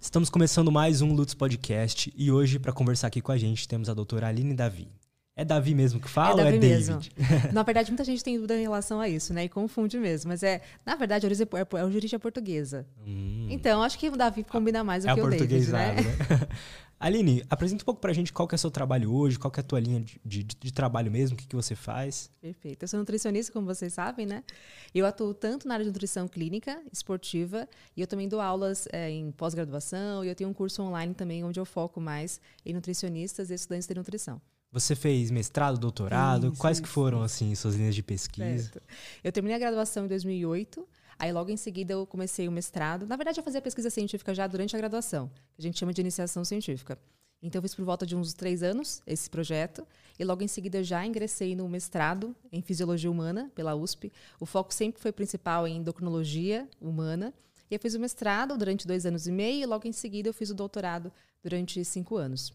[0.00, 3.88] Estamos começando mais um Lutz Podcast e hoje, para conversar aqui com a gente, temos
[3.88, 4.88] a doutora Aline Davi.
[5.34, 7.12] É Davi mesmo que fala é ou é Davi David?
[7.18, 7.52] Mesmo.
[7.52, 9.44] na verdade, muita gente tem dúvida em relação a isso, né?
[9.44, 10.30] E confunde mesmo.
[10.30, 12.86] Mas é, na verdade, a origem é, é é portuguesa.
[13.06, 13.46] Hum.
[13.50, 15.94] Então, acho que o Davi combina mais do é que o David, né?
[15.94, 16.48] né?
[16.98, 19.60] Aline, apresenta um pouco pra gente qual que é o seu trabalho hoje, qual que
[19.60, 22.30] é a tua linha de, de, de trabalho mesmo, o que, que você faz.
[22.40, 22.82] Perfeito.
[22.82, 24.42] Eu sou nutricionista, como vocês sabem, né?
[24.94, 29.10] Eu atuo tanto na área de nutrição clínica, esportiva, e eu também dou aulas é,
[29.10, 33.50] em pós-graduação, e eu tenho um curso online também onde eu foco mais em nutricionistas
[33.50, 34.40] e estudantes de nutrição.
[34.72, 36.52] Você fez mestrado, doutorado?
[36.58, 38.64] Quais que foram, assim, suas linhas de pesquisa?
[38.64, 38.82] Certo.
[39.22, 40.86] Eu terminei a graduação em 2008.
[41.18, 43.06] Aí, logo em seguida, eu comecei o mestrado.
[43.06, 46.00] Na verdade, eu fazia pesquisa científica já durante a graduação, que a gente chama de
[46.00, 46.98] iniciação científica.
[47.42, 49.86] Então, eu fiz por volta de uns três anos esse projeto.
[50.18, 54.12] E logo em seguida, eu já ingressei no mestrado em Fisiologia Humana, pela USP.
[54.40, 57.32] O foco sempre foi principal em endocrinologia humana.
[57.70, 59.62] E eu fiz o mestrado durante dois anos e meio.
[59.62, 62.52] E logo em seguida, eu fiz o doutorado durante cinco anos.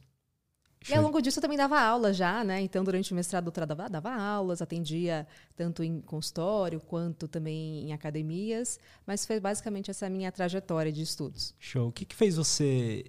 [0.90, 2.60] E ao longo disso eu também dava aula já, né?
[2.62, 7.94] Então, durante o mestrado, doutorado, dava, dava aulas, atendia tanto em consultório quanto também em
[7.94, 11.54] academias, mas foi basicamente essa minha trajetória de estudos.
[11.60, 11.90] Show.
[11.90, 13.06] O que, que fez você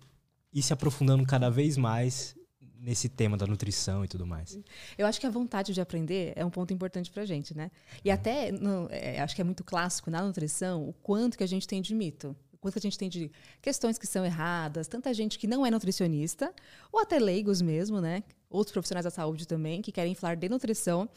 [0.52, 2.36] ir se aprofundando cada vez mais
[2.78, 4.58] nesse tema da nutrição e tudo mais?
[4.98, 7.70] Eu acho que a vontade de aprender é um ponto importante para a gente, né?
[8.04, 8.14] E uhum.
[8.14, 11.66] até, no, é, acho que é muito clássico na nutrição o quanto que a gente
[11.66, 15.46] tem de mito quanto a gente tem de questões que são erradas, tanta gente que
[15.46, 16.54] não é nutricionista,
[16.90, 18.22] ou até leigos mesmo, né?
[18.48, 21.10] Outros profissionais da saúde também, que querem falar de nutrição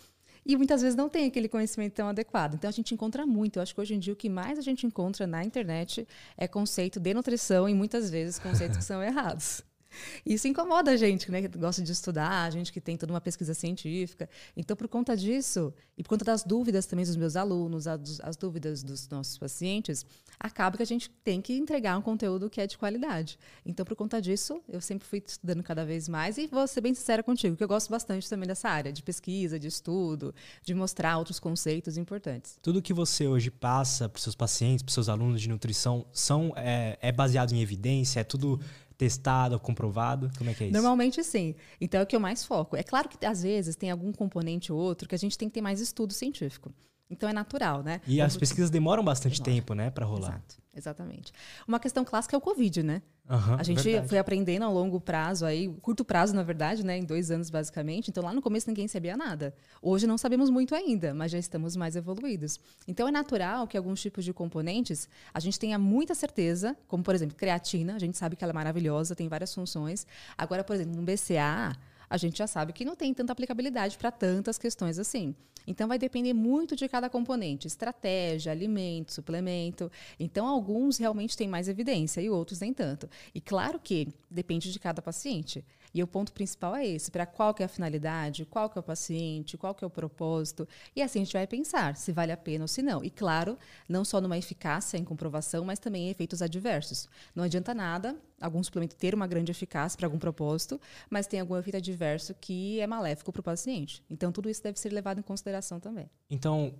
[0.45, 2.55] e muitas vezes não tem aquele conhecimento tão adequado.
[2.55, 3.57] Então a gente encontra muito.
[3.57, 6.47] Eu acho que hoje em dia o que mais a gente encontra na internet é
[6.47, 9.63] conceito de nutrição e muitas vezes conceitos que são errados.
[10.25, 11.41] Isso incomoda a gente, né?
[11.41, 14.29] Que gosta de estudar, a gente que tem toda uma pesquisa científica.
[14.55, 18.35] Então, por conta disso, e por conta das dúvidas também dos meus alunos, as, as
[18.35, 20.05] dúvidas dos nossos pacientes,
[20.39, 23.39] acaba que a gente tem que entregar um conteúdo que é de qualidade.
[23.65, 26.93] Então, por conta disso, eu sempre fui estudando cada vez mais e vou ser bem
[26.93, 31.17] sincera contigo, que eu gosto bastante também dessa área de pesquisa, de estudo, de mostrar
[31.17, 32.57] outros conceitos importantes.
[32.61, 36.97] Tudo que você hoje passa para seus pacientes, para seus alunos de nutrição, são, é,
[37.01, 38.19] é baseado em evidência?
[38.19, 38.59] É tudo
[38.97, 40.31] testado, comprovado?
[40.37, 40.73] Como é que é isso?
[40.73, 41.55] Normalmente sim.
[41.79, 42.75] Então é o que eu mais foco.
[42.75, 45.53] É claro que às vezes tem algum componente ou outro que a gente tem que
[45.53, 46.73] ter mais estudo científico.
[47.09, 48.01] Então é natural, né?
[48.07, 49.61] E as pesquisas demoram bastante Demora.
[49.61, 50.29] tempo, né, para rolar.
[50.29, 51.31] Exato, exatamente.
[51.67, 53.01] Uma questão clássica é o Covid, né?
[53.29, 54.07] Uhum, a gente verdade.
[54.07, 56.97] foi aprendendo a longo prazo, aí, curto prazo, na verdade, né?
[56.97, 58.09] Em dois anos, basicamente.
[58.09, 59.55] Então, lá no começo, ninguém sabia nada.
[59.81, 62.59] Hoje não sabemos muito ainda, mas já estamos mais evoluídos.
[62.87, 67.15] Então, é natural que alguns tipos de componentes a gente tenha muita certeza, como, por
[67.15, 67.95] exemplo, creatina.
[67.95, 70.05] A gente sabe que ela é maravilhosa, tem várias funções.
[70.37, 71.75] Agora, por exemplo, um BCA
[72.09, 75.35] a gente já sabe que não tem tanta aplicabilidade para tantas questões assim.
[75.67, 79.91] Então, vai depender muito de cada componente: estratégia, alimento, suplemento.
[80.19, 83.09] Então, alguns realmente têm mais evidência e outros nem tanto.
[83.33, 85.63] E claro que depende de cada paciente.
[85.93, 88.81] E o ponto principal é esse, para qual que é a finalidade, qual que é
[88.81, 90.67] o paciente, qual que é o propósito.
[90.93, 93.01] E assim a gente vai pensar se vale a pena ou se não.
[93.01, 93.57] E claro,
[93.87, 97.07] não só numa eficácia em comprovação, mas também em efeitos adversos.
[97.33, 100.79] Não adianta nada algum suplemento ter uma grande eficácia para algum propósito,
[101.09, 104.03] mas tem algum efeito adverso que é maléfico para o paciente.
[104.09, 106.09] Então tudo isso deve ser levado em consideração também.
[106.29, 106.73] Então,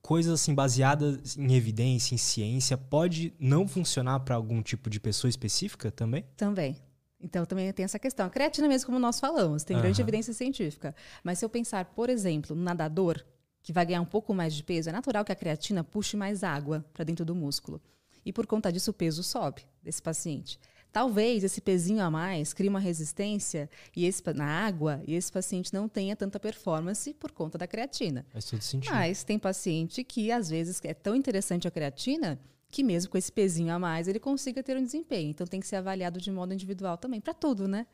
[0.00, 5.28] coisas assim baseadas em evidência, em ciência, pode não funcionar para algum tipo de pessoa
[5.28, 6.24] específica também?
[6.36, 6.76] Também.
[7.20, 8.26] Então também tem essa questão.
[8.26, 10.04] A creatina mesmo, como nós falamos, tem grande uhum.
[10.04, 10.94] evidência científica.
[11.22, 13.24] Mas se eu pensar, por exemplo, no nadador,
[13.62, 16.44] que vai ganhar um pouco mais de peso, é natural que a creatina puxe mais
[16.44, 17.80] água para dentro do músculo.
[18.26, 20.60] E por conta disso o peso sobe desse paciente.
[20.94, 25.74] Talvez esse pezinho a mais crie uma resistência e esse, na água e esse paciente
[25.74, 28.24] não tenha tanta performance por conta da creatina.
[28.32, 28.94] Faz todo sentido.
[28.94, 32.38] Mas tem paciente que às vezes é tão interessante a creatina
[32.70, 35.30] que mesmo com esse pezinho a mais ele consiga ter um desempenho.
[35.30, 37.88] Então tem que ser avaliado de modo individual também, para tudo, né?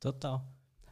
[0.00, 0.44] Total.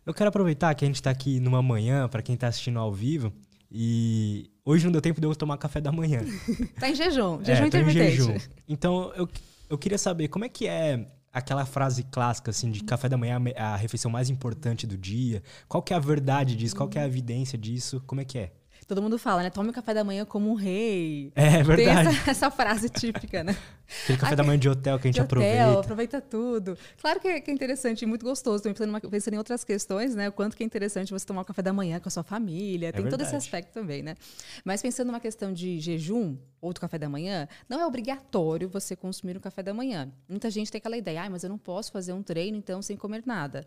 [0.06, 2.92] Eu quero aproveitar que a gente está aqui numa manhã, para quem está assistindo ao
[2.92, 3.32] vivo,
[3.68, 6.20] e hoje não deu tempo de eu tomar café da manhã.
[6.78, 8.06] tá em jejum, jejum é, intermitente.
[8.06, 8.36] Em jejum.
[8.68, 9.28] Então eu,
[9.68, 13.38] eu queria saber como é que é aquela frase clássica assim de café da manhã
[13.56, 15.42] a refeição mais importante do dia.
[15.68, 16.76] Qual que é a verdade disso?
[16.76, 18.02] Qual que é a evidência disso?
[18.06, 18.52] Como é que é?
[18.86, 19.50] Todo mundo fala, né?
[19.50, 21.32] Tome o café da manhã como um rei.
[21.34, 21.76] É, é verdade.
[21.76, 23.56] Tem essa, essa frase típica, né?
[24.04, 25.68] Aquele café da manhã de hotel que a gente aproveita.
[25.68, 26.76] Hotel, aproveita tudo.
[27.00, 28.62] Claro que é, que é interessante e muito gostoso.
[28.62, 30.28] Também pensando, pensando, em outras questões, né?
[30.28, 32.88] O quanto que é interessante você tomar o café da manhã com a sua família.
[32.88, 33.22] É Tem verdade.
[33.22, 34.16] todo esse aspecto também, né?
[34.64, 38.96] Mas pensando numa questão de jejum ou do café da manhã, não é obrigatório você
[38.96, 40.10] consumir o café da manhã.
[40.28, 42.96] Muita gente tem aquela ideia, ah, mas eu não posso fazer um treino então sem
[42.96, 43.64] comer nada.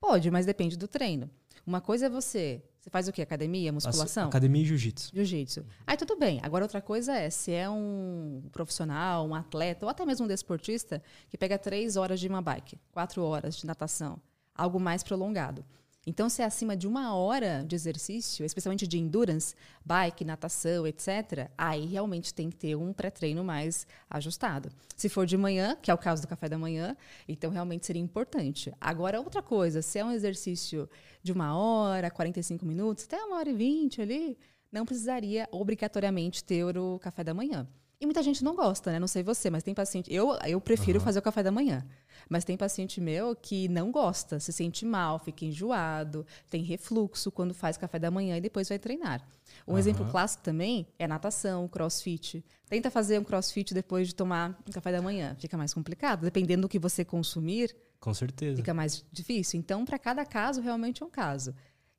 [0.00, 1.30] Pode, mas depende do treino.
[1.66, 3.22] Uma coisa é você Você faz o quê?
[3.22, 4.28] Academia, musculação?
[4.28, 5.10] Academia e jiu-jitsu.
[5.14, 5.64] Jiu-jitsu.
[5.86, 6.38] Aí tudo bem.
[6.42, 11.02] Agora outra coisa é, se é um profissional, um atleta, ou até mesmo um desportista,
[11.30, 14.20] que pega três horas de uma bike, quatro horas de natação,
[14.54, 15.64] algo mais prolongado.
[16.06, 19.54] Então, se é acima de uma hora de exercício, especialmente de endurance,
[19.84, 24.70] bike, natação, etc., aí realmente tem que ter um pré-treino mais ajustado.
[24.96, 26.96] Se for de manhã, que é o caso do café da manhã,
[27.26, 28.72] então realmente seria importante.
[28.80, 30.88] Agora, outra coisa, se é um exercício
[31.22, 34.36] de uma hora, 45 minutos, até uma hora e vinte ali,
[34.70, 37.66] não precisaria obrigatoriamente ter o café da manhã.
[38.04, 38.98] E muita gente não gosta, né?
[38.98, 40.12] Não sei você, mas tem paciente.
[40.12, 41.04] Eu, eu prefiro uhum.
[41.04, 41.82] fazer o café da manhã.
[42.28, 47.54] Mas tem paciente meu que não gosta, se sente mal, fica enjoado, tem refluxo quando
[47.54, 49.26] faz café da manhã e depois vai treinar.
[49.66, 49.78] Um uhum.
[49.78, 52.44] exemplo clássico também é natação, crossfit.
[52.68, 55.34] Tenta fazer um crossfit depois de tomar um café da manhã.
[55.38, 56.24] Fica mais complicado.
[56.24, 58.56] Dependendo do que você consumir, com certeza.
[58.56, 59.58] Fica mais difícil.
[59.58, 61.54] Então, para cada caso, realmente é um caso.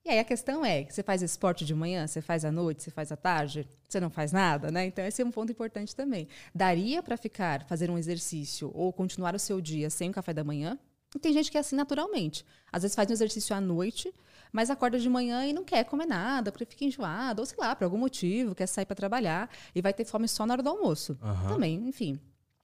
[0.05, 2.91] E aí a questão é, você faz esporte de manhã, você faz à noite, você
[2.91, 4.85] faz à tarde, você não faz nada, né?
[4.85, 6.27] Então esse é um ponto importante também.
[6.53, 10.43] Daria para ficar, fazer um exercício ou continuar o seu dia sem o café da
[10.43, 10.77] manhã?
[11.15, 12.45] E tem gente que é assim naturalmente.
[12.71, 14.13] Às vezes faz um exercício à noite,
[14.51, 17.75] mas acorda de manhã e não quer comer nada, porque fica enjoado, ou sei lá,
[17.75, 20.69] por algum motivo, quer sair para trabalhar e vai ter fome só na hora do
[20.69, 21.17] almoço.
[21.19, 21.47] Uhum.
[21.47, 22.19] Também, enfim.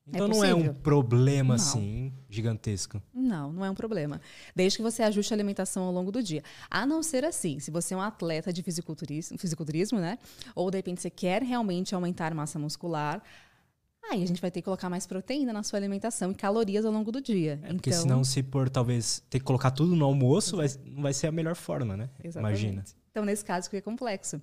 [0.07, 1.56] É então é não é um problema não.
[1.56, 3.01] assim gigantesco.
[3.13, 4.19] Não, não é um problema.
[4.56, 6.44] Desde que você ajuste a alimentação ao longo do dia.
[6.69, 10.18] A não ser assim, se você é um atleta de fisiculturismo, fisiculturismo né?
[10.56, 13.21] Ou de repente você quer realmente aumentar massa muscular,
[14.09, 16.92] aí a gente vai ter que colocar mais proteína na sua alimentação e calorias ao
[16.92, 17.59] longo do dia.
[17.63, 18.01] É, porque então...
[18.01, 21.31] senão, se por talvez ter que colocar tudo no almoço, vai, não vai ser a
[21.31, 22.09] melhor forma, né?
[22.24, 22.63] Exatamente.
[22.63, 23.00] Imagina.
[23.11, 24.39] Então, nesse caso, fica complexo.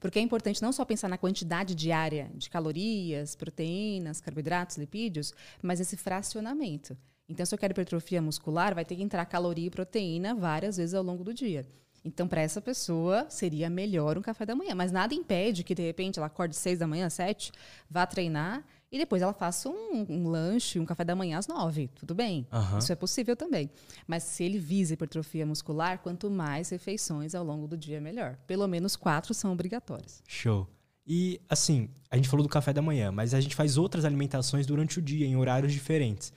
[0.00, 5.80] Porque é importante não só pensar na quantidade diária de calorias, proteínas, carboidratos, lipídios, mas
[5.80, 6.96] esse fracionamento.
[7.28, 10.94] Então, se eu quero hipertrofia muscular, vai ter que entrar caloria e proteína várias vezes
[10.94, 11.66] ao longo do dia.
[12.04, 14.74] Então, para essa pessoa, seria melhor um café da manhã.
[14.74, 17.50] Mas nada impede que, de repente, ela acorde seis da manhã, sete,
[17.90, 21.88] vá treinar e depois ela faça um, um, lanche, um café da manhã às nove.
[21.94, 22.46] Tudo bem.
[22.52, 22.78] Uhum.
[22.78, 23.70] Isso é possível também.
[24.06, 28.36] Mas se ele visa hipertrofia muscular, quanto mais refeições ao longo do dia, melhor.
[28.46, 30.22] Pelo menos quatro são obrigatórias.
[30.28, 30.68] Show.
[31.06, 34.66] E, assim, a gente falou do café da manhã, mas a gente faz outras alimentações
[34.66, 36.30] durante o dia, em horários diferentes.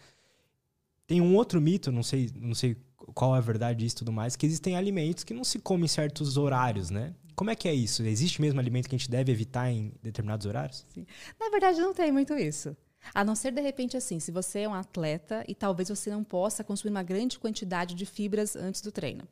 [1.05, 2.77] Tem um outro mito, não sei, não sei
[3.13, 5.85] qual é a verdade disso e tudo mais, que existem alimentos que não se comem
[5.85, 7.13] em certos horários, né?
[7.35, 8.03] Como é que é isso?
[8.03, 10.85] Existe mesmo alimento que a gente deve evitar em determinados horários?
[10.87, 11.05] Sim.
[11.39, 12.75] Na verdade, não tem muito isso.
[13.13, 16.23] A não ser, de repente, assim, se você é um atleta e talvez você não
[16.23, 19.27] possa consumir uma grande quantidade de fibras antes do treino.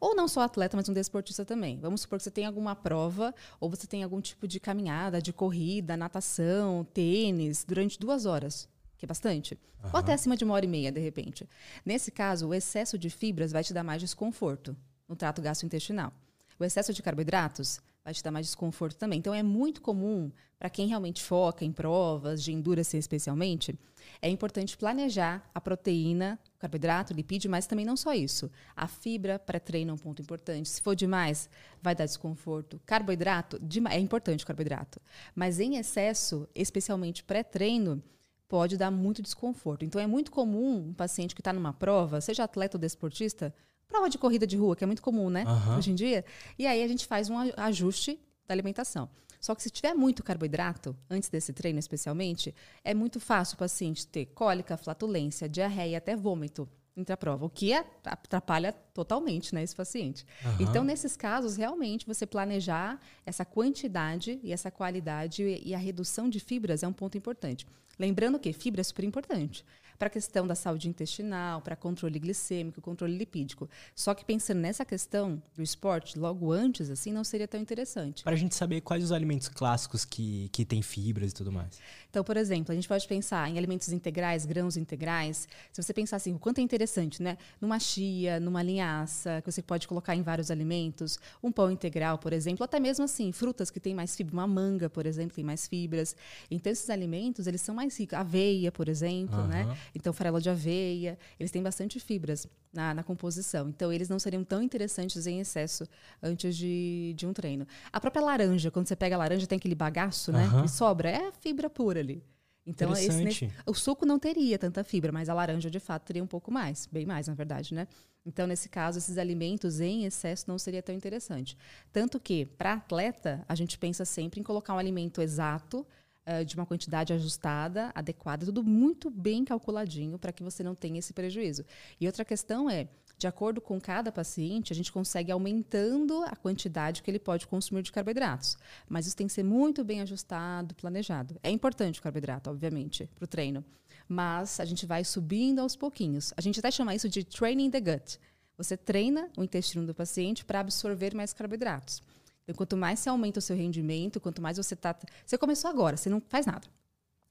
[0.00, 1.78] Ou não só atleta, mas um desportista também.
[1.80, 5.32] Vamos supor que você tem alguma prova, ou você tem algum tipo de caminhada, de
[5.32, 8.68] corrida, natação, tênis, durante duas horas,
[9.00, 9.58] que é bastante.
[9.82, 9.90] Uhum.
[9.94, 11.48] Ou até acima de uma hora e meia, de repente.
[11.84, 14.76] Nesse caso, o excesso de fibras vai te dar mais desconforto
[15.08, 16.12] no trato gastrointestinal.
[16.58, 19.18] O excesso de carboidratos vai te dar mais desconforto também.
[19.18, 23.78] Então, é muito comum, para quem realmente foca em provas, de endurance especialmente,
[24.20, 28.50] é importante planejar a proteína, o carboidrato, o lipídio, mas também não só isso.
[28.76, 30.68] A fibra pré-treino é um ponto importante.
[30.68, 31.48] Se for demais,
[31.80, 32.78] vai dar desconforto.
[32.84, 33.58] Carboidrato,
[33.90, 35.00] é importante o carboidrato.
[35.34, 38.02] Mas em excesso, especialmente pré-treino,
[38.50, 39.84] pode dar muito desconforto.
[39.84, 43.54] Então, é muito comum um paciente que está numa prova, seja atleta ou desportista,
[43.86, 45.44] prova de corrida de rua, que é muito comum, né?
[45.44, 45.78] Uhum.
[45.78, 46.24] Hoje em dia.
[46.58, 48.18] E aí a gente faz um ajuste
[48.48, 49.08] da alimentação.
[49.40, 52.52] Só que se tiver muito carboidrato, antes desse treino especialmente,
[52.84, 56.68] é muito fácil o paciente ter cólica, flatulência, diarreia, até vômito
[57.00, 57.72] entre a prova, o que
[58.04, 60.26] atrapalha totalmente né, esse paciente.
[60.44, 60.56] Uhum.
[60.60, 66.38] Então, nesses casos, realmente, você planejar essa quantidade e essa qualidade e a redução de
[66.38, 67.66] fibras é um ponto importante.
[67.98, 69.64] Lembrando que fibra é super importante
[70.00, 73.68] para a questão da saúde intestinal, para controle glicêmico, controle lipídico.
[73.94, 78.24] Só que pensando nessa questão do esporte, logo antes, assim, não seria tão interessante.
[78.24, 81.78] Para a gente saber quais os alimentos clássicos que, que têm fibras e tudo mais.
[82.08, 85.46] Então, por exemplo, a gente pode pensar em alimentos integrais, grãos integrais.
[85.70, 87.36] Se você pensar assim, o quanto é interessante, né?
[87.60, 92.32] Numa chia, numa linhaça, que você pode colocar em vários alimentos, um pão integral, por
[92.32, 95.68] exemplo, até mesmo assim, frutas que têm mais fibra, uma manga, por exemplo, tem mais
[95.68, 96.16] fibras.
[96.50, 98.18] Então, esses alimentos, eles são mais ricos.
[98.18, 99.46] Aveia, por exemplo, uhum.
[99.46, 99.76] né?
[99.94, 103.68] Então, farelo de aveia, eles têm bastante fibras na, na, composição.
[103.68, 105.86] Então, eles não seriam tão interessantes em excesso
[106.22, 107.66] antes de, de um treino.
[107.92, 110.46] A própria laranja, quando você pega a laranja, tem aquele bagaço, né?
[110.48, 110.62] Uhum.
[110.62, 112.22] Que sobra, é fibra pura ali.
[112.66, 116.22] Então, esse, nesse, o suco não teria tanta fibra, mas a laranja, de fato, teria
[116.22, 116.86] um pouco mais.
[116.86, 117.88] Bem mais, na verdade, né?
[118.24, 121.56] Então, nesse caso, esses alimentos em excesso não seria tão interessante.
[121.90, 125.86] Tanto que, para atleta, a gente pensa sempre em colocar um alimento exato
[126.26, 130.98] uh, de uma quantidade ajustada, adequada, tudo muito bem calculadinho para que você não tenha
[130.98, 131.64] esse prejuízo.
[132.00, 132.88] E outra questão é,
[133.20, 137.82] de acordo com cada paciente, a gente consegue aumentando a quantidade que ele pode consumir
[137.82, 138.56] de carboidratos.
[138.88, 141.38] Mas isso tem que ser muito bem ajustado, planejado.
[141.42, 143.62] É importante o carboidrato, obviamente, para o treino.
[144.08, 146.32] Mas a gente vai subindo aos pouquinhos.
[146.34, 148.18] A gente até chama isso de training the gut.
[148.56, 152.02] Você treina o intestino do paciente para absorver mais carboidratos.
[152.50, 154.96] Então, quanto mais você aumenta o seu rendimento, quanto mais você está.
[155.24, 156.66] Você começou agora, você não faz nada.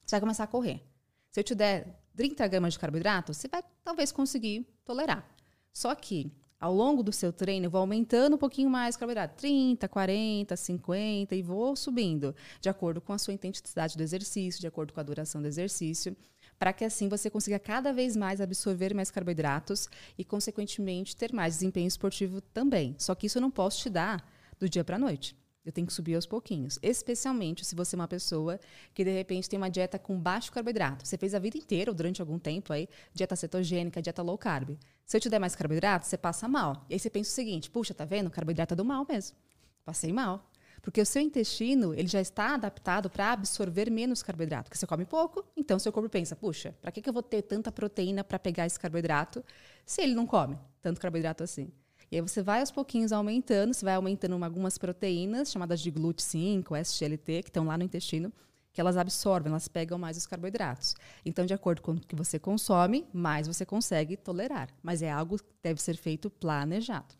[0.05, 0.81] Você vai começar a correr.
[1.29, 5.27] Se eu te der 30 gramas de carboidrato, você vai talvez conseguir tolerar.
[5.73, 9.35] Só que ao longo do seu treino, eu vou aumentando um pouquinho mais o carboidrato,
[9.35, 14.67] 30, 40, 50 e vou subindo, de acordo com a sua intensidade do exercício, de
[14.67, 16.15] acordo com a duração do exercício
[16.59, 21.53] para que assim você consiga cada vez mais absorver mais carboidratos e, consequentemente, ter mais
[21.53, 22.93] desempenho esportivo também.
[22.99, 25.35] Só que isso eu não posso te dar do dia para a noite.
[25.65, 26.79] Eu tenho que subir aos pouquinhos.
[26.81, 28.59] Especialmente se você é uma pessoa
[28.93, 31.05] que, de repente, tem uma dieta com baixo carboidrato.
[31.05, 34.77] Você fez a vida inteira, ou durante algum tempo, aí, dieta cetogênica, dieta low carb.
[35.05, 36.85] Se eu te der mais carboidrato, você passa mal.
[36.89, 38.29] E aí você pensa o seguinte: puxa, tá vendo?
[38.29, 39.37] Carboidrato é do mal mesmo.
[39.85, 40.49] Passei mal.
[40.81, 44.69] Porque o seu intestino ele já está adaptado para absorver menos carboidrato.
[44.69, 47.41] Porque você come pouco, então seu corpo pensa: puxa, para que, que eu vou ter
[47.41, 49.43] tanta proteína para pegar esse carboidrato
[49.85, 51.71] se ele não come tanto carboidrato assim?
[52.11, 56.75] E aí você vai aos pouquinhos aumentando, você vai aumentando algumas proteínas, chamadas de GLUT5,
[56.79, 58.33] SGLT, que estão lá no intestino,
[58.73, 60.95] que elas absorvem, elas pegam mais os carboidratos.
[61.25, 64.69] Então, de acordo com o que você consome, mais você consegue tolerar.
[64.81, 67.13] Mas é algo que deve ser feito planejado.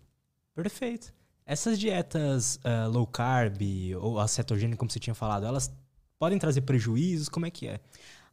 [0.56, 1.14] Perfeito.
[1.46, 3.62] Essas dietas uh, low carb
[4.00, 5.72] ou a cetogênica, como você tinha falado, elas
[6.20, 7.30] podem trazer prejuízos?
[7.30, 7.80] Como é que é?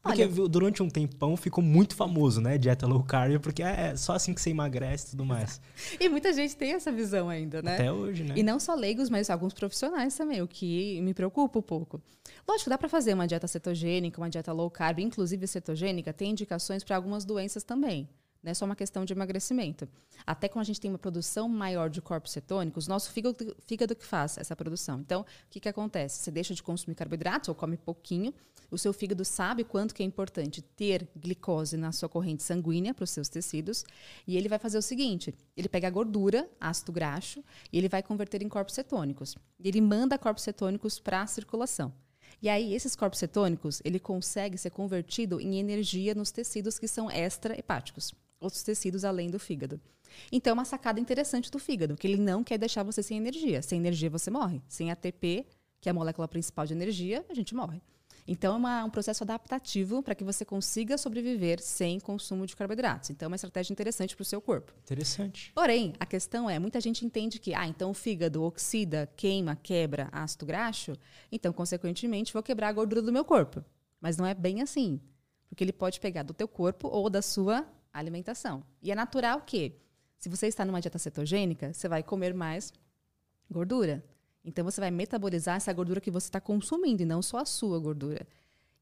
[0.07, 2.57] Porque Olha, durante um tempão ficou muito famoso, né?
[2.57, 5.61] Dieta low carb, porque é só assim que você emagrece e tudo mais.
[6.01, 7.75] E muita gente tem essa visão ainda, né?
[7.75, 8.35] Até hoje, né?
[8.37, 12.01] E não só leigos, mas alguns profissionais também, o que me preocupa um pouco.
[12.49, 16.85] Lógico, dá para fazer uma dieta cetogênica, uma dieta low carb, inclusive cetogênica, tem indicações
[16.85, 18.09] para algumas doenças também.
[18.47, 19.89] Não é só uma questão de emagrecimento.
[20.25, 24.07] Até quando a gente tem uma produção maior de corpos cetônicos, nosso fígado, fígado que
[24.07, 25.01] faz essa produção.
[25.01, 26.23] Então, o que, que acontece?
[26.23, 28.33] Você deixa de consumir carboidratos ou come pouquinho,
[28.71, 33.03] o seu fígado sabe quanto que é importante ter glicose na sua corrente sanguínea para
[33.03, 33.85] os seus tecidos,
[34.25, 38.01] e ele vai fazer o seguinte: ele pega a gordura, ácido graxo, e ele vai
[38.01, 39.35] converter em corpos cetônicos.
[39.59, 41.93] E ele manda corpos cetônicos para a circulação.
[42.41, 47.11] E aí, esses corpos cetônicos, ele consegue ser convertido em energia nos tecidos que são
[47.11, 49.81] extra-hepáticos outros tecidos além do fígado.
[50.31, 53.63] Então, é uma sacada interessante do fígado, que ele não quer deixar você sem energia.
[53.63, 54.63] Sem energia, você morre.
[54.69, 55.47] Sem ATP,
[55.81, 57.83] que é a molécula principal de energia, a gente morre.
[58.29, 63.11] Então, é uma, um processo adaptativo para que você consiga sobreviver sem consumo de carboidratos.
[63.11, 64.73] Então, é uma estratégia interessante para o seu corpo.
[64.83, 65.53] Interessante.
[65.55, 70.09] Porém, a questão é, muita gente entende que, ah, então o fígado oxida, queima, quebra
[70.11, 70.97] ácido graxo,
[71.31, 73.65] então, consequentemente, vou quebrar a gordura do meu corpo.
[74.01, 75.01] Mas não é bem assim.
[75.49, 77.65] Porque ele pode pegar do teu corpo ou da sua
[77.99, 78.65] alimentação.
[78.83, 79.77] E é natural que,
[80.19, 82.73] se você está numa dieta cetogênica, você vai comer mais
[83.51, 84.05] gordura.
[84.45, 87.79] Então você vai metabolizar essa gordura que você está consumindo e não só a sua
[87.79, 88.27] gordura.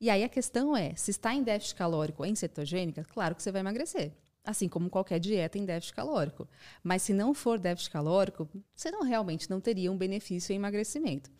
[0.00, 3.50] E aí a questão é, se está em déficit calórico em cetogênica, claro que você
[3.50, 4.12] vai emagrecer.
[4.44, 6.46] Assim como qualquer dieta em déficit calórico.
[6.82, 11.30] Mas se não for déficit calórico, você não realmente não teria um benefício em emagrecimento.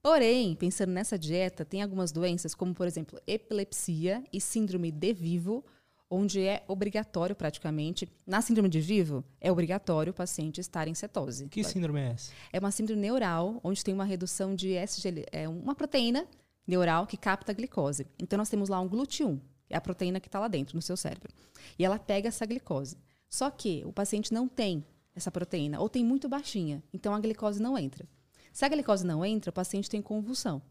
[0.00, 5.62] Porém, pensando nessa dieta, tem algumas doenças, como por exemplo, epilepsia e síndrome de vivo,
[6.10, 11.48] onde é obrigatório praticamente, na síndrome de Vivo, é obrigatório o paciente estar em cetose.
[11.48, 12.32] Que síndrome é essa?
[12.52, 16.26] É uma síndrome neural, onde tem uma redução de SGL, é uma proteína
[16.66, 18.06] neural que capta a glicose.
[18.18, 19.38] Então nós temos lá um GLUT1,
[19.68, 21.32] é a proteína que está lá dentro no seu cérebro.
[21.78, 22.96] E ela pega essa glicose.
[23.28, 24.84] Só que o paciente não tem
[25.14, 28.08] essa proteína, ou tem muito baixinha, então a glicose não entra.
[28.52, 30.62] Se a glicose não entra, o paciente tem convulsão,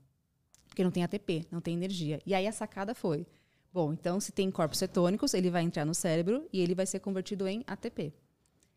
[0.68, 2.20] porque não tem ATP, não tem energia.
[2.26, 3.28] E aí a sacada foi:
[3.78, 7.00] Bom, então se tem corpos cetônicos, ele vai entrar no cérebro e ele vai ser
[7.00, 8.12] convertido em ATP.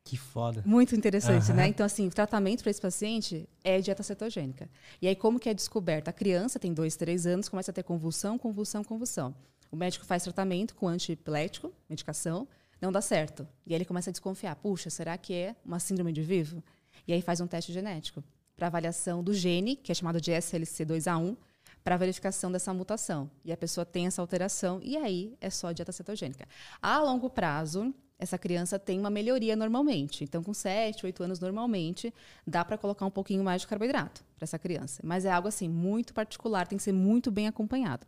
[0.05, 0.63] Que foda.
[0.67, 1.57] Muito interessante, uhum.
[1.57, 1.69] né?
[1.69, 4.69] Então, assim, o tratamento para esse paciente é dieta cetogênica.
[5.01, 6.11] E aí, como que é descoberta?
[6.11, 9.35] A criança tem dois, três anos, começa a ter convulsão, convulsão, convulsão.
[9.73, 12.47] O médico faz tratamento com antiepilético, medicação,
[12.79, 13.49] não dá certo.
[13.67, 14.55] E aí ele começa a desconfiar.
[14.57, 16.63] Puxa, será que é uma síndrome de Vivo?
[17.09, 18.23] E aí faz um teste genético
[18.55, 21.39] para avaliação do gene, que é chamado de SLC2A1,
[21.83, 23.31] para verificação dessa mutação.
[23.45, 26.47] E a pessoa tem essa alteração, e aí é só dieta cetogênica.
[26.81, 30.25] A longo prazo, essa criança tem uma melhoria normalmente.
[30.25, 32.13] Então, com 7, 8 anos, normalmente,
[32.47, 35.01] dá para colocar um pouquinho mais de carboidrato para essa criança.
[35.05, 38.07] Mas é algo assim, muito particular, tem que ser muito bem acompanhado.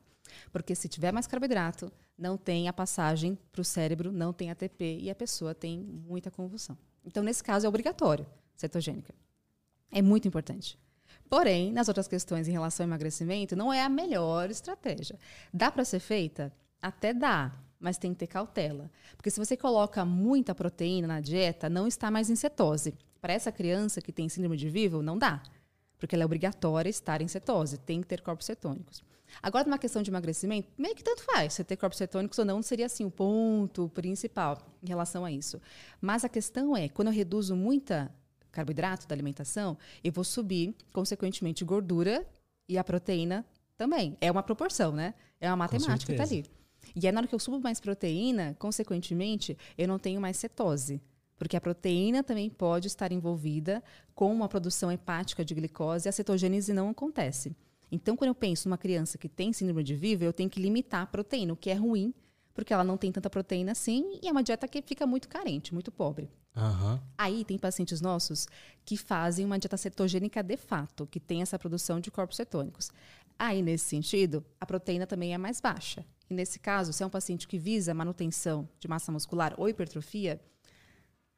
[0.51, 4.99] Porque se tiver mais carboidrato, não tem a passagem para o cérebro, não tem ATP
[5.01, 6.77] e a pessoa tem muita convulsão.
[7.05, 9.15] Então, nesse caso, é obrigatório cetogênica.
[9.91, 10.79] É muito importante.
[11.33, 15.19] Porém, nas outras questões em relação ao emagrecimento, não é a melhor estratégia.
[15.51, 16.53] Dá para ser feita?
[16.79, 18.91] Até dá, mas tem que ter cautela.
[19.17, 22.93] Porque se você coloca muita proteína na dieta, não está mais em cetose.
[23.19, 25.43] Para essa criança que tem síndrome de Vivo, não dá.
[25.99, 29.03] Porque ela é obrigatória estar em cetose, tem que ter corpos cetônicos.
[29.43, 31.55] Agora, numa questão de emagrecimento, meio que tanto faz.
[31.55, 35.33] Você ter corpos cetônicos ou não, não seria assim o ponto principal em relação a
[35.33, 35.59] isso.
[35.99, 38.15] Mas a questão é, quando eu reduzo muita
[38.53, 42.27] carboidrato da alimentação, eu vou subir, consequentemente, gordura
[42.69, 43.45] e a proteína
[43.77, 44.17] também.
[44.21, 45.15] É uma proporção, né?
[45.41, 46.45] É uma matemática que está ali.
[46.95, 51.01] E aí, na hora que eu subo mais proteína, consequentemente, eu não tenho mais cetose.
[51.39, 53.83] Porque a proteína também pode estar envolvida
[54.15, 57.57] com uma produção hepática de glicose e a cetogênese não acontece.
[57.91, 61.03] Então, quando eu penso numa criança que tem síndrome de Vivo, eu tenho que limitar
[61.03, 62.15] a proteína, o que é ruim,
[62.55, 65.75] porque ela não tem tanta proteína assim e é uma dieta que fica muito carente,
[65.75, 66.31] muito pobre.
[66.55, 67.01] Uhum.
[67.17, 68.47] Aí tem pacientes nossos
[68.85, 72.91] que fazem uma dieta cetogênica de fato, que tem essa produção de corpos cetônicos.
[73.39, 76.05] Aí, nesse sentido, a proteína também é mais baixa.
[76.29, 80.41] E nesse caso, se é um paciente que visa manutenção de massa muscular ou hipertrofia,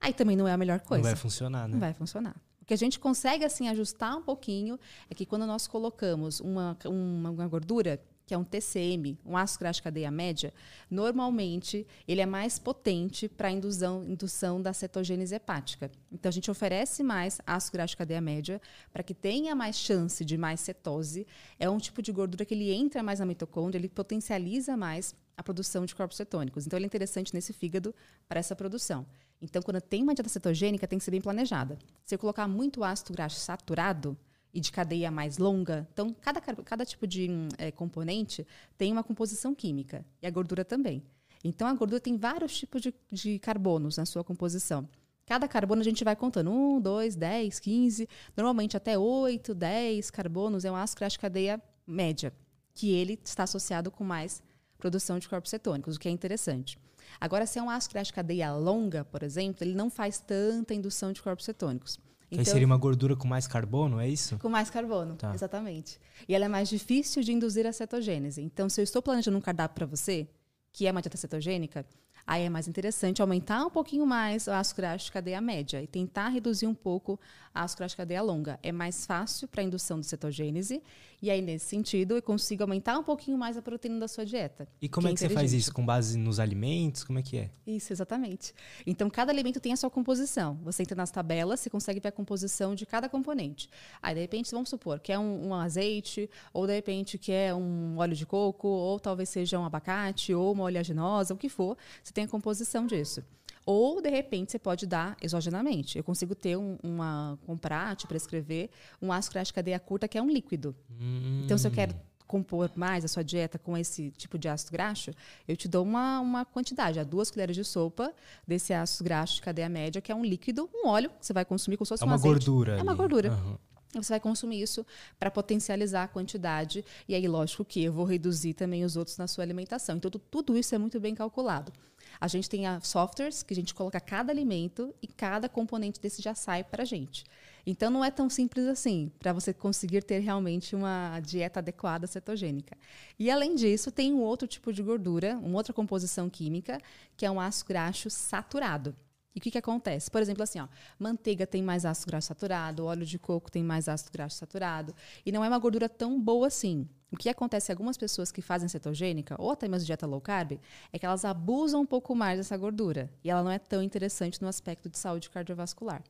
[0.00, 1.02] aí também não é a melhor coisa.
[1.02, 1.72] Não vai funcionar, né?
[1.72, 2.36] Não vai funcionar.
[2.60, 4.78] O que a gente consegue assim ajustar um pouquinho
[5.10, 9.60] é que quando nós colocamos uma, uma, uma gordura que é um TCM, um ácido
[9.60, 10.52] graxo de cadeia média,
[10.90, 15.90] normalmente ele é mais potente para indução, indução da cetogênese hepática.
[16.10, 18.60] Então a gente oferece mais ácido graxo de cadeia média
[18.92, 21.26] para que tenha mais chance de mais cetose.
[21.58, 25.42] É um tipo de gordura que ele entra mais na mitocôndria, ele potencializa mais a
[25.42, 26.66] produção de corpos cetônicos.
[26.66, 27.94] Então ele é interessante nesse fígado
[28.28, 29.04] para essa produção.
[29.42, 31.76] Então, quando tem uma dieta cetogênica, tem que ser bem planejada.
[32.04, 34.16] Se eu colocar muito ácido graxo saturado
[34.54, 38.46] e de cadeia mais longa, então cada, cada tipo de é, componente
[38.78, 41.02] tem uma composição química e a gordura também.
[41.44, 44.88] Então, a gordura tem vários tipos de, de carbonos na sua composição.
[45.26, 46.50] Cada carbono a gente vai contando.
[46.50, 48.08] 1, 2, 10, 15.
[48.34, 52.32] Normalmente até 8, 10 carbonos é um ácido de cadeia média,
[52.72, 54.42] que ele está associado com mais
[54.78, 56.78] produção de corpos cetônicos, o que é interessante.
[57.20, 61.12] Agora, se é um ácido de cadeia longa, por exemplo, ele não faz tanta indução
[61.12, 61.98] de corpos cetônicos.
[62.30, 64.38] Então, Aí seria uma gordura com mais carbono, é isso?
[64.38, 65.34] Com mais carbono, tá.
[65.34, 66.00] exatamente.
[66.28, 68.42] E ela é mais difícil de induzir a cetogênese.
[68.42, 70.26] Então, se eu estou planejando um cardápio para você,
[70.72, 71.86] que é uma dieta cetogênica,
[72.26, 75.86] aí é mais interessante aumentar um pouquinho mais o ácido graxo de cadeia média e
[75.86, 77.20] tentar reduzir um pouco
[77.54, 78.58] a ácido graxo de cadeia longa.
[78.62, 80.82] É mais fácil para a indução de cetogênese
[81.24, 84.68] e aí, nesse sentido, eu consigo aumentar um pouquinho mais a proteína da sua dieta.
[84.78, 85.72] E como que é que você faz isso?
[85.72, 87.02] Com base nos alimentos?
[87.02, 87.50] Como é que é?
[87.66, 88.52] Isso, exatamente.
[88.86, 90.58] Então, cada alimento tem a sua composição.
[90.62, 93.70] Você entra nas tabelas, você consegue ver a composição de cada componente.
[94.02, 97.54] Aí, de repente, vamos supor que é um, um azeite, ou de repente que é
[97.54, 101.74] um óleo de coco, ou talvez seja um abacate, ou uma oleaginosa, o que for.
[102.02, 103.24] Você tem a composição disso.
[103.66, 105.96] Ou, de repente, você pode dar exogenamente.
[105.96, 108.68] Eu consigo ter um, uma, comprar, te prescrever
[109.00, 110.76] um ácido graxo de cadeia curta, que é um líquido.
[110.90, 111.42] Hum.
[111.44, 111.94] Então, se eu quero
[112.26, 115.12] compor mais a sua dieta com esse tipo de ácido graxo,
[115.46, 118.12] eu te dou uma, uma quantidade, a duas colheres de sopa
[118.46, 121.44] desse ácido graxo de cadeia média, que é um líquido, um óleo que você vai
[121.44, 122.78] consumir se fosse é uma gordura.
[122.78, 123.30] É uma gordura.
[123.30, 123.56] Uhum.
[124.02, 124.84] Você vai consumir isso
[125.18, 126.84] para potencializar a quantidade.
[127.08, 129.96] E aí, lógico que eu vou reduzir também os outros na sua alimentação.
[129.96, 131.72] Então, tudo isso é muito bem calculado.
[132.20, 136.34] A gente tem softwares que a gente coloca cada alimento e cada componente desse já
[136.34, 137.24] sai para a gente.
[137.66, 142.76] Então não é tão simples assim para você conseguir ter realmente uma dieta adequada cetogênica.
[143.18, 146.78] E além disso, tem um outro tipo de gordura, uma outra composição química,
[147.16, 148.94] que é um ácido graxo saturado.
[149.34, 150.10] E o que, que acontece?
[150.10, 153.88] Por exemplo, assim, ó, manteiga tem mais ácido graxo saturado, óleo de coco tem mais
[153.88, 154.94] ácido graxo saturado,
[155.26, 156.88] e não é uma gordura tão boa assim.
[157.14, 160.58] O que acontece em algumas pessoas que fazem cetogênica, ou até mesmo dieta low carb,
[160.92, 163.08] é que elas abusam um pouco mais dessa gordura.
[163.22, 166.02] E ela não é tão interessante no aspecto de saúde cardiovascular.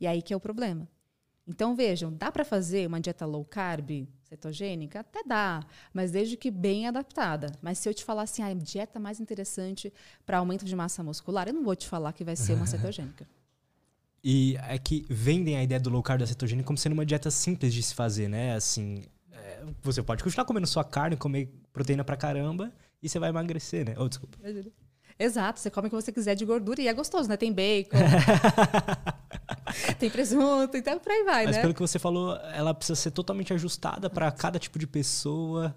[0.00, 0.88] E aí que é o problema.
[1.46, 4.98] Então, vejam, dá para fazer uma dieta low carb, cetogênica?
[4.98, 7.52] Até dá, mas desde que bem adaptada.
[7.62, 9.92] Mas se eu te falar assim, a ah, dieta mais interessante
[10.26, 13.28] para aumento de massa muscular, eu não vou te falar que vai ser uma cetogênica.
[14.24, 17.30] E é que vendem a ideia do low carb da cetogênica como sendo uma dieta
[17.30, 18.56] simples de se fazer, né?
[18.56, 19.04] Assim,
[19.82, 23.94] você pode continuar comendo sua carne, comer proteína pra caramba e você vai emagrecer, né?
[23.98, 24.38] Oh, desculpa.
[25.18, 27.36] Exato, você come o que você quiser de gordura e é gostoso, né?
[27.36, 27.96] Tem bacon,
[29.98, 31.62] tem presunto, então por aí vai, Mas né?
[31.62, 35.74] pelo que você falou, ela precisa ser totalmente ajustada para cada tipo de pessoa.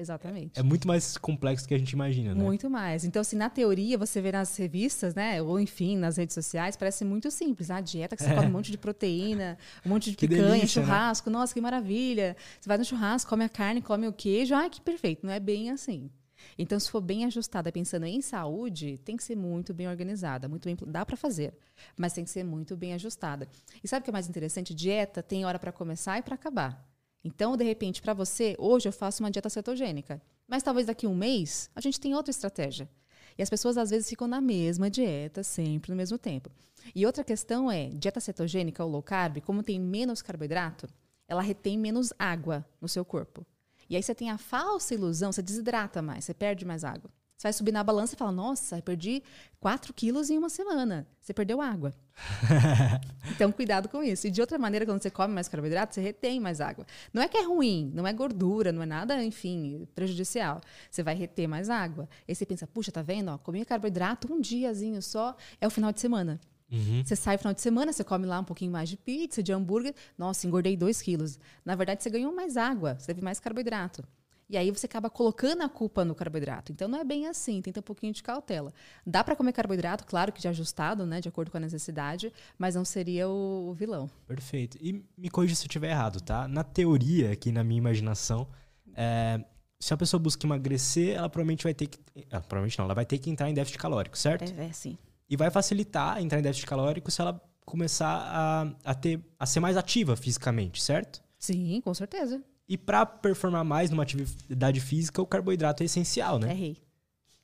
[0.00, 0.58] Exatamente.
[0.58, 2.42] É muito mais complexo do que a gente imagina, né?
[2.42, 3.04] Muito mais.
[3.04, 5.42] Então, assim, na teoria, você vê nas revistas, né?
[5.42, 7.70] Ou, enfim, nas redes sociais, parece muito simples.
[7.70, 8.34] A dieta que você é.
[8.36, 10.86] come um monte de proteína, um monte de que picanha, delícia, né?
[10.86, 11.28] churrasco.
[11.28, 11.38] Né?
[11.38, 12.34] Nossa, que maravilha.
[12.58, 14.54] Você vai no churrasco, come a carne, come o queijo.
[14.54, 15.26] Ai, que perfeito.
[15.26, 16.10] Não é bem assim.
[16.58, 20.64] Então, se for bem ajustada, pensando em saúde, tem que ser muito bem organizada, muito
[20.64, 21.52] bem, dá para fazer,
[21.94, 23.46] mas tem que ser muito bem ajustada.
[23.84, 24.74] E sabe o que é mais interessante?
[24.74, 26.89] Dieta tem hora para começar e para acabar.
[27.22, 31.08] Então, de repente, para você, hoje eu faço uma dieta cetogênica, mas talvez daqui a
[31.08, 32.88] um mês a gente tenha outra estratégia.
[33.36, 36.50] E as pessoas às vezes ficam na mesma dieta, sempre no mesmo tempo.
[36.94, 40.88] E outra questão é, dieta cetogênica ou low carb, como tem menos carboidrato,
[41.28, 43.46] ela retém menos água no seu corpo.
[43.88, 47.10] E aí você tem a falsa ilusão, você desidrata mais, você perde mais água.
[47.40, 49.22] Você vai subir na balança e fala, nossa, eu perdi
[49.60, 51.08] 4 quilos em uma semana.
[51.22, 51.94] Você perdeu água.
[53.34, 54.26] então, cuidado com isso.
[54.26, 56.84] E de outra maneira, quando você come mais carboidrato, você retém mais água.
[57.14, 60.60] Não é que é ruim, não é gordura, não é nada, enfim, prejudicial.
[60.90, 62.10] Você vai reter mais água.
[62.28, 63.30] Aí você pensa, puxa, tá vendo?
[63.30, 66.38] Ó, comi carboidrato um diazinho só, é o final de semana.
[66.70, 67.02] Uhum.
[67.02, 69.50] Você sai no final de semana, você come lá um pouquinho mais de pizza, de
[69.50, 69.94] hambúrguer.
[70.18, 71.38] Nossa, engordei 2 quilos.
[71.64, 74.04] Na verdade, você ganhou mais água, você teve mais carboidrato.
[74.50, 76.72] E aí você acaba colocando a culpa no carboidrato.
[76.72, 78.74] Então não é bem assim, tenta um pouquinho de cautela.
[79.06, 82.74] Dá para comer carboidrato, claro que de ajustado, né, de acordo com a necessidade, mas
[82.74, 84.10] não seria o, o vilão.
[84.26, 84.76] Perfeito.
[84.80, 86.48] E me corrija se eu estiver errado, tá?
[86.48, 88.48] Na teoria, aqui na minha imaginação,
[88.96, 89.40] é,
[89.78, 92.00] se a pessoa busca emagrecer, ela provavelmente vai ter que.
[92.32, 94.52] Ah, provavelmente não, ela vai ter que entrar em déficit calórico, certo?
[94.58, 94.98] É, é sim.
[95.28, 99.60] E vai facilitar entrar em déficit calórico se ela começar a, a, ter, a ser
[99.60, 101.22] mais ativa fisicamente, certo?
[101.38, 102.42] Sim, com certeza.
[102.70, 106.52] E para performar mais numa atividade física, o carboidrato é essencial, né?
[106.52, 106.76] É rei.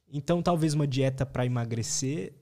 [0.08, 2.32] Então, talvez uma dieta para emagrecer,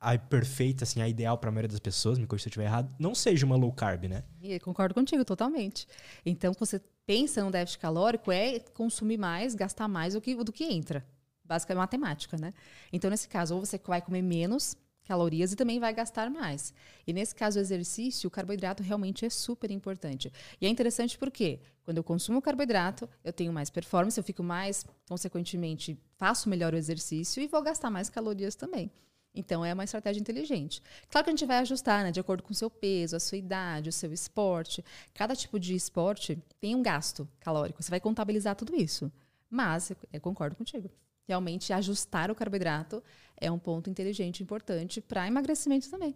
[0.00, 2.64] a perfeita, assim, a ideal para a maioria das pessoas, me corrija se eu estiver
[2.64, 4.24] errado, não seja uma low carb, né?
[4.42, 5.86] Eu concordo contigo totalmente.
[6.26, 10.52] Então, quando você pensa no déficit calórico, é consumir mais, gastar mais do que, do
[10.52, 11.06] que entra.
[11.44, 12.52] Basicamente, é matemática, né?
[12.92, 16.72] Então, nesse caso, ou você vai comer menos calorias e também vai gastar mais.
[17.06, 20.32] E nesse caso, o exercício, o carboidrato realmente é super importante.
[20.60, 24.84] E é interessante porque quando eu consumo carboidrato, eu tenho mais performance, eu fico mais,
[25.08, 28.90] consequentemente, faço melhor o exercício e vou gastar mais calorias também.
[29.34, 30.80] Então, é uma estratégia inteligente.
[31.08, 33.36] Claro que a gente vai ajustar, né, de acordo com o seu peso, a sua
[33.36, 34.84] idade, o seu esporte.
[35.12, 37.82] Cada tipo de esporte tem um gasto calórico.
[37.82, 39.10] Você vai contabilizar tudo isso.
[39.50, 40.88] Mas, eu concordo contigo
[41.26, 43.02] realmente ajustar o carboidrato
[43.40, 46.14] é um ponto inteligente importante para emagrecimento também.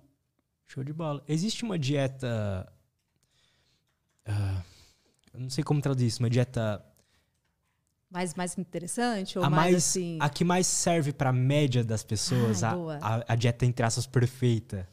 [0.67, 1.25] Show de bola.
[1.27, 2.71] Existe uma dieta.
[4.27, 4.63] Uh,
[5.33, 6.85] eu não sei como traduzir isso, uma dieta.
[8.11, 9.39] Mais, mais interessante?
[9.39, 10.19] Ou a mais, mais assim.
[10.21, 13.85] A que mais serve para a média das pessoas, Ai, a, a, a, dieta entre
[13.85, 14.89] aspas perfeita.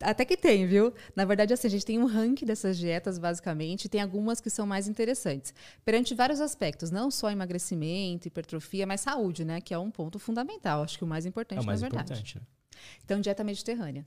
[0.00, 0.92] Até que tem, viu?
[1.14, 4.66] Na verdade, assim, a gente tem um ranking dessas dietas, basicamente, tem algumas que são
[4.66, 5.52] mais interessantes.
[5.84, 9.60] Perante vários aspectos, não só emagrecimento, hipertrofia, mas saúde, né?
[9.60, 12.12] Que é um ponto fundamental, acho que o mais importante, é o mais na verdade.
[12.12, 12.42] Importante, né?
[13.04, 14.06] Então, dieta mediterrânea.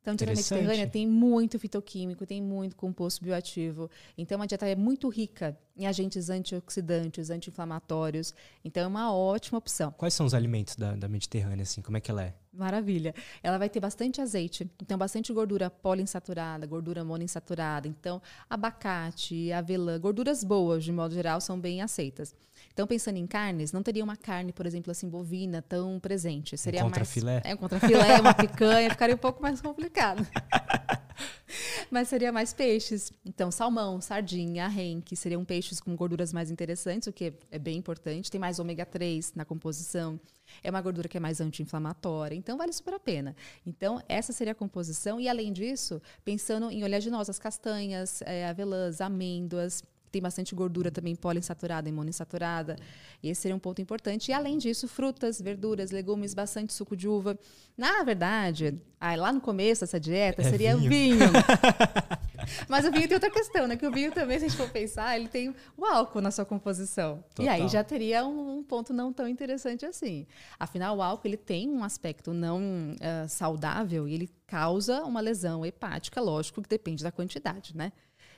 [0.00, 3.90] Então, dieta mediterrânea tem muito fitoquímico, tem muito composto bioativo.
[4.16, 8.32] Então, a dieta é muito rica em agentes antioxidantes, anti-inflamatórios.
[8.64, 9.92] Então, é uma ótima opção.
[9.92, 11.82] Quais são os alimentos da, da Mediterrânea, assim?
[11.82, 12.34] Como é que ela é?
[12.52, 13.14] Maravilha.
[13.42, 17.86] Ela vai ter bastante azeite, então bastante gordura poliinsaturada, gordura monoinsaturada.
[17.86, 22.34] Então, abacate, avelã, gorduras boas, de modo geral, são bem aceitas.
[22.72, 26.58] Então, pensando em carnes, não teria uma carne, por exemplo, assim, bovina tão presente.
[26.58, 27.34] Seria um contrafilé?
[27.34, 27.44] mais.
[27.44, 30.26] É, um contrafilé, uma picanha, ficaria um pouco mais complicado.
[31.90, 33.12] Mas seria mais peixes.
[33.24, 38.30] Então, salmão, sardinha, renque, seriam peixes com gorduras mais interessantes, o que é bem importante.
[38.30, 40.20] Tem mais ômega 3 na composição.
[40.62, 43.36] É uma gordura que é mais anti-inflamatória, então vale super a pena.
[43.64, 45.20] Então, essa seria a composição.
[45.20, 51.88] E além disso, pensando em oleaginosas, castanhas, é, avelãs, amêndoas, tem bastante gordura também poliinsaturada
[51.88, 52.76] e monoinsaturada.
[53.22, 54.30] E esse seria um ponto importante.
[54.30, 57.38] E além disso, frutas, verduras, legumes, bastante suco de uva.
[57.76, 60.90] Na verdade, aí lá no começo dessa dieta é seria vinho.
[60.90, 61.20] vinho.
[62.68, 63.76] Mas o vinho tem outra questão, né?
[63.76, 66.44] Que o vinho também, se a gente for pensar, ele tem o álcool na sua
[66.44, 67.22] composição.
[67.34, 67.44] Total.
[67.44, 70.26] E aí já teria um, um, ponto não tão interessante assim.
[70.58, 75.64] Afinal, o álcool ele tem um aspecto não uh, saudável e ele causa uma lesão
[75.64, 77.92] hepática, lógico que depende da quantidade, né?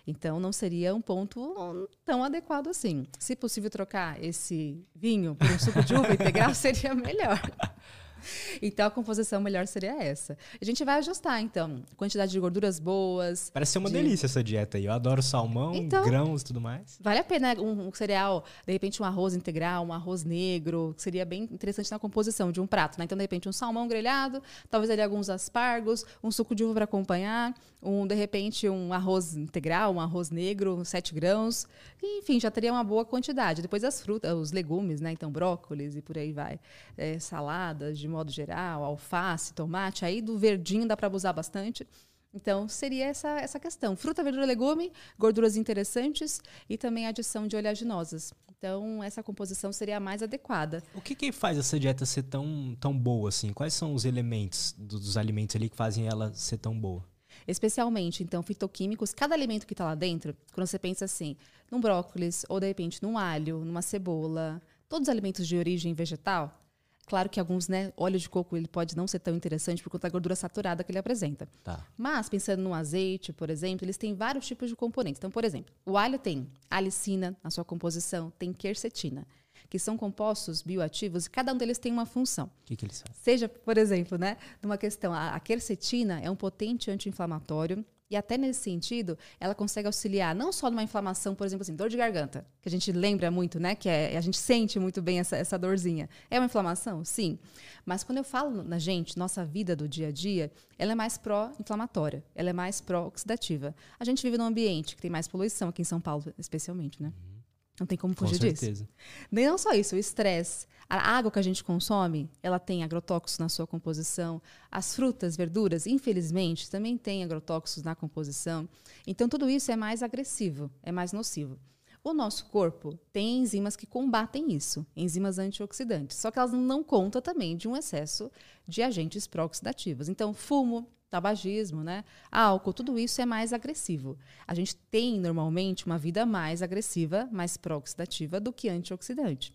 [0.06, 3.06] Então, não seria um ponto tão adequado assim.
[3.18, 7.40] Se possível trocar esse vinho por um suco de uva integral, seria melhor.
[8.62, 10.36] Então a composição melhor seria essa.
[10.60, 13.50] A gente vai ajustar, então, quantidade de gorduras boas.
[13.52, 13.94] Parece ser uma de...
[13.94, 14.86] delícia essa dieta aí.
[14.86, 16.98] Eu adoro salmão, então, grãos e tudo mais.
[17.00, 21.02] Vale a pena um, um, cereal, de repente um arroz integral, um arroz negro, que
[21.02, 22.98] seria bem interessante na composição de um prato.
[22.98, 23.04] Né?
[23.04, 26.84] Então, de repente, um salmão grelhado, talvez ali alguns aspargos, um suco de uva para
[26.84, 31.66] acompanhar, um, de repente, um arroz integral, um arroz negro, sete grãos.
[32.00, 33.60] Enfim, já teria uma boa quantidade.
[33.60, 35.12] Depois as frutas, os legumes, né?
[35.12, 36.60] Então, brócolis e por aí vai.
[36.96, 41.86] É, saladas de modo geral, alface, tomate, aí do verdinho dá para abusar bastante.
[42.34, 43.94] Então, seria essa, essa questão.
[43.94, 48.32] Fruta, verdura, legume, gorduras interessantes e também adição de oleaginosas.
[48.56, 50.82] Então, essa composição seria a mais adequada.
[50.94, 53.52] O que, que faz essa dieta ser tão, tão boa assim?
[53.52, 57.04] Quais são os elementos dos alimentos ali que fazem ela ser tão boa?
[57.46, 61.36] Especialmente, então, fitoquímicos, cada alimento que está lá dentro, quando você pensa assim,
[61.70, 66.61] num brócolis, ou de repente num alho, numa cebola, todos os alimentos de origem vegetal,
[67.06, 70.08] Claro que alguns, né, óleo de coco ele pode não ser tão interessante por conta
[70.08, 71.48] da gordura saturada que ele apresenta.
[71.62, 71.84] Tá.
[71.96, 75.18] Mas pensando no azeite, por exemplo, eles têm vários tipos de componentes.
[75.18, 79.26] Então, por exemplo, o alho tem alicina na sua composição, tem quercetina,
[79.68, 82.46] que são compostos bioativos e cada um deles tem uma função.
[82.46, 83.06] O que, que eles são?
[83.20, 88.36] Seja, por exemplo, né, numa questão, a, a quercetina é um potente anti-inflamatório e até
[88.36, 92.46] nesse sentido, ela consegue auxiliar não só numa inflamação, por exemplo, assim, dor de garganta,
[92.60, 93.74] que a gente lembra muito, né?
[93.74, 96.10] Que é, a gente sente muito bem essa, essa dorzinha.
[96.30, 97.02] É uma inflamação?
[97.06, 97.38] Sim.
[97.86, 101.16] Mas quando eu falo na gente, nossa vida do dia a dia, ela é mais
[101.16, 103.74] pró-inflamatória, ela é mais pró-oxidativa.
[103.98, 107.08] A gente vive num ambiente que tem mais poluição, aqui em São Paulo, especialmente, né?
[107.08, 107.31] Uhum.
[107.80, 108.84] Não tem como fugir Com certeza.
[108.84, 108.88] disso.
[109.30, 110.66] Nem não só isso, o estresse.
[110.88, 114.42] A água que a gente consome, ela tem agrotóxicos na sua composição.
[114.70, 118.68] As frutas, verduras, infelizmente, também têm agrotóxicos na composição.
[119.06, 121.58] Então, tudo isso é mais agressivo, é mais nocivo.
[122.04, 126.16] O nosso corpo tem enzimas que combatem isso, enzimas antioxidantes.
[126.16, 128.30] Só que elas não contam também de um excesso
[128.66, 130.08] de agentes pró-oxidativos.
[130.08, 132.04] Então, fumo, tabagismo, né?
[132.30, 134.18] Álcool, tudo isso é mais agressivo.
[134.46, 139.54] A gente tem normalmente uma vida mais agressiva, mais pró-oxidativa do que antioxidante.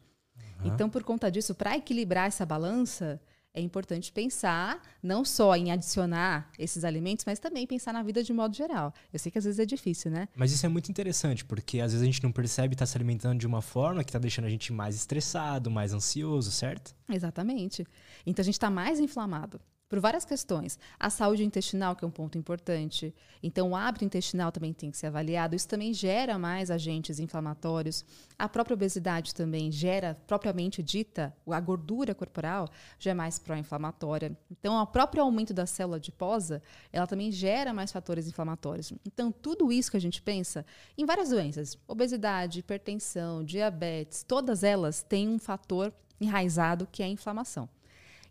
[0.61, 0.67] Uhum.
[0.67, 3.19] Então, por conta disso, para equilibrar essa balança,
[3.55, 8.31] é importante pensar não só em adicionar esses alimentos, mas também pensar na vida de
[8.31, 8.93] modo geral.
[9.11, 10.27] Eu sei que às vezes é difícil, né?
[10.35, 12.95] Mas isso é muito interessante, porque às vezes a gente não percebe estar tá se
[12.95, 16.95] alimentando de uma forma que está deixando a gente mais estressado, mais ansioso, certo?
[17.09, 17.83] Exatamente.
[18.27, 20.77] Então a gente está mais inflamado por várias questões.
[20.99, 23.13] A saúde intestinal, que é um ponto importante.
[23.41, 25.55] Então, o hábito intestinal também tem que ser avaliado.
[25.55, 28.03] Isso também gera mais agentes inflamatórios.
[28.37, 32.69] A própria obesidade também gera, propriamente dita, a gordura corporal
[32.99, 34.37] já é mais pró-inflamatória.
[34.51, 38.91] Então, o próprio aumento da célula adiposa, ela também gera mais fatores inflamatórios.
[39.05, 40.65] Então, tudo isso que a gente pensa
[40.97, 47.09] em várias doenças, obesidade, hipertensão, diabetes, todas elas têm um fator enraizado que é a
[47.09, 47.69] inflamação.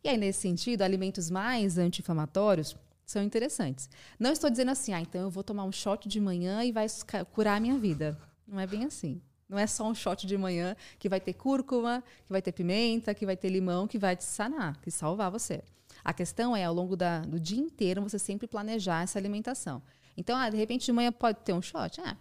[0.06, 3.90] E aí, nesse sentido, alimentos mais anti-inflamatórios são interessantes.
[4.20, 6.86] Não estou dizendo assim, ah, então eu vou tomar um shot de manhã e vai
[7.32, 8.16] curar a minha vida.
[8.46, 9.20] Não é bem assim.
[9.48, 13.12] Não é só um shot de manhã que vai ter cúrcuma, que vai ter pimenta,
[13.16, 15.60] que vai ter limão, que vai te sanar, que salvar você.
[16.04, 19.82] A questão é, ao longo da, do dia inteiro, você sempre planejar essa alimentação.
[20.16, 22.00] Então, ah, de repente, de manhã pode ter um shot?
[22.00, 22.16] Ah,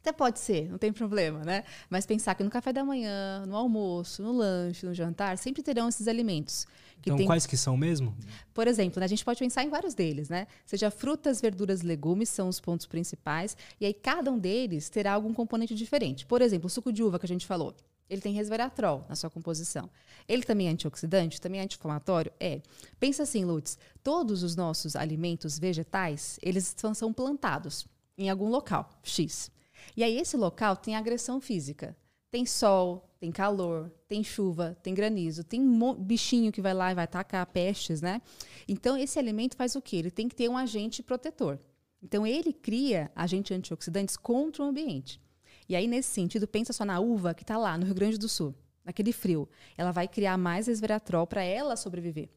[0.00, 1.64] até pode ser, não tem problema, né?
[1.90, 5.88] Mas pensar que no café da manhã, no almoço, no lanche, no jantar, sempre terão
[5.88, 6.66] esses alimentos.
[7.00, 7.26] então, tem...
[7.26, 8.16] quais que são mesmo?
[8.54, 10.46] Por exemplo, né, a gente pode pensar em vários deles, né?
[10.64, 13.56] Seja frutas, verduras, legumes, são os pontos principais.
[13.80, 16.24] E aí, cada um deles terá algum componente diferente.
[16.24, 17.74] Por exemplo, o suco de uva que a gente falou.
[18.08, 19.90] Ele tem resveratrol na sua composição.
[20.26, 22.32] Ele também é antioxidante, também é anti-inflamatório?
[22.40, 22.62] É.
[22.98, 29.50] Pensa assim, Lutz, todos os nossos alimentos vegetais, eles são plantados em algum local, X.
[29.96, 31.96] E aí esse local tem agressão física.
[32.30, 35.62] Tem sol, tem calor, tem chuva, tem granizo, tem
[35.98, 38.20] bichinho que vai lá e vai atacar pestes, né?
[38.68, 39.96] Então esse alimento faz o quê?
[39.96, 41.58] Ele tem que ter um agente protetor.
[42.02, 45.20] Então ele cria agentes antioxidantes contra o ambiente.
[45.68, 48.28] E aí nesse sentido, pensa só na uva que está lá no Rio Grande do
[48.28, 49.48] Sul, naquele frio.
[49.76, 52.28] Ela vai criar mais resveratrol para ela sobreviver.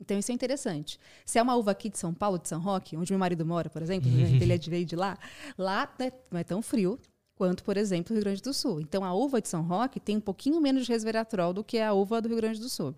[0.00, 0.98] Então isso é interessante.
[1.24, 3.70] Se é uma uva aqui de São Paulo, de São Roque, onde meu marido mora,
[3.70, 4.36] por exemplo, uhum.
[4.40, 5.18] ele é de veio de lá,
[5.56, 6.98] lá né, não é tão frio
[7.34, 8.80] quanto, por exemplo, o Rio Grande do Sul.
[8.80, 11.92] Então a uva de São Roque tem um pouquinho menos de resveratrol do que a
[11.92, 12.94] uva do Rio Grande do Sul.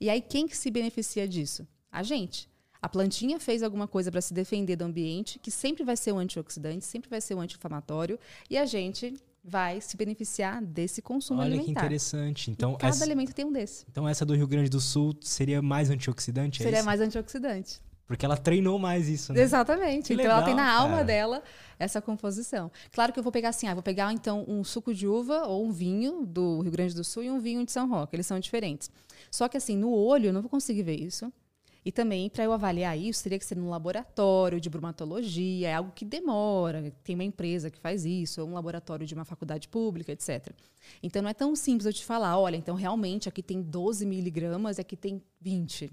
[0.00, 1.66] E aí quem que se beneficia disso?
[1.90, 2.48] A gente.
[2.80, 6.18] A plantinha fez alguma coisa para se defender do ambiente, que sempre vai ser um
[6.18, 8.18] antioxidante, sempre vai ser um anti-inflamatório,
[8.50, 9.14] e a gente
[9.46, 11.70] vai se beneficiar desse consumo Olha alimentar.
[11.70, 12.50] Olha que interessante.
[12.50, 13.86] Então, e cada essa, alimento tem um desse.
[13.90, 16.60] Então essa do Rio Grande do Sul seria mais antioxidante?
[16.62, 17.80] É seria mais antioxidante.
[18.06, 19.40] Porque ela treinou mais isso, né?
[19.40, 20.08] Exatamente.
[20.08, 20.78] Que então legal, ela tem na cara.
[20.78, 21.42] alma dela
[21.78, 22.70] essa composição.
[22.92, 25.64] Claro que eu vou pegar assim, ah, vou pegar então um suco de uva ou
[25.64, 28.14] um vinho do Rio Grande do Sul e um vinho de São Roque.
[28.14, 28.90] Eles são diferentes.
[29.30, 31.32] Só que assim, no olho eu não vou conseguir ver isso.
[31.86, 35.92] E também, para eu avaliar isso, teria que ser num laboratório de bromatologia, é algo
[35.94, 40.10] que demora, tem uma empresa que faz isso, ou um laboratório de uma faculdade pública,
[40.10, 40.52] etc.
[41.00, 44.78] Então, não é tão simples eu te falar, olha, então realmente aqui tem 12 miligramas
[44.78, 45.88] e aqui tem 20.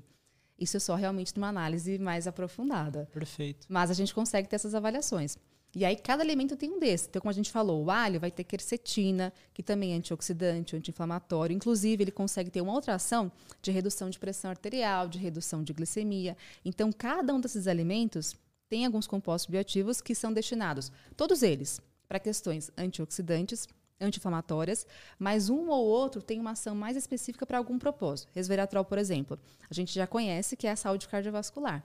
[0.59, 3.07] Isso é só realmente numa análise mais aprofundada.
[3.13, 3.67] Perfeito.
[3.69, 5.37] Mas a gente consegue ter essas avaliações.
[5.75, 7.07] E aí, cada alimento tem um desses.
[7.07, 11.55] Então, como a gente falou, o alho vai ter quercetina, que também é antioxidante, anti-inflamatório.
[11.55, 13.31] Inclusive, ele consegue ter uma outra ação
[13.61, 16.37] de redução de pressão arterial, de redução de glicemia.
[16.63, 18.35] Então, cada um desses alimentos
[18.69, 23.67] tem alguns compostos bioativos que são destinados, todos eles, para questões antioxidantes,
[23.99, 24.85] anti-inflamatórias,
[25.17, 28.31] mas um ou outro tem uma ação mais específica para algum propósito.
[28.33, 31.83] Resveratrol, por exemplo, a gente já conhece que é a saúde cardiovascular.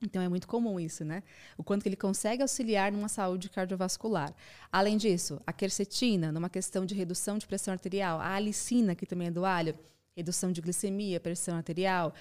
[0.00, 1.22] Então é muito comum isso, né?
[1.56, 4.32] O quanto que ele consegue auxiliar numa saúde cardiovascular.
[4.70, 9.26] Além disso, a quercetina, numa questão de redução de pressão arterial, a alicina, que também
[9.28, 9.74] é do alho,
[10.16, 12.12] redução de glicemia, pressão arterial,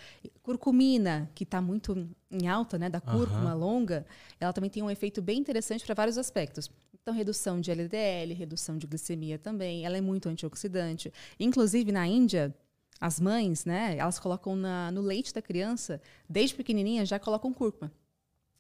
[0.44, 3.60] curcumina, que está muito em alta, né, da cúrcuma uhum.
[3.60, 4.06] longa,
[4.40, 6.70] ela também tem um efeito bem interessante para vários aspectos.
[7.02, 11.12] Então, redução de LDL, redução de glicemia também, ela é muito antioxidante.
[11.40, 12.54] Inclusive, na Índia,
[13.00, 17.92] as mães, né, elas colocam na, no leite da criança, desde pequenininha, já colocam cúrcuma.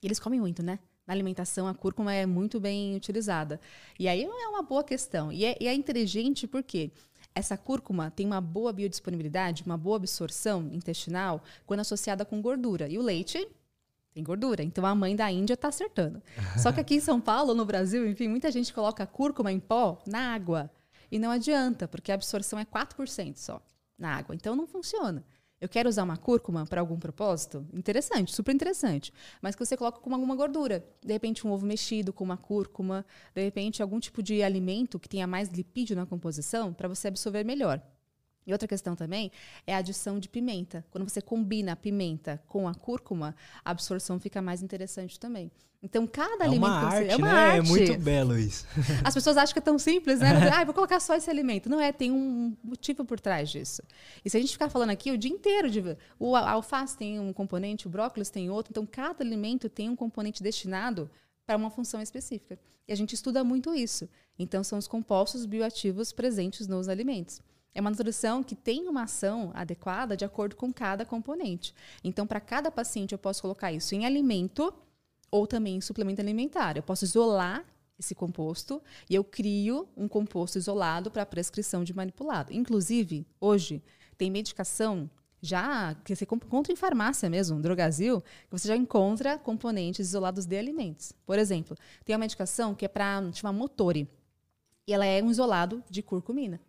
[0.02, 0.80] E eles comem muito, né?
[1.08, 3.60] Na alimentação, a cúrcuma é muito bem utilizada.
[3.97, 5.32] E aí é uma boa questão.
[5.32, 6.91] E é, e é inteligente porque
[7.34, 12.88] essa cúrcuma tem uma boa biodisponibilidade, uma boa absorção intestinal quando associada com gordura.
[12.89, 13.47] E o leite
[14.13, 14.62] tem gordura.
[14.62, 16.21] Então a mãe da Índia está acertando.
[16.62, 20.04] Só que aqui em São Paulo, no Brasil, enfim, muita gente coloca cúrcuma em pó
[20.06, 20.69] na água.
[21.10, 23.62] E não adianta, porque a absorção é 4% só
[23.98, 24.36] na água.
[24.36, 25.24] Então não funciona.
[25.60, 27.66] Eu quero usar uma cúrcuma para algum propósito?
[27.74, 29.12] Interessante, super interessante.
[29.42, 30.86] Mas que você coloca com alguma gordura.
[31.04, 33.04] De repente, um ovo mexido com uma cúrcuma.
[33.34, 37.44] De repente, algum tipo de alimento que tenha mais lipídio na composição para você absorver
[37.44, 37.82] melhor.
[38.48, 39.30] E outra questão também
[39.68, 40.86] é a adição de pimenta.
[40.90, 45.52] Quando você combina a pimenta com a cúrcuma, a absorção fica mais interessante também.
[45.84, 46.70] Então, cada é alimento...
[46.70, 47.34] Uma arte, é uma né?
[47.34, 47.58] arte.
[47.60, 48.66] É muito belo isso.
[49.04, 50.30] As pessoas acham que é tão simples, né?
[50.50, 51.70] ah, vou colocar só esse alimento.
[51.70, 53.84] Não é, tem um motivo por trás disso.
[54.24, 55.84] E se a gente ficar falando aqui o dia inteiro, de,
[56.18, 58.72] o alface tem um componente, o brócolis tem outro.
[58.72, 61.10] Então, cada alimento tem um componente destinado
[61.46, 62.58] para uma função específica.
[62.88, 64.10] E a gente estuda muito isso.
[64.40, 67.42] Então, são os compostos bioativos presentes nos alimentos.
[67.78, 71.76] É uma nutrição que tem uma ação adequada de acordo com cada componente.
[72.04, 74.74] Então, para cada paciente, eu posso colocar isso em alimento
[75.30, 76.76] ou também em suplemento alimentar.
[76.76, 77.63] Eu posso isolar
[78.00, 82.52] esse composto e eu crio um composto isolado para prescrição de manipulado.
[82.52, 83.84] Inclusive, hoje,
[84.18, 85.08] tem medicação
[85.40, 90.58] já que você encontra em farmácia mesmo, Drogazil, que você já encontra componentes isolados de
[90.58, 91.13] alimentos.
[91.28, 94.10] Por exemplo, tem uma medicação que é para chamar Motori.
[94.88, 96.60] E ela é um isolado de curcumina.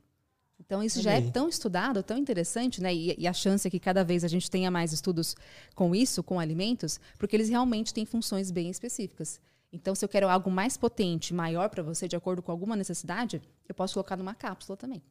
[0.61, 2.95] Então, isso já é tão estudado, tão interessante, né?
[2.95, 5.37] E, e, a chance é que cada vez a gente tenha mais estudos
[5.75, 9.41] com isso, com alimentos, porque eles realmente têm funções bem específicas.
[9.73, 13.41] Então, se eu quero algo mais potente, maior para você, de acordo com alguma necessidade,
[13.69, 15.03] eu posso colocar numa cápsula também.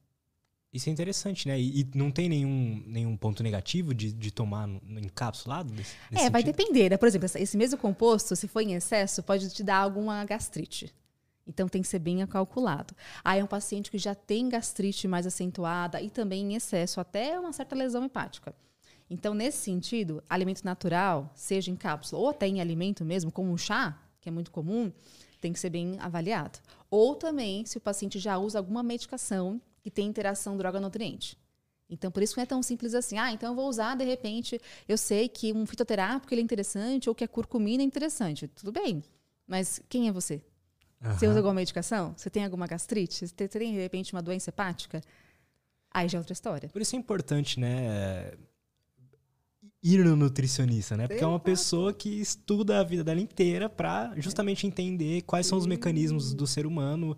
[0.73, 1.59] Isso é interessante, né?
[1.59, 5.69] E, e não tem nenhum, nenhum ponto negativo de, de tomar no, no encapsulado?
[5.69, 6.31] Desse, desse é, sentido?
[6.33, 6.89] vai depender.
[6.89, 6.97] Né?
[6.97, 10.93] Por exemplo, esse mesmo composto, se for em excesso, pode te dar alguma gastrite.
[11.47, 12.93] Então tem que ser bem calculado.
[13.23, 17.39] Aí é um paciente que já tem gastrite mais acentuada e também em excesso, até
[17.39, 18.53] uma certa lesão hepática.
[19.09, 23.57] Então, nesse sentido, alimento natural, seja em cápsula ou até em alimento mesmo, como um
[23.57, 24.91] chá, que é muito comum,
[25.39, 26.59] tem que ser bem avaliado.
[26.89, 31.37] Ou também se o paciente já usa alguma medicação que tem interação droga-nutriente.
[31.89, 33.17] Então, por isso não é tão simples assim.
[33.17, 37.07] Ah, então eu vou usar, de repente, eu sei que um fitoterápico ele é interessante
[37.07, 38.47] ou que a curcumina é interessante.
[38.49, 39.01] Tudo bem.
[39.47, 40.43] Mas quem é você?
[41.03, 41.13] Uhum.
[41.13, 42.13] Você usa alguma medicação?
[42.15, 43.27] Você tem alguma gastrite?
[43.27, 45.01] Você tem, de repente, uma doença hepática?
[45.91, 46.69] Aí já é outra história.
[46.69, 48.33] Por isso é importante, né?
[49.83, 51.07] Ir no nutricionista, né?
[51.07, 55.57] Porque é uma pessoa que estuda a vida dela inteira para justamente entender quais são
[55.57, 57.15] os mecanismos do ser humano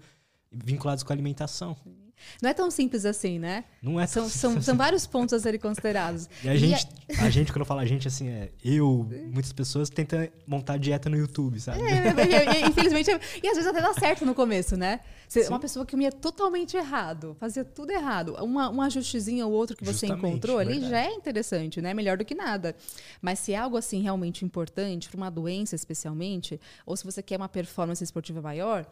[0.52, 1.76] vinculados com a alimentação.
[1.84, 2.09] Sim.
[2.42, 3.66] Não é tão simples assim, né?
[3.82, 6.30] Não é são, são, são vários pontos a serem considerados.
[6.44, 7.24] E a gente, a...
[7.24, 7.30] a...
[7.30, 11.18] gente, quando eu falo a gente, assim, é eu, muitas pessoas tentam montar dieta no
[11.18, 11.82] YouTube, sabe?
[11.82, 13.10] É, é infelizmente,
[13.44, 15.02] e às vezes até dá certo no começo, né?
[15.28, 18.36] Você, uma pessoa que comia totalmente errado, fazia tudo errado.
[18.44, 20.90] Uma, um ajustezinho ou outro que você Justamente, encontrou ali verdade.
[20.90, 21.94] já é interessante, né?
[21.94, 22.76] Melhor do que nada.
[23.22, 27.38] Mas se é algo assim realmente importante, para uma doença especialmente, ou se você quer
[27.38, 28.88] uma performance esportiva maior,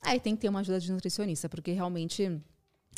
[0.00, 2.40] aí tem que ter uma ajuda de nutricionista, porque realmente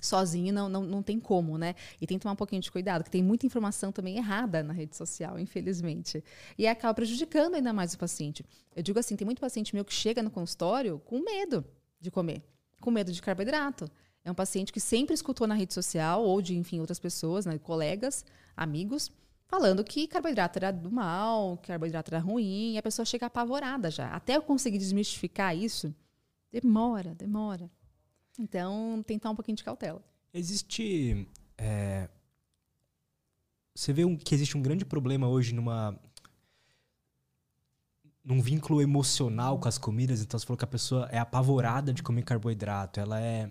[0.03, 1.75] sozinho não, não, não tem como, né?
[2.01, 4.73] E tem que tomar um pouquinho de cuidado, que tem muita informação também errada na
[4.73, 6.23] rede social, infelizmente.
[6.59, 8.45] E acaba prejudicando ainda mais o paciente.
[8.75, 11.65] Eu digo assim, tem muito paciente meu que chega no consultório com medo
[12.01, 12.43] de comer,
[12.81, 13.91] com medo de carboidrato.
[14.25, 17.59] É um paciente que sempre escutou na rede social ou de, enfim, outras pessoas, né,
[17.59, 18.25] colegas,
[18.57, 19.13] amigos,
[19.47, 23.91] falando que carboidrato era do mal, que carboidrato era ruim, e a pessoa chega apavorada
[23.91, 24.09] já.
[24.09, 25.95] Até eu conseguir desmistificar isso,
[26.51, 27.71] demora, demora.
[28.39, 30.03] Então, tentar um pouquinho de cautela.
[30.33, 31.29] Existe.
[31.57, 32.09] É,
[33.75, 35.99] você vê um, que existe um grande problema hoje numa.
[38.25, 40.23] num vínculo emocional com as comidas.
[40.23, 43.01] Então, você falou que a pessoa é apavorada de comer carboidrato.
[43.01, 43.51] Ela é.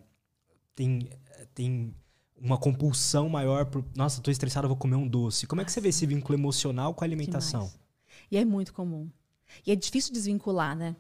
[0.76, 1.10] tem.
[1.54, 1.94] tem
[2.36, 3.86] uma compulsão maior por.
[3.96, 5.48] Nossa, tô estressada, vou comer um doce.
[5.48, 7.62] Como é que você vê esse vínculo emocional com a alimentação?
[7.62, 7.84] Demais.
[8.32, 9.10] E é muito comum.
[9.66, 10.96] E é difícil desvincular, né?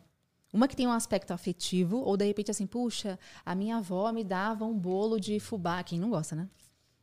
[0.53, 4.23] Uma que tem um aspecto afetivo, ou de repente assim, puxa, a minha avó me
[4.23, 5.81] dava um bolo de fubá.
[5.83, 6.47] Quem não gosta, né?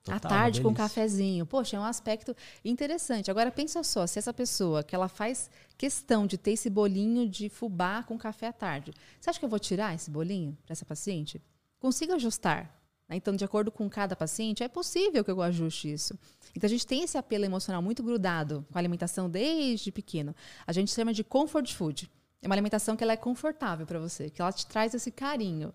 [0.03, 1.45] Total, à tarde com um cafezinho.
[1.45, 2.35] Poxa, é um aspecto
[2.65, 3.31] interessante.
[3.31, 7.49] Agora pensa só, se essa pessoa que ela faz questão de ter esse bolinho de
[7.51, 10.87] fubá com café à tarde, você acha que eu vou tirar esse bolinho para essa
[10.87, 11.43] paciente?
[11.79, 12.75] Consigo ajustar.
[13.09, 13.17] né?
[13.17, 16.19] Então, de acordo com cada paciente, é possível que eu ajuste isso.
[16.55, 20.35] Então, a gente tem esse apelo emocional muito grudado com a alimentação desde pequeno.
[20.67, 22.11] A gente chama de comfort food.
[22.43, 25.72] É uma alimentação que ela é confortável para você, que ela te traz esse carinho.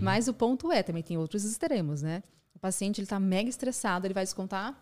[0.00, 2.22] Mas o ponto é, também tem outros extremos, né?
[2.54, 4.78] O paciente ele está mega estressado, ele vai descontar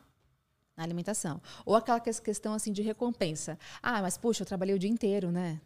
[0.76, 1.40] na alimentação.
[1.64, 3.58] Ou aquela ques- questão assim de recompensa.
[3.82, 5.60] Ah, mas puxa, eu trabalhei o dia inteiro, né?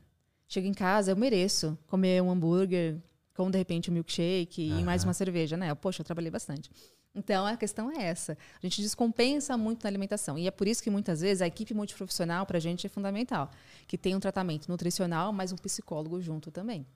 [0.46, 2.96] Chego em casa, eu mereço comer um hambúrguer
[3.34, 5.74] com de repente um milkshake e mais uma cerveja, né?
[5.74, 6.70] Poxa, eu trabalhei bastante.
[7.14, 8.36] Então a questão é essa.
[8.62, 10.38] A gente descompensa muito na alimentação.
[10.38, 13.50] E é por isso que muitas vezes a equipe multiprofissional para a gente é fundamental.
[13.86, 16.86] Que tem um tratamento nutricional, mas um psicólogo junto também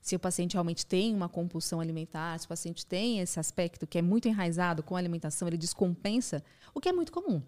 [0.00, 3.96] se o paciente realmente tem uma compulsão alimentar, se o paciente tem esse aspecto que
[3.96, 6.42] é muito enraizado com a alimentação, ele descompensa,
[6.74, 7.40] o que é muito comum.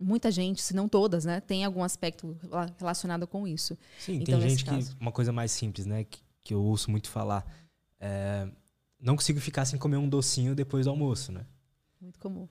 [0.00, 3.76] Muita gente, se não todas, né, tem algum aspecto rela- relacionado com isso.
[3.98, 4.70] Sim, Então, tem gente que.
[4.70, 4.96] caso.
[4.98, 6.04] Uma coisa mais simples, né?
[6.04, 7.44] Que, que eu ouço muito falar.
[8.00, 8.48] é,
[9.06, 11.46] não consigo ficar sem comer um docinho depois do almoço, né?
[12.00, 12.48] Muito comum.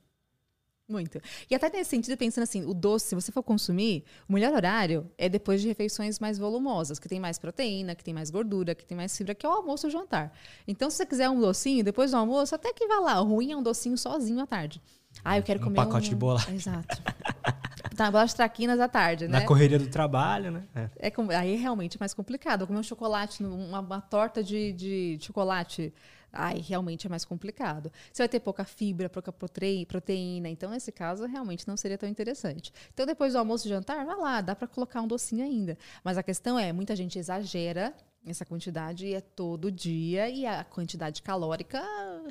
[0.87, 1.19] Muito.
[1.49, 5.09] E até nesse sentido, pensando assim, o doce, se você for consumir, o melhor horário
[5.17, 8.85] é depois de refeições mais volumosas, que tem mais proteína, que tem mais gordura, que
[8.85, 10.31] tem mais fibra, que é o almoço e o jantar.
[10.67, 13.19] Então, se você quiser um docinho, depois do almoço, até que vá lá.
[13.19, 14.79] O ruim é um docinho sozinho à tarde.
[15.23, 16.09] Ah, eu quero Um comer pacote um...
[16.11, 16.51] de bolacha.
[16.51, 16.87] Exato.
[17.95, 19.39] Tá, bolacha traquinas à tarde, né?
[19.39, 20.63] Na correria do trabalho, né?
[20.75, 20.89] É.
[21.07, 22.61] É, com- aí realmente é mais complicado.
[22.61, 25.93] Eu comer um chocolate, uma, uma torta de, de chocolate,
[26.35, 27.91] aí realmente é mais complicado.
[28.11, 30.49] Você vai ter pouca fibra, pouca prote- proteína.
[30.49, 32.71] Então, nesse caso, realmente não seria tão interessante.
[32.93, 35.77] Então, depois do almoço e jantar, vai lá, dá para colocar um docinho ainda.
[36.03, 37.93] Mas a questão é, muita gente exagera
[38.25, 41.81] essa quantidade e é todo dia e a quantidade calórica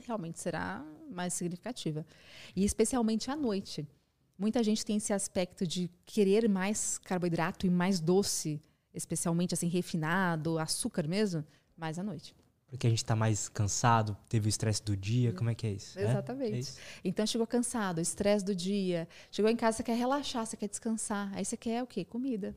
[0.05, 2.05] realmente será mais significativa.
[2.55, 3.87] E especialmente à noite.
[4.37, 8.61] Muita gente tem esse aspecto de querer mais carboidrato e mais doce,
[8.93, 11.45] especialmente assim refinado, açúcar mesmo,
[11.77, 12.35] mais à noite.
[12.69, 15.71] Porque a gente tá mais cansado, teve o estresse do dia, como é que é
[15.73, 15.99] isso?
[15.99, 16.03] É?
[16.03, 16.55] Exatamente.
[16.57, 16.79] É isso?
[17.05, 21.31] Então chegou cansado, estresse do dia, chegou em casa, você quer relaxar, você quer descansar.
[21.35, 22.05] Aí você quer o quê?
[22.05, 22.55] Comida.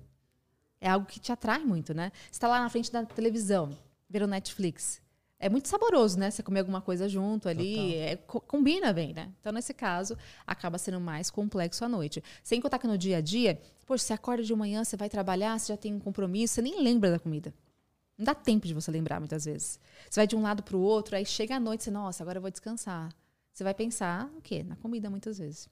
[0.81, 2.11] É algo que te atrai muito, né?
[2.25, 3.77] Você está lá na frente da televisão,
[4.09, 5.01] vendo Netflix.
[5.39, 6.31] É muito saboroso, né?
[6.31, 9.31] Você comer alguma coisa junto ali, é, co- combina bem, né?
[9.39, 12.23] Então, nesse caso, acaba sendo mais complexo à noite.
[12.43, 15.59] Sem contar que no dia a dia, poxa, você acorda de manhã, você vai trabalhar,
[15.59, 17.53] você já tem um compromisso, você nem lembra da comida.
[18.17, 19.79] Não dá tempo de você lembrar muitas vezes.
[20.09, 22.37] Você vai de um lado para o outro, aí chega a noite, você, nossa, agora
[22.37, 23.13] eu vou descansar.
[23.53, 24.63] Você vai pensar o quê?
[24.63, 25.69] Na comida, muitas vezes.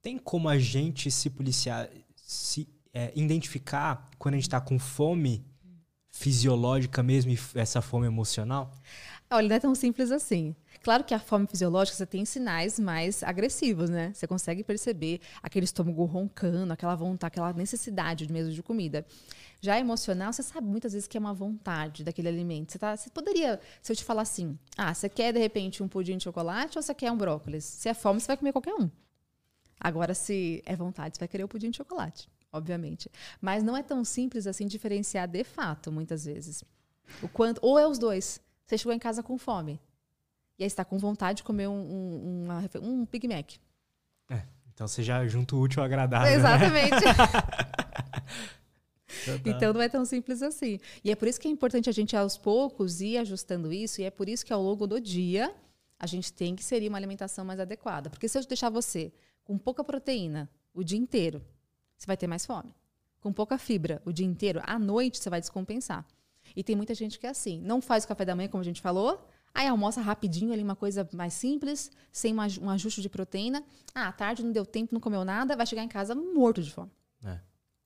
[0.00, 5.44] Tem como a gente se policiar, se é, identificar quando a gente tá com fome
[6.10, 8.70] fisiológica mesmo e essa fome emocional?
[9.30, 10.54] Olha, não é tão simples assim.
[10.82, 14.12] Claro que a fome fisiológica você tem sinais mais agressivos, né?
[14.12, 19.06] Você consegue perceber aquele estômago roncando, aquela vontade, aquela necessidade mesmo de comida.
[19.60, 22.72] Já emocional, você sabe muitas vezes que é uma vontade daquele alimento.
[22.72, 25.88] Você, tá, você poderia, se eu te falar assim, ah, você quer de repente um
[25.88, 27.64] pudim de chocolate ou você quer um brócolis?
[27.64, 28.90] Se é fome, você vai comer qualquer um.
[29.78, 33.08] Agora, se é vontade, você vai querer o pudim de chocolate, obviamente.
[33.40, 36.64] Mas não é tão simples assim diferenciar de fato, muitas vezes.
[37.22, 38.40] O quanto, ou é os dois.
[38.66, 39.80] Você chegou em casa com fome.
[40.58, 43.52] E aí está com vontade de comer um, um, uma um Big Mac.
[44.74, 46.28] Então você já junta o útil ao agradável.
[46.28, 46.36] né?
[46.36, 47.04] Exatamente.
[49.22, 49.50] Então tá.
[49.50, 50.80] Então não é tão simples assim.
[51.04, 54.00] E é por isso que é importante a gente, aos poucos, ir ajustando isso.
[54.00, 55.54] E é por isso que ao longo do dia,
[55.98, 58.10] a gente tem que inserir uma alimentação mais adequada.
[58.10, 59.12] Porque se eu deixar você
[59.44, 61.44] com pouca proteína o dia inteiro,
[61.96, 62.74] você vai ter mais fome.
[63.20, 66.04] Com pouca fibra o dia inteiro, à noite você vai descompensar.
[66.56, 67.60] E tem muita gente que é assim.
[67.60, 69.28] Não faz o café da manhã, como a gente falou.
[69.54, 73.62] Aí almoça rapidinho ali, uma coisa mais simples, sem uma- um ajuste de proteína.
[73.94, 76.70] Ah, à tarde não deu tempo, não comeu nada, vai chegar em casa morto de
[76.72, 76.90] fome.
[77.24, 77.38] É.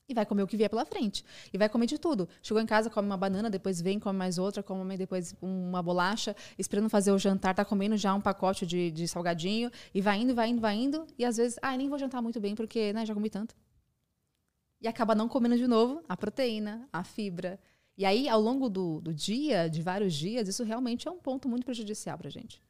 [0.09, 1.25] E vai comer o que vier pela frente.
[1.53, 2.29] E vai comer de tudo.
[2.41, 6.37] Chegou em casa, come uma banana, depois vem, come mais outra, come depois uma bolacha,
[6.57, 10.33] esperando fazer o jantar, tá comendo já um pacote de, de salgadinho, e vai indo,
[10.33, 13.05] vai indo, vai indo, e às vezes, ah, nem vou jantar muito bem, porque né,
[13.05, 13.57] já comi tanto.
[14.81, 17.59] E acaba não comendo de novo a proteína, a fibra.
[17.97, 21.49] E aí, ao longo do, do dia, de vários dias, isso realmente é um ponto
[21.49, 22.62] muito prejudicial pra gente.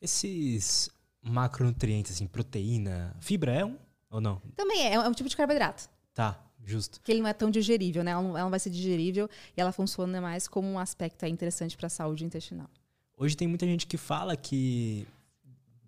[0.00, 0.90] Esses
[1.22, 3.76] macronutrientes, assim, proteína, fibra é um
[4.10, 4.42] ou não?
[4.56, 5.88] Também é, é um tipo de carboidrato.
[6.12, 7.00] Tá, justo.
[7.02, 8.10] que ele não é tão digerível, né?
[8.10, 11.76] Ela não, ela não vai ser digerível e ela funciona mais como um aspecto interessante
[11.76, 12.68] para a saúde intestinal.
[13.16, 15.06] Hoje tem muita gente que fala que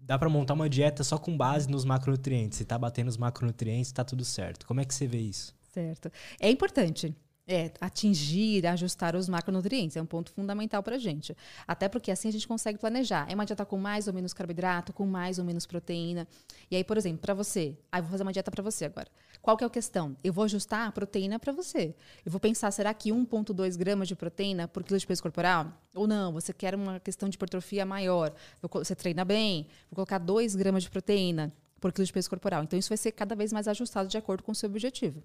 [0.00, 2.58] dá pra montar uma dieta só com base nos macronutrientes.
[2.58, 4.66] Se tá batendo os macronutrientes, tá tudo certo.
[4.66, 5.54] Como é que você vê isso?
[5.72, 6.10] Certo.
[6.38, 7.14] É importante.
[7.46, 9.98] É, atingir, ajustar os macronutrientes.
[9.98, 11.36] É um ponto fundamental para a gente.
[11.68, 13.26] Até porque assim a gente consegue planejar.
[13.30, 16.26] É uma dieta com mais ou menos carboidrato, com mais ou menos proteína.
[16.70, 19.08] E aí, por exemplo, para você, aí vou fazer uma dieta para você agora.
[19.42, 20.16] Qual que é a questão?
[20.24, 21.94] Eu vou ajustar a proteína para você.
[22.24, 25.70] Eu vou pensar, será que 1,2 gramas de proteína por quilo de peso corporal?
[25.94, 28.32] Ou não, você quer uma questão de hipertrofia maior.
[28.62, 32.62] Você treina bem, vou colocar 2 gramas de proteína por quilo de peso corporal.
[32.62, 35.22] Então, isso vai ser cada vez mais ajustado de acordo com o seu objetivo.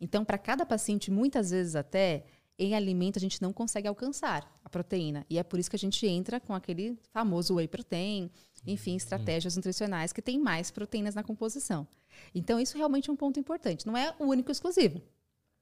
[0.00, 2.24] Então, para cada paciente, muitas vezes até
[2.58, 5.26] em alimento a gente não consegue alcançar a proteína.
[5.28, 8.30] E é por isso que a gente entra com aquele famoso whey protein,
[8.66, 8.96] enfim, uhum.
[8.96, 11.86] estratégias nutricionais que tem mais proteínas na composição.
[12.34, 13.86] Então, isso realmente é um ponto importante.
[13.86, 15.00] Não é o único exclusivo.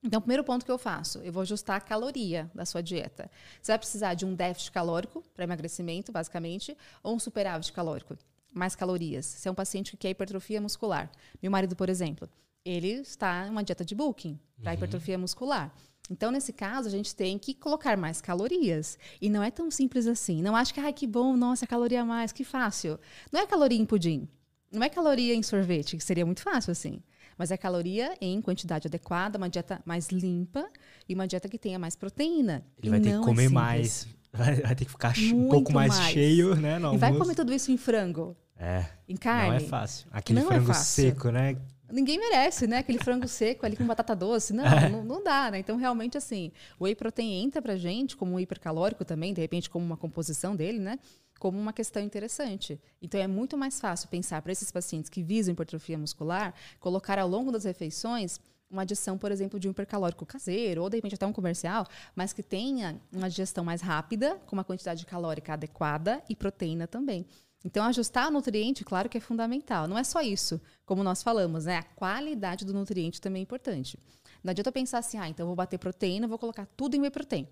[0.02, 3.30] Então, o primeiro ponto que eu faço, eu vou ajustar a caloria da sua dieta.
[3.60, 8.16] Você vai precisar de um déficit calórico para emagrecimento, basicamente, ou um superávit calórico,
[8.52, 9.24] mais calorias.
[9.24, 11.10] Se é um paciente que quer hipertrofia muscular.
[11.42, 12.28] Meu marido, por exemplo,
[12.64, 14.76] ele está em uma dieta de bulking para uhum.
[14.76, 15.72] hipertrofia muscular.
[16.10, 18.98] Então, nesse caso, a gente tem que colocar mais calorias.
[19.20, 20.42] E não é tão simples assim.
[20.42, 22.98] Não acho que, ai, que bom, nossa, caloria a mais, que fácil.
[23.32, 24.28] Não é caloria em pudim.
[24.70, 27.00] Não é caloria em sorvete, que seria muito fácil assim.
[27.38, 30.68] Mas é caloria em quantidade adequada, uma dieta mais limpa
[31.08, 32.64] e uma dieta que tenha mais proteína.
[32.78, 35.48] Ele vai ter que é comer é mais, vai, vai, ter que ficar muito um
[35.48, 36.78] pouco mais, mais, cheio, né?
[36.92, 38.36] e vai comer tudo isso em frango.
[38.56, 38.84] É.
[39.08, 39.48] Em carne.
[39.48, 40.06] Não é fácil.
[40.12, 41.56] Aquele não é frango é seco, né?
[41.94, 42.78] Ninguém merece, né?
[42.78, 44.52] Aquele frango seco ali com batata doce.
[44.52, 44.88] Não, é.
[44.88, 45.58] não, não, dá, né?
[45.58, 49.70] Então, realmente, assim, o whey protein entra pra gente como um hipercalórico também, de repente,
[49.70, 50.98] como uma composição dele, né?
[51.38, 52.80] Como uma questão interessante.
[53.00, 57.28] Então, é muito mais fácil pensar para esses pacientes que visam hipertrofia muscular, colocar ao
[57.28, 58.40] longo das refeições
[58.70, 62.32] uma adição, por exemplo, de um hipercalórico caseiro, ou de repente até um comercial, mas
[62.32, 67.24] que tenha uma digestão mais rápida, com uma quantidade calórica adequada e proteína também.
[67.64, 69.88] Então, ajustar o nutriente, claro que é fundamental.
[69.88, 71.78] Não é só isso, como nós falamos, né?
[71.78, 73.98] A qualidade do nutriente também é importante.
[74.42, 77.10] Não adianta pensar assim, ah, então eu vou bater proteína, vou colocar tudo em whey
[77.10, 77.48] protein.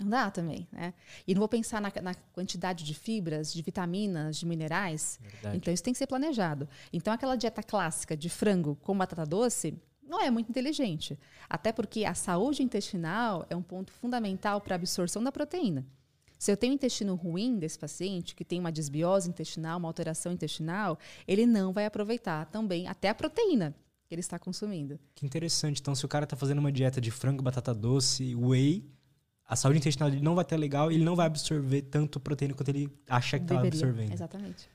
[0.00, 0.94] Não dá também, né?
[1.26, 5.20] E não vou pensar na, na quantidade de fibras, de vitaminas, de minerais.
[5.22, 5.56] Verdade.
[5.58, 6.66] Então, isso tem que ser planejado.
[6.90, 11.18] Então, aquela dieta clássica de frango com batata doce não é muito inteligente.
[11.48, 15.86] Até porque a saúde intestinal é um ponto fundamental para a absorção da proteína.
[16.42, 20.32] Se eu tenho um intestino ruim desse paciente, que tem uma desbiose intestinal, uma alteração
[20.32, 23.72] intestinal, ele não vai aproveitar também até a proteína
[24.08, 24.98] que ele está consumindo.
[25.14, 25.80] Que interessante.
[25.80, 28.84] Então, se o cara está fazendo uma dieta de frango, batata doce, whey,
[29.46, 32.54] a saúde intestinal dele não vai estar legal e ele não vai absorver tanto proteína
[32.54, 34.12] quanto ele acha que está absorvendo.
[34.12, 34.68] Exatamente.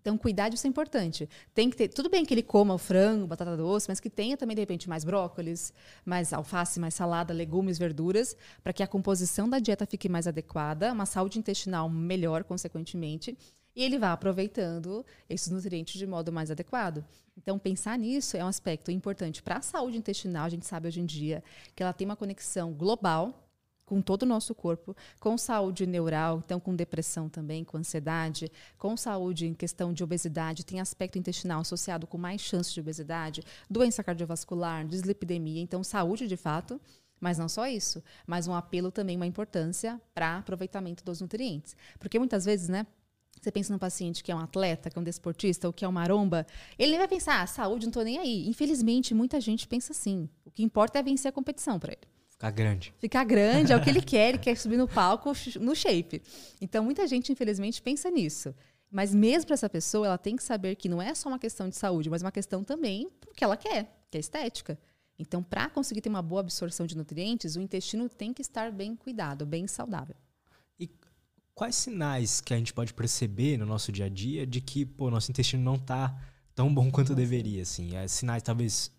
[0.00, 1.28] Então, cuidar disso é importante.
[1.54, 4.36] Tem que ter, tudo bem que ele coma o frango, batata doce, mas que tenha
[4.36, 5.72] também, de repente, mais brócolis,
[6.04, 10.92] mais alface, mais salada, legumes, verduras, para que a composição da dieta fique mais adequada,
[10.92, 13.36] uma saúde intestinal melhor, consequentemente,
[13.74, 17.04] e ele vá aproveitando esses nutrientes de modo mais adequado.
[17.36, 20.44] Então, pensar nisso é um aspecto importante para a saúde intestinal.
[20.44, 21.42] A gente sabe hoje em dia
[21.74, 23.49] que ela tem uma conexão global
[23.90, 28.96] com todo o nosso corpo, com saúde neural, então com depressão também, com ansiedade, com
[28.96, 34.04] saúde em questão de obesidade, tem aspecto intestinal associado com mais chances de obesidade, doença
[34.04, 36.80] cardiovascular, dislipidemia, então saúde de fato.
[37.18, 41.76] Mas não só isso, mas um apelo também, uma importância para aproveitamento dos nutrientes.
[41.98, 42.86] Porque muitas vezes, né,
[43.38, 45.88] você pensa num paciente que é um atleta, que é um desportista, ou que é
[45.88, 46.46] uma maromba,
[46.78, 48.48] ele vai pensar, ah, saúde, não estou nem aí.
[48.48, 50.30] Infelizmente, muita gente pensa assim.
[50.44, 52.19] O que importa é vencer a competição para ele.
[52.40, 52.94] Ficar grande.
[52.96, 55.30] Ficar grande é o que ele quer, ele quer subir no palco
[55.60, 56.22] no shape.
[56.58, 58.54] Então, muita gente, infelizmente, pensa nisso.
[58.90, 61.68] Mas mesmo para essa pessoa, ela tem que saber que não é só uma questão
[61.68, 64.80] de saúde, mas uma questão também do que ela quer, que é estética.
[65.18, 68.96] Então, para conseguir ter uma boa absorção de nutrientes, o intestino tem que estar bem
[68.96, 70.16] cuidado, bem saudável.
[70.78, 70.88] E
[71.54, 75.10] quais sinais que a gente pode perceber no nosso dia a dia de que, pô,
[75.10, 76.18] nosso intestino não está
[76.54, 77.94] tão bom quanto deveria, assim?
[77.96, 78.90] É, sinais talvez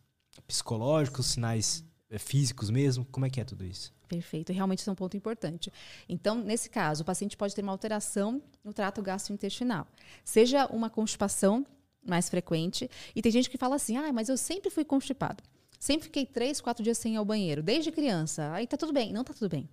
[0.47, 1.83] psicológicos, sinais
[2.19, 3.05] físicos mesmo?
[3.05, 3.93] Como é que é tudo isso?
[4.07, 5.71] Perfeito, realmente isso é um ponto importante.
[6.07, 9.87] Então, nesse caso, o paciente pode ter uma alteração no trato gastrointestinal,
[10.23, 11.65] seja uma constipação
[12.05, 15.43] mais frequente, e tem gente que fala assim: ah, mas eu sempre fui constipado.
[15.79, 18.51] Sempre fiquei três, quatro dias sem ir ao banheiro, desde criança.
[18.53, 19.11] Aí tá tudo bem.
[19.11, 19.67] Não tá tudo bem.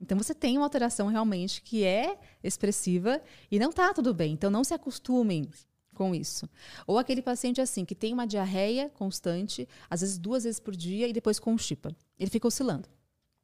[0.00, 4.32] Então você tem uma alteração realmente que é expressiva e não tá tudo bem.
[4.32, 5.48] Então não se acostumem
[6.00, 6.48] com isso.
[6.86, 11.06] Ou aquele paciente assim, que tem uma diarreia constante, às vezes duas vezes por dia
[11.06, 11.94] e depois constipa.
[12.18, 12.88] Ele fica oscilando.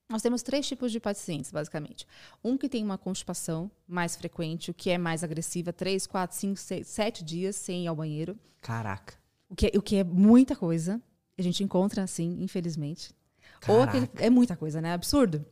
[0.09, 2.07] Nós temos três tipos de pacientes, basicamente.
[2.43, 6.57] Um que tem uma constipação mais frequente, o que é mais agressiva, três, quatro, cinco,
[6.57, 8.39] seis, sete dias sem ir ao banheiro.
[8.63, 9.19] Caraca.
[9.51, 10.99] O que, é, o que é muita coisa.
[11.37, 13.15] A gente encontra assim, infelizmente.
[13.61, 13.73] Caraca.
[13.73, 14.09] Ou aquele.
[14.17, 14.95] É muita coisa, né?
[14.95, 15.45] Absurdo.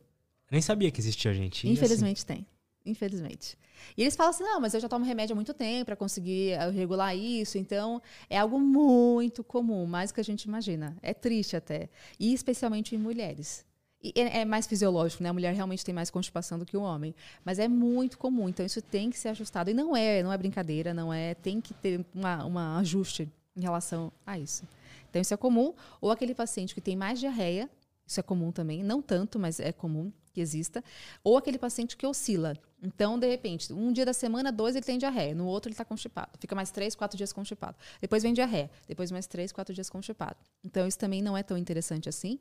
[0.49, 1.69] Nem sabia que existia gente.
[1.69, 2.25] Infelizmente assim.
[2.25, 2.47] tem.
[2.85, 3.57] Infelizmente.
[3.97, 6.51] E eles falam assim: não, mas eu já tomo remédio há muito tempo para conseguir
[6.51, 7.57] eh, regular isso.
[7.57, 10.95] Então, é algo muito comum, mais do que a gente imagina.
[11.01, 11.89] É triste até.
[12.19, 13.65] E especialmente em mulheres.
[14.03, 15.29] E é, é mais fisiológico, né?
[15.29, 17.15] A mulher realmente tem mais constipação do que o homem.
[17.43, 18.47] Mas é muito comum.
[18.47, 19.69] Então, isso tem que ser ajustado.
[19.69, 21.33] E não é, não é brincadeira, não é.
[21.33, 24.63] Tem que ter um uma ajuste em relação a isso.
[25.09, 25.73] Então, isso é comum.
[25.99, 27.69] Ou aquele paciente que tem mais diarreia,
[28.05, 28.83] isso é comum também.
[28.83, 30.83] Não tanto, mas é comum que exista,
[31.23, 32.57] ou aquele paciente que oscila.
[32.81, 35.85] Então, de repente, um dia da semana, dois ele tem diarreia, no outro ele está
[35.85, 36.31] constipado.
[36.39, 37.77] Fica mais três, quatro dias constipado.
[37.99, 40.37] Depois vem diarreia, depois mais três, quatro dias constipado.
[40.63, 42.39] Então, isso também não é tão interessante assim.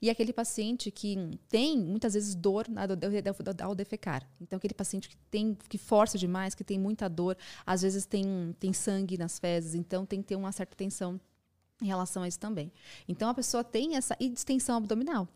[0.00, 2.66] E aquele paciente que tem, muitas vezes, dor
[3.62, 4.26] ao defecar.
[4.40, 8.54] Então, aquele paciente que tem que força demais, que tem muita dor, às vezes tem,
[8.58, 11.20] tem sangue nas fezes, então tem que ter uma certa tensão
[11.80, 12.72] em relação a isso também.
[13.08, 15.28] Então, a pessoa tem essa distensão abdominal.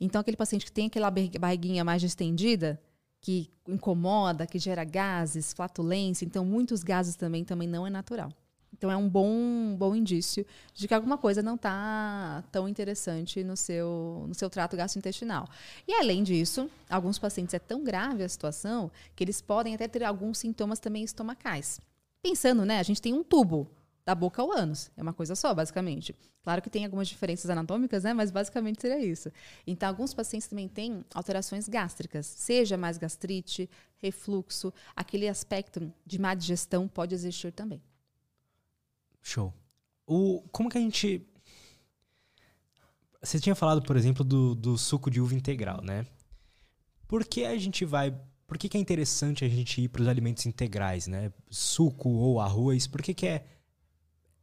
[0.00, 2.80] Então, aquele paciente que tem aquela barriguinha mais distendida,
[3.24, 8.30] que incomoda, que gera gases, flatulência, então muitos gases também, também não é natural.
[8.76, 10.44] Então é um bom, bom indício
[10.74, 15.48] de que alguma coisa não está tão interessante no seu, no seu trato gastrointestinal.
[15.88, 20.04] E além disso, alguns pacientes é tão grave a situação que eles podem até ter
[20.04, 21.80] alguns sintomas também estomacais.
[22.22, 22.78] Pensando, né?
[22.78, 23.70] A gente tem um tubo
[24.04, 24.90] da boca ao ânus.
[24.96, 26.14] É uma coisa só, basicamente.
[26.42, 28.12] Claro que tem algumas diferenças anatômicas, né?
[28.12, 29.32] Mas basicamente seria isso.
[29.66, 36.34] Então, alguns pacientes também têm alterações gástricas, seja mais gastrite, refluxo, aquele aspecto de má
[36.34, 37.82] digestão pode existir também.
[39.22, 39.52] Show.
[40.06, 41.26] O, como que a gente.
[43.22, 46.06] Você tinha falado, por exemplo, do, do suco de uva integral, né?
[47.08, 48.14] Por que a gente vai
[48.46, 51.32] por que, que, é interessante a gente ir para os alimentos integrais, né?
[51.48, 53.46] Suco ou arroz, por que, que é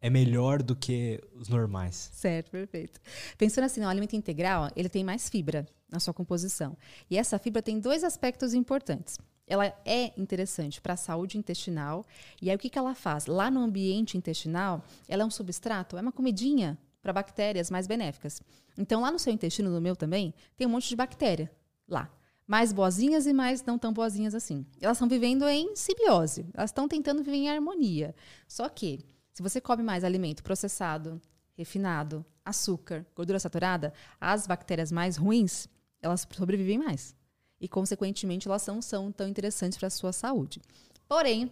[0.01, 2.09] é melhor do que os normais.
[2.13, 2.99] Certo, perfeito.
[3.37, 6.75] Pensando assim, o alimento integral, ele tem mais fibra na sua composição.
[7.09, 9.19] E essa fibra tem dois aspectos importantes.
[9.45, 12.05] Ela é interessante para a saúde intestinal.
[12.41, 13.27] E aí, o que, que ela faz?
[13.27, 18.41] Lá no ambiente intestinal, ela é um substrato, é uma comidinha para bactérias mais benéficas.
[18.77, 21.51] Então, lá no seu intestino, no meu também, tem um monte de bactéria
[21.87, 22.09] lá.
[22.47, 24.65] Mais boazinhas e mais não tão boazinhas assim.
[24.79, 26.45] Elas estão vivendo em simbiose.
[26.53, 28.15] Elas estão tentando viver em harmonia.
[28.47, 28.99] Só que
[29.33, 31.21] se você come mais alimento processado,
[31.55, 35.67] refinado, açúcar, gordura saturada, as bactérias mais ruins,
[36.01, 37.15] elas sobrevivem mais.
[37.59, 40.61] E, consequentemente, elas não são tão interessantes para a sua saúde.
[41.07, 41.51] Porém,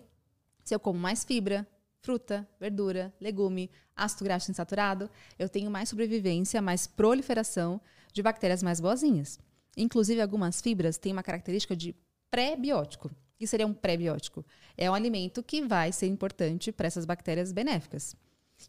[0.64, 1.68] se eu como mais fibra,
[2.02, 7.80] fruta, verdura, legume, ácido graxo insaturado, eu tenho mais sobrevivência, mais proliferação
[8.12, 9.40] de bactérias mais boazinhas.
[9.78, 11.96] Inclusive, algumas fibras têm uma característica de
[12.32, 14.46] pré-biótico que seria um pré-biótico?
[14.78, 18.16] É um alimento que vai ser importante para essas bactérias benéficas.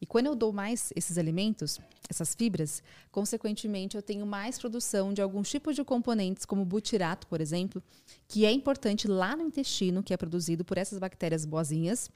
[0.00, 5.20] E quando eu dou mais esses alimentos, essas fibras, consequentemente eu tenho mais produção de
[5.20, 7.82] alguns tipos de componentes, como butirato, por exemplo,
[8.28, 12.08] que é importante lá no intestino, que é produzido por essas bactérias boazinhas,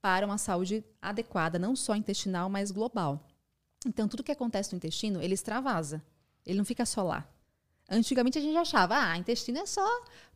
[0.00, 3.24] para uma saúde adequada, não só intestinal, mas global.
[3.86, 6.02] Então, tudo que acontece no intestino, ele extravasa.
[6.44, 7.31] Ele não fica só lá.
[7.92, 9.86] Antigamente a gente achava, ah, intestino é só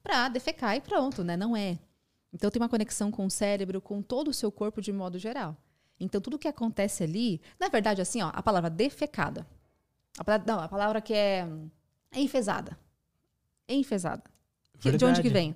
[0.02, 1.36] para defecar e pronto, né?
[1.36, 1.78] Não é.
[2.32, 5.56] Então tem uma conexão com o cérebro, com todo o seu corpo de modo geral.
[5.98, 9.46] Então tudo que acontece ali, na verdade, assim, ó, a palavra defecada.
[10.18, 11.48] A palavra, não, a palavra que é,
[12.12, 12.78] é enfesada.
[13.68, 14.22] Enfesada.
[14.74, 14.98] Verdade.
[14.98, 15.54] De onde que vem?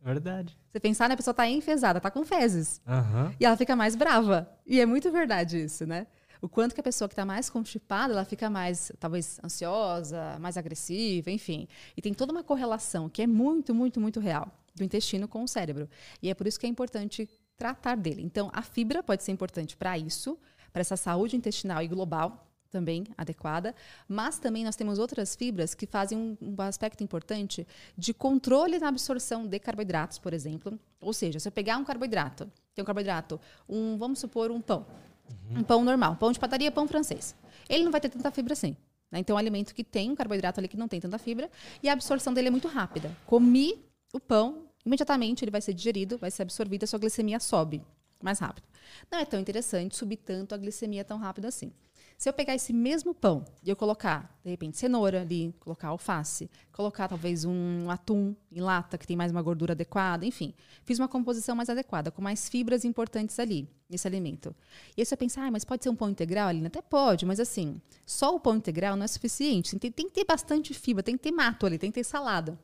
[0.00, 0.58] Verdade.
[0.70, 2.80] Você pensar, né, a pessoa tá enfesada, tá com fezes.
[2.86, 3.34] Uhum.
[3.38, 4.48] E ela fica mais brava.
[4.66, 6.06] E é muito verdade isso, né?
[6.42, 10.56] O quanto que a pessoa que está mais constipada, ela fica mais, talvez, ansiosa, mais
[10.56, 11.68] agressiva, enfim.
[11.96, 15.48] E tem toda uma correlação que é muito, muito, muito real do intestino com o
[15.48, 15.88] cérebro.
[16.20, 18.22] E é por isso que é importante tratar dele.
[18.22, 20.36] Então, a fibra pode ser importante para isso,
[20.72, 23.74] para essa saúde intestinal e global também adequada,
[24.08, 27.66] mas também nós temos outras fibras que fazem um, um, aspecto importante
[27.96, 30.80] de controle na absorção de carboidratos, por exemplo.
[30.98, 33.38] Ou seja, se eu pegar um carboidrato, tem um carboidrato,
[33.68, 34.86] um, vamos supor um pão,
[35.28, 35.60] Uhum.
[35.60, 37.34] Um pão normal, pão de padaria, pão francês.
[37.68, 38.76] Ele não vai ter tanta fibra assim.
[39.10, 39.18] Né?
[39.18, 41.50] Então, é um alimento que tem um carboidrato ali que não tem tanta fibra
[41.82, 43.14] e a absorção dele é muito rápida.
[43.26, 47.82] Comi o pão, imediatamente ele vai ser digerido, vai ser absorvido, a sua glicemia sobe
[48.22, 48.66] mais rápido.
[49.10, 51.72] Não é tão interessante subir tanto a glicemia tão rápido assim.
[52.16, 56.50] Se eu pegar esse mesmo pão e eu colocar, de repente, cenoura ali, colocar alface,
[56.70, 60.54] colocar talvez um atum em lata, que tem mais uma gordura adequada, enfim,
[60.84, 64.54] fiz uma composição mais adequada, com mais fibras importantes ali, nesse alimento.
[64.96, 66.64] E aí você pensa, ah, mas pode ser um pão integral, ali?
[66.64, 69.78] Até pode, mas assim, só o pão integral não é suficiente.
[69.78, 72.58] Tem, tem que ter bastante fibra, tem que ter mato ali, tem que ter salada.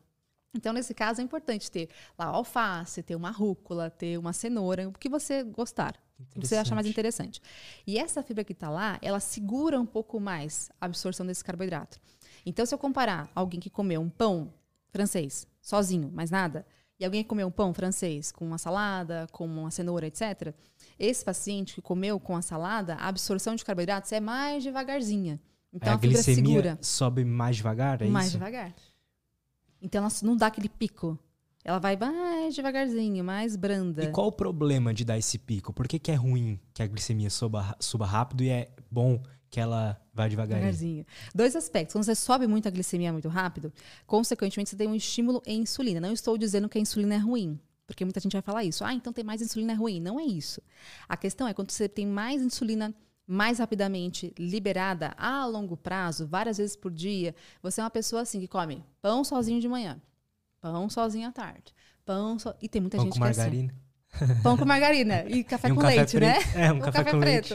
[0.54, 1.88] Então, nesse caso, é importante ter
[2.18, 5.94] lá alface, ter uma rúcula, ter uma cenoura, o que você gostar
[6.36, 7.40] você acha mais interessante.
[7.86, 11.98] E essa fibra que está lá, ela segura um pouco mais a absorção desse carboidrato.
[12.44, 14.52] Então, se eu comparar alguém que comeu um pão
[14.90, 16.66] francês sozinho, mais nada,
[16.98, 20.52] e alguém comeu um pão francês com uma salada, com uma cenoura, etc.
[20.98, 25.40] Esse paciente que comeu com a salada, a absorção de carboidratos é mais devagarzinha.
[25.72, 26.78] Então a, a, fibra segura.
[26.80, 28.38] sobe mais devagar, é mais isso?
[28.38, 28.74] devagar.
[29.80, 31.18] Então ela não dá aquele pico.
[31.64, 34.04] Ela vai mais devagarzinho, mais branda.
[34.04, 35.72] E qual o problema de dar esse pico?
[35.72, 39.60] Por que, que é ruim que a glicemia suba, suba rápido e é bom que
[39.60, 40.60] ela vá devagarinho?
[40.60, 41.06] Devagarzinho.
[41.34, 41.92] Dois aspectos.
[41.92, 43.72] Quando você sobe muito a glicemia muito rápido,
[44.06, 46.00] consequentemente você tem um estímulo em insulina.
[46.00, 47.58] Não estou dizendo que a insulina é ruim.
[47.86, 48.84] Porque muita gente vai falar isso.
[48.84, 49.98] Ah, então tem mais insulina é ruim.
[49.98, 50.60] Não é isso.
[51.08, 52.94] A questão é quando você tem mais insulina
[53.26, 58.40] mais rapidamente liberada a longo prazo, várias vezes por dia, você é uma pessoa assim
[58.40, 60.00] que come pão sozinho de manhã,
[60.60, 62.54] pão sozinho à tarde, pão so...
[62.60, 63.40] e tem muita Pão gente com que é assim.
[63.40, 63.88] margarina?
[64.42, 66.40] Pão com margarina e café E um com café leite, né?
[66.40, 66.56] preto.
[66.56, 67.54] É, um café com leite.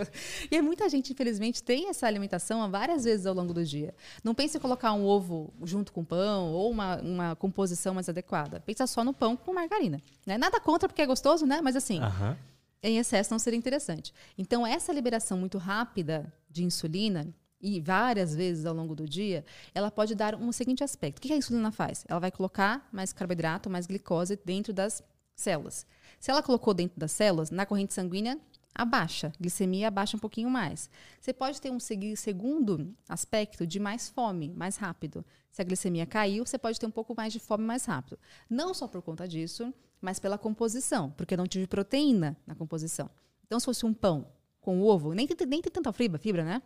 [0.51, 3.93] E muita gente, infelizmente, tem essa alimentação várias vezes ao longo do dia.
[4.23, 8.59] Não pense em colocar um ovo junto com pão ou uma, uma composição mais adequada.
[8.59, 10.01] Pensa só no pão com margarina.
[10.25, 10.37] Né?
[10.37, 11.59] Nada contra porque é gostoso, né?
[11.61, 12.37] Mas assim, Aham.
[12.83, 14.13] em excesso não seria interessante.
[14.37, 17.33] Então, essa liberação muito rápida de insulina
[17.63, 21.17] e várias vezes ao longo do dia, ela pode dar um seguinte aspecto.
[21.17, 22.03] O que a insulina faz?
[22.09, 25.01] Ela vai colocar mais carboidrato, mais glicose dentro das
[25.33, 25.87] células.
[26.19, 28.37] Se ela colocou dentro das células, na corrente sanguínea,
[28.75, 29.31] abaixa.
[29.39, 30.89] Glicemia abaixa um pouquinho mais.
[31.21, 35.25] Você pode ter um segundo aspecto de mais fome, mais rápido.
[35.49, 38.19] Se a glicemia caiu, você pode ter um pouco mais de fome mais rápido.
[38.49, 43.09] Não só por conta disso, mas pela composição, porque não tive proteína na composição.
[43.45, 44.27] Então, se fosse um pão
[44.59, 46.61] com ovo, nem tem, nem tem tanta fibra, fibra, né?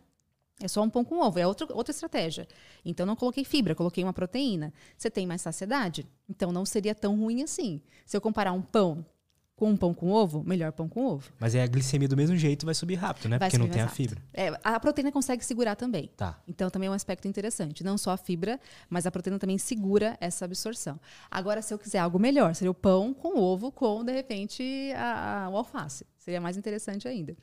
[0.60, 2.46] É só um pão com ovo, é outro, outra estratégia.
[2.84, 4.72] Então, não coloquei fibra, coloquei uma proteína.
[4.96, 6.06] Você tem mais saciedade?
[6.28, 7.80] Então, não seria tão ruim assim.
[8.04, 9.06] Se eu comparar um pão
[9.54, 11.32] com um pão com ovo, melhor pão com ovo.
[11.40, 13.38] Mas aí a glicemia do mesmo jeito vai subir rápido, né?
[13.38, 14.22] Vai Porque não tem a fibra.
[14.32, 16.10] É, a proteína consegue segurar também.
[16.16, 16.40] Tá.
[16.46, 17.82] Então, também é um aspecto interessante.
[17.84, 20.98] Não só a fibra, mas a proteína também segura essa absorção.
[21.30, 25.44] Agora, se eu quiser algo melhor, seria o pão com ovo, com, de repente, a,
[25.46, 26.04] a- o alface.
[26.18, 27.36] Seria mais interessante ainda.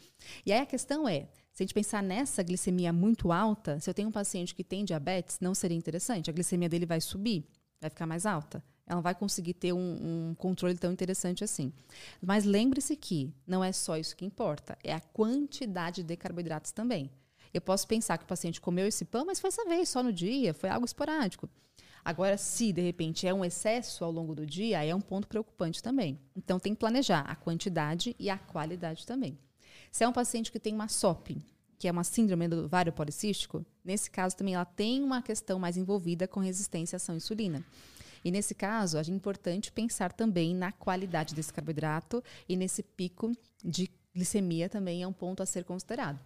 [0.46, 3.94] E aí a questão é, se a gente pensar nessa glicemia muito alta, se eu
[3.94, 6.30] tenho um paciente que tem diabetes, não seria interessante?
[6.30, 7.46] A glicemia dele vai subir,
[7.80, 8.62] vai ficar mais alta.
[8.86, 11.72] Ela não vai conseguir ter um, um controle tão interessante assim.
[12.22, 17.10] Mas lembre-se que não é só isso que importa, é a quantidade de carboidratos também.
[17.54, 20.12] Eu posso pensar que o paciente comeu esse pão, mas foi essa vez, só no
[20.12, 21.50] dia, foi algo esporádico.
[22.04, 25.26] Agora, se de repente é um excesso ao longo do dia, aí é um ponto
[25.26, 26.20] preocupante também.
[26.36, 29.40] Então, tem que planejar a quantidade e a qualidade também.
[29.96, 31.38] Se é um paciente que tem uma SOP,
[31.80, 35.78] que é uma síndrome do ovário policístico, nesse caso também ela tem uma questão mais
[35.78, 37.64] envolvida com resistência à ação à insulina.
[38.22, 43.32] E nesse caso, é importante pensar também na qualidade desse carboidrato e nesse pico
[43.64, 46.20] de glicemia também é um ponto a ser considerado.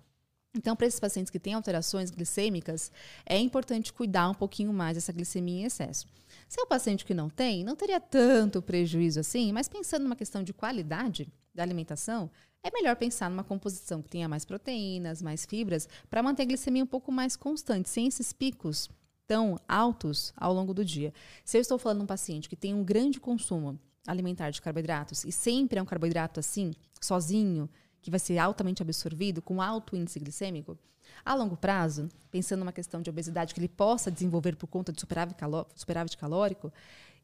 [0.58, 2.92] Então, para esses pacientes que têm alterações glicêmicas,
[3.24, 6.08] é importante cuidar um pouquinho mais dessa glicemia em excesso.
[6.48, 10.16] Se é um paciente que não tem, não teria tanto prejuízo assim, mas pensando numa
[10.16, 12.32] questão de qualidade da alimentação,
[12.64, 16.84] é melhor pensar numa composição que tenha mais proteínas, mais fibras, para manter a glicemia
[16.84, 18.89] um pouco mais constante, sem esses picos
[19.28, 21.14] tão altos ao longo do dia.
[21.43, 25.26] Se eu estou falando de um paciente que tem um grande consumo alimentar de carboidratos
[25.26, 27.70] e sempre é um carboidrato assim, sozinho,
[28.01, 30.78] que vai ser altamente absorvido, com alto índice glicêmico,
[31.26, 35.01] a longo prazo, pensando numa questão de obesidade que ele possa desenvolver por conta de
[35.01, 35.38] superávit,
[35.76, 36.72] superávit calórico,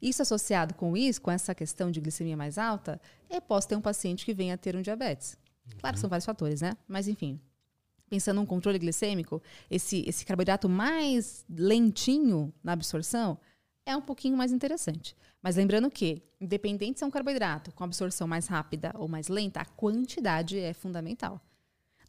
[0.02, 3.82] isso associado com isso, com essa questão de glicemia mais alta, eu posso ter um
[3.82, 5.38] paciente que venha a ter um diabetes.
[5.80, 6.74] Claro que são vários fatores, né?
[6.88, 7.39] Mas enfim,
[8.10, 13.38] pensando num controle glicêmico, esse, esse carboidrato mais lentinho na absorção
[13.86, 15.16] é um pouquinho mais interessante.
[15.41, 19.62] Mas lembrando que, independente se é um carboidrato com absorção mais rápida ou mais lenta,
[19.62, 21.39] a quantidade é fundamental.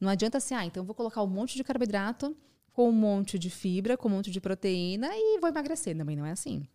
[0.00, 2.36] Não adianta assim, ah, então vou colocar um monte de carboidrato
[2.72, 5.96] com um monte de fibra, com um monte de proteína e vou emagrecer.
[5.96, 6.66] Também não é assim.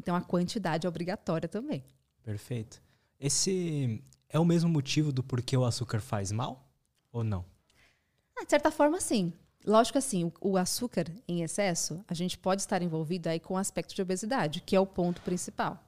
[0.00, 1.84] Então a quantidade é obrigatória também.
[2.22, 2.82] Perfeito.
[3.18, 6.66] Esse é o mesmo motivo do porquê o açúcar faz mal?
[7.12, 7.44] Ou não?
[8.34, 9.30] Ah, de certa forma, sim.
[9.66, 13.54] Lógico que assim, o, o açúcar em excesso, a gente pode estar envolvido aí com
[13.54, 15.84] o aspecto de obesidade, que é o ponto principal.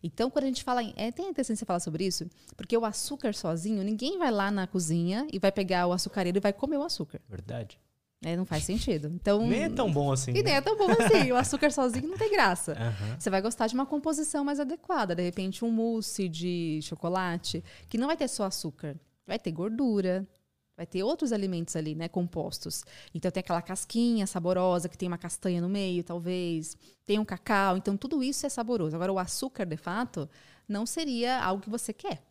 [0.00, 0.94] Então, quando a gente fala em.
[0.96, 4.66] É até interessante você falar sobre isso, porque o açúcar sozinho, ninguém vai lá na
[4.66, 7.20] cozinha e vai pegar o açucareiro e vai comer o açúcar.
[7.28, 7.80] Verdade.
[8.24, 9.08] É, não faz sentido.
[9.14, 9.46] Então.
[9.46, 10.30] Nem é tão bom assim.
[10.30, 10.52] E nem né?
[10.52, 11.30] é tão bom assim.
[11.30, 12.72] O açúcar sozinho não tem graça.
[12.72, 13.16] Aham.
[13.18, 15.14] Você vai gostar de uma composição mais adequada.
[15.14, 18.96] De repente, um mousse de chocolate, que não vai ter só açúcar.
[19.26, 20.26] Vai ter gordura,
[20.74, 22.82] vai ter outros alimentos ali, né, compostos.
[23.14, 26.78] Então, tem aquela casquinha saborosa, que tem uma castanha no meio, talvez.
[27.04, 27.76] Tem um cacau.
[27.76, 28.96] Então, tudo isso é saboroso.
[28.96, 30.28] Agora, o açúcar, de fato,
[30.66, 32.22] não seria algo que você quer.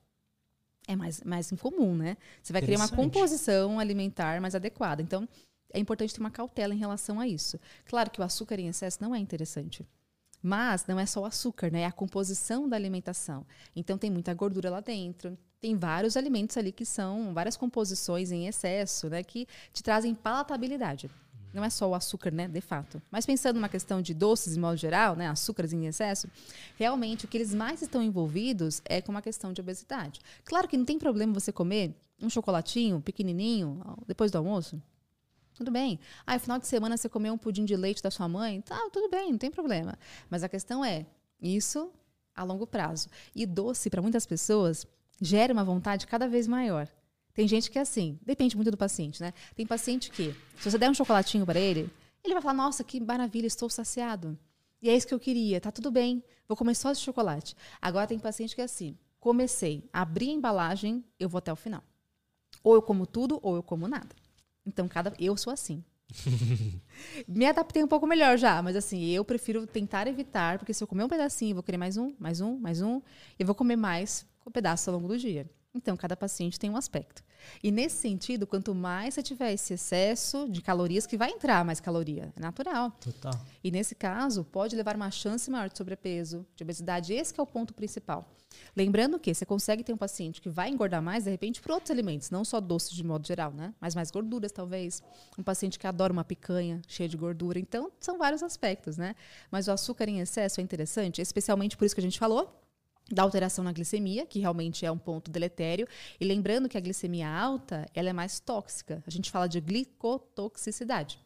[0.87, 2.17] É mais, mais incomum, né?
[2.41, 5.01] Você vai criar uma composição alimentar mais adequada.
[5.01, 5.27] Então,
[5.73, 7.59] é importante ter uma cautela em relação a isso.
[7.85, 9.85] Claro que o açúcar em excesso não é interessante.
[10.41, 11.81] Mas não é só o açúcar, né?
[11.81, 13.45] É a composição da alimentação.
[13.75, 15.37] Então tem muita gordura lá dentro.
[15.59, 19.23] Tem vários alimentos ali que são várias composições em excesso, né?
[19.23, 21.09] Que te trazem palatabilidade.
[21.53, 22.99] Não é só o açúcar, né, de fato.
[23.11, 26.27] Mas pensando numa questão de doces, de modo geral, né, açúcares em excesso,
[26.75, 30.19] realmente o que eles mais estão envolvidos é com uma questão de obesidade.
[30.43, 34.81] Claro que não tem problema você comer um chocolatinho pequenininho depois do almoço.
[35.53, 35.99] Tudo bem.
[36.25, 38.61] Ah, final de semana você comeu um pudim de leite da sua mãe?
[38.61, 39.97] Tá, tudo bem, não tem problema.
[40.29, 41.05] Mas a questão é,
[41.41, 41.91] isso
[42.35, 43.09] a longo prazo.
[43.35, 44.87] E doce, para muitas pessoas,
[45.21, 46.87] gera uma vontade cada vez maior.
[47.33, 49.33] Tem gente que é assim, depende muito do paciente, né?
[49.55, 51.89] Tem paciente que, se você der um chocolatinho para ele,
[52.23, 54.37] ele vai falar: Nossa, que maravilha, estou saciado.
[54.81, 57.55] E é isso que eu queria, tá tudo bem, vou comer só esse chocolate.
[57.81, 61.83] Agora tem paciente que é assim: comecei, abri a embalagem, eu vou até o final.
[62.63, 64.15] Ou eu como tudo, ou eu como nada.
[64.65, 65.83] Então, cada eu sou assim.
[67.27, 70.87] Me adaptei um pouco melhor já, mas assim, eu prefiro tentar evitar, porque se eu
[70.87, 73.01] comer um pedacinho, eu vou querer mais um, mais um, mais um,
[73.39, 75.49] e vou comer mais com pedaço ao longo do dia.
[75.73, 77.23] Então, cada paciente tem um aspecto.
[77.63, 81.79] E nesse sentido, quanto mais você tiver esse excesso de calorias, que vai entrar mais
[81.79, 82.91] caloria, é natural.
[83.01, 83.33] Total.
[83.63, 87.13] E nesse caso, pode levar uma chance maior de sobrepeso, de obesidade.
[87.13, 88.27] Esse é o ponto principal.
[88.75, 91.91] Lembrando que você consegue ter um paciente que vai engordar mais, de repente, por outros
[91.91, 93.73] alimentos, não só doces de modo geral, né?
[93.79, 95.01] Mas mais gorduras, talvez.
[95.37, 97.59] Um paciente que adora uma picanha cheia de gordura.
[97.59, 99.15] Então, são vários aspectos, né?
[99.51, 102.62] Mas o açúcar em excesso é interessante, especialmente por isso que a gente falou,
[103.13, 105.87] da alteração na glicemia, que realmente é um ponto deletério.
[106.19, 109.03] E lembrando que a glicemia alta ela é mais tóxica.
[109.05, 111.19] A gente fala de glicotoxicidade.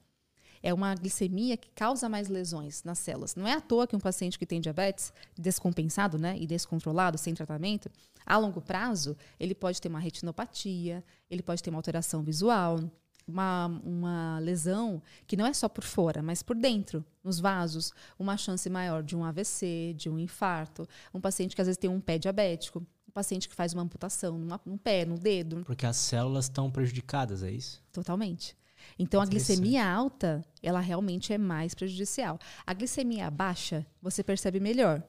[0.61, 3.35] É uma glicemia que causa mais lesões nas células.
[3.35, 7.33] Não é à toa que um paciente que tem diabetes descompensado né, e descontrolado, sem
[7.33, 7.89] tratamento,
[8.25, 12.79] a longo prazo, ele pode ter uma retinopatia, ele pode ter uma alteração visual,
[13.27, 18.37] uma, uma lesão que não é só por fora, mas por dentro, nos vasos, uma
[18.37, 21.99] chance maior de um AVC, de um infarto, um paciente que às vezes tem um
[21.99, 25.63] pé diabético, um paciente que faz uma amputação numa, num pé, no dedo.
[25.65, 27.83] Porque as células estão prejudicadas, é isso?
[27.91, 28.55] Totalmente.
[28.97, 32.39] Então, a glicemia alta, ela realmente é mais prejudicial.
[32.65, 35.03] A glicemia baixa, você percebe melhor.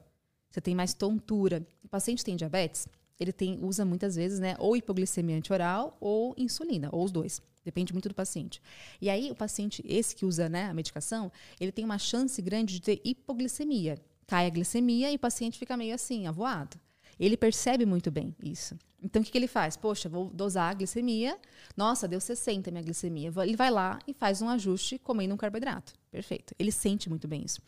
[0.49, 1.65] Você tem mais tontura.
[1.83, 2.87] O paciente tem diabetes,
[3.19, 7.41] ele tem, usa muitas vezes, né, ou hipoglicemia antioral ou insulina, ou os dois.
[7.63, 8.61] Depende muito do paciente.
[9.01, 12.75] E aí, o paciente, esse que usa né, a medicação, ele tem uma chance grande
[12.75, 13.97] de ter hipoglicemia.
[14.25, 16.79] Cai a glicemia e o paciente fica meio assim, avoado.
[17.19, 18.77] Ele percebe muito bem isso.
[19.03, 19.75] Então, o que, que ele faz?
[19.75, 21.37] Poxa, vou dosar a glicemia.
[21.75, 23.31] Nossa, deu 60 minha glicemia.
[23.43, 25.93] Ele vai lá e faz um ajuste comendo um carboidrato.
[26.11, 26.55] Perfeito.
[26.57, 27.61] Ele sente muito bem isso.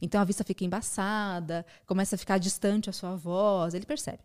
[0.00, 3.74] Então, a vista fica embaçada, começa a ficar distante a sua voz.
[3.74, 4.18] Ele percebe.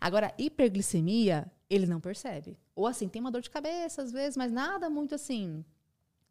[0.00, 2.56] Agora, hiperglicemia, ele não percebe.
[2.74, 5.64] Ou assim, tem uma dor de cabeça às vezes, mas nada muito assim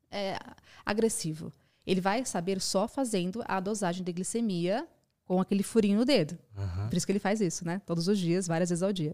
[0.10, 0.38] é,
[0.86, 1.52] agressivo.
[1.86, 4.88] Ele vai saber só fazendo a dosagem de glicemia
[5.26, 6.38] com aquele furinho no dedo.
[6.58, 6.90] Uhum.
[6.90, 7.82] Por isso que ele faz isso, né?
[7.86, 9.14] Todos os dias, várias vezes ao dia.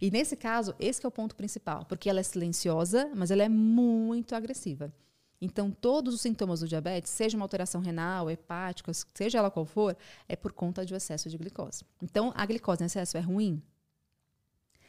[0.00, 3.48] E nesse caso, esse é o ponto principal, porque ela é silenciosa, mas ela é
[3.48, 4.92] muito agressiva.
[5.40, 9.96] Então, todos os sintomas do diabetes, seja uma alteração renal, hepática, seja ela qual for,
[10.28, 11.84] é por conta de um excesso de glicose.
[12.02, 13.62] Então, a glicose em excesso é ruim?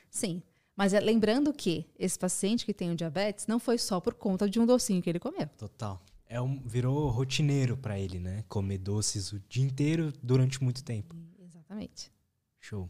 [0.10, 0.41] Sim.
[0.76, 4.50] Mas é, lembrando que esse paciente que tem o diabetes não foi só por conta
[4.50, 5.48] de um docinho que ele comeu.
[5.58, 6.02] Total.
[6.28, 8.43] É um, virou rotineiro para ele, né?
[8.48, 11.16] Comer doces o dia inteiro durante muito tempo.
[11.39, 12.12] Exatamente.
[12.60, 12.89] Show.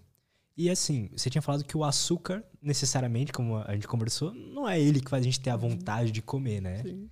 [0.55, 4.81] E assim, você tinha falado que o açúcar, necessariamente, como a gente conversou, não é
[4.81, 6.81] ele que faz a gente ter a vontade de comer, né?
[6.81, 7.09] Sim.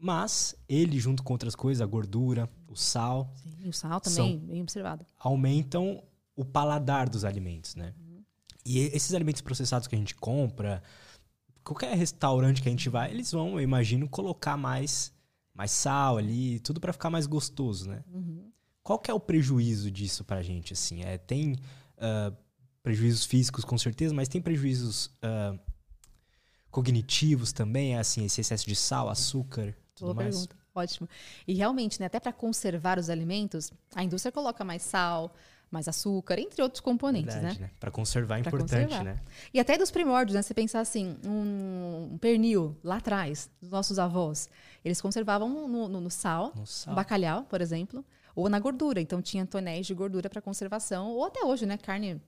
[0.00, 3.32] Mas ele, junto com outras coisas, a gordura, o sal.
[3.34, 5.04] Sim, o sal também, bem observado.
[5.18, 6.02] Aumentam
[6.36, 7.92] o paladar dos alimentos, né?
[7.98, 8.22] Uhum.
[8.64, 10.82] E esses alimentos processados que a gente compra,
[11.64, 15.12] qualquer restaurante que a gente vai, eles vão, eu imagino, colocar mais,
[15.52, 18.04] mais sal ali, tudo para ficar mais gostoso, né?
[18.12, 18.52] Uhum.
[18.82, 21.02] Qual que é o prejuízo disso pra gente, assim?
[21.02, 22.34] É, tem uh,
[22.82, 25.58] prejuízos físicos, com certeza, mas tem prejuízos uh,
[26.70, 30.34] cognitivos também, é, assim, esse excesso de sal, açúcar, tudo Boa mais?
[30.34, 30.56] Pergunta.
[30.74, 31.08] Ótimo.
[31.46, 35.32] E realmente, né, até para conservar os alimentos, a indústria coloca mais sal,
[35.70, 37.34] mais açúcar, entre outros componentes?
[37.34, 37.66] Verdade, né?
[37.66, 37.72] né?
[37.78, 39.04] Para conservar é pra importante, conservar.
[39.04, 39.20] né?
[39.52, 40.42] E até dos primórdios, né?
[40.42, 44.48] Você pensar assim, um, um pernil lá atrás, dos nossos avós,
[44.84, 46.94] eles conservavam no, no, no sal, no sal.
[46.94, 49.00] bacalhau, por exemplo, ou na gordura.
[49.00, 51.76] Então tinha tonéis de gordura para conservação, ou até hoje, né?
[51.76, 52.20] Carne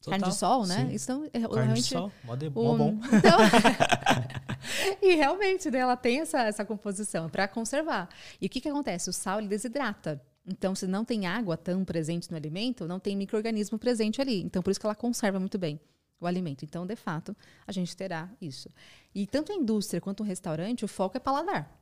[0.00, 0.86] Total, carne de sol, né?
[0.86, 0.94] Sim.
[0.94, 2.98] Isso é, carne realmente, de sol, mó, de, um, bom.
[3.12, 3.38] Então,
[5.02, 8.08] e realmente, né, ela tem essa, essa composição para conservar.
[8.40, 9.10] E o que, que acontece?
[9.10, 10.20] O sal ele desidrata.
[10.46, 14.42] Então, se não tem água tão presente no alimento, não tem microorganismo presente ali.
[14.42, 15.80] Então, por isso que ela conserva muito bem
[16.20, 16.64] o alimento.
[16.64, 18.70] Então, de fato, a gente terá isso.
[19.14, 21.80] E tanto a indústria quanto o restaurante, o foco é paladar.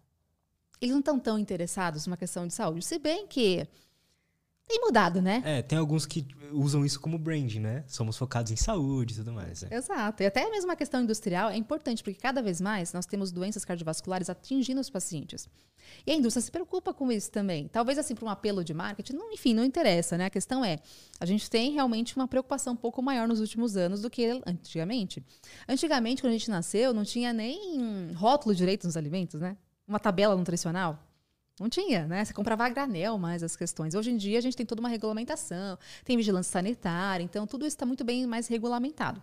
[0.81, 2.85] Eles não estão tão interessados numa questão de saúde.
[2.85, 3.67] Se bem que
[4.67, 5.43] Tem mudado, né?
[5.45, 7.85] É, tem alguns que usam isso como branding, né?
[7.87, 9.63] Somos focados em saúde e tudo mais.
[9.63, 9.69] né?
[9.73, 10.23] Exato.
[10.23, 13.65] E até mesmo a questão industrial é importante, porque cada vez mais nós temos doenças
[13.65, 15.49] cardiovasculares atingindo os pacientes.
[16.07, 17.69] E a indústria se preocupa com isso também.
[17.69, 20.27] Talvez assim, para um apelo de marketing, não, enfim, não interessa, né?
[20.27, 20.79] A questão é,
[21.21, 25.23] a gente tem realmente uma preocupação um pouco maior nos últimos anos do que antigamente.
[25.69, 29.57] Antigamente, quando a gente nasceu, não tinha nem rótulo direito nos alimentos, né?
[29.87, 30.99] Uma tabela nutricional.
[31.61, 32.25] Não tinha, né?
[32.25, 33.95] Você comprava a granel mais as questões.
[33.95, 37.77] Hoje em dia a gente tem toda uma regulamentação, tem vigilância sanitária, então tudo isso
[37.77, 39.23] está muito bem mais regulamentado.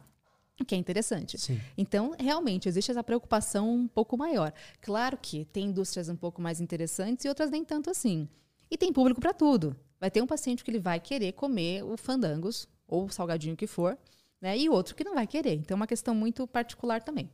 [0.59, 1.39] O que é interessante.
[1.39, 1.59] Sim.
[1.75, 4.53] Então, realmente, existe essa preocupação um pouco maior.
[4.79, 8.29] Claro que tem indústrias um pouco mais interessantes e outras nem tanto assim.
[8.69, 9.75] E tem público para tudo.
[9.99, 13.65] Vai ter um paciente que ele vai querer comer o fandangos, ou o salgadinho que
[13.65, 13.97] for,
[14.39, 14.57] né?
[14.57, 15.53] E outro que não vai querer.
[15.53, 17.29] Então, é uma questão muito particular também.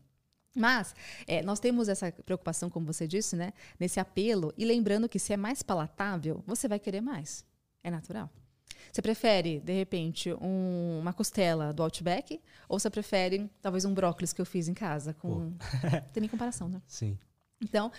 [0.57, 0.95] Mas
[1.27, 3.53] é, nós temos essa preocupação, como você disse, né?
[3.79, 4.53] Nesse apelo.
[4.57, 7.45] E lembrando que se é mais palatável, você vai querer mais.
[7.83, 8.29] É natural.
[8.91, 12.41] Você prefere, de repente, um- uma costela do Outback?
[12.67, 15.13] Ou você prefere, talvez, um brócolis que eu fiz em casa?
[15.13, 15.53] Com...
[16.03, 16.81] Não tem nem comparação, né?
[16.87, 17.17] Sim.
[17.61, 17.91] Então,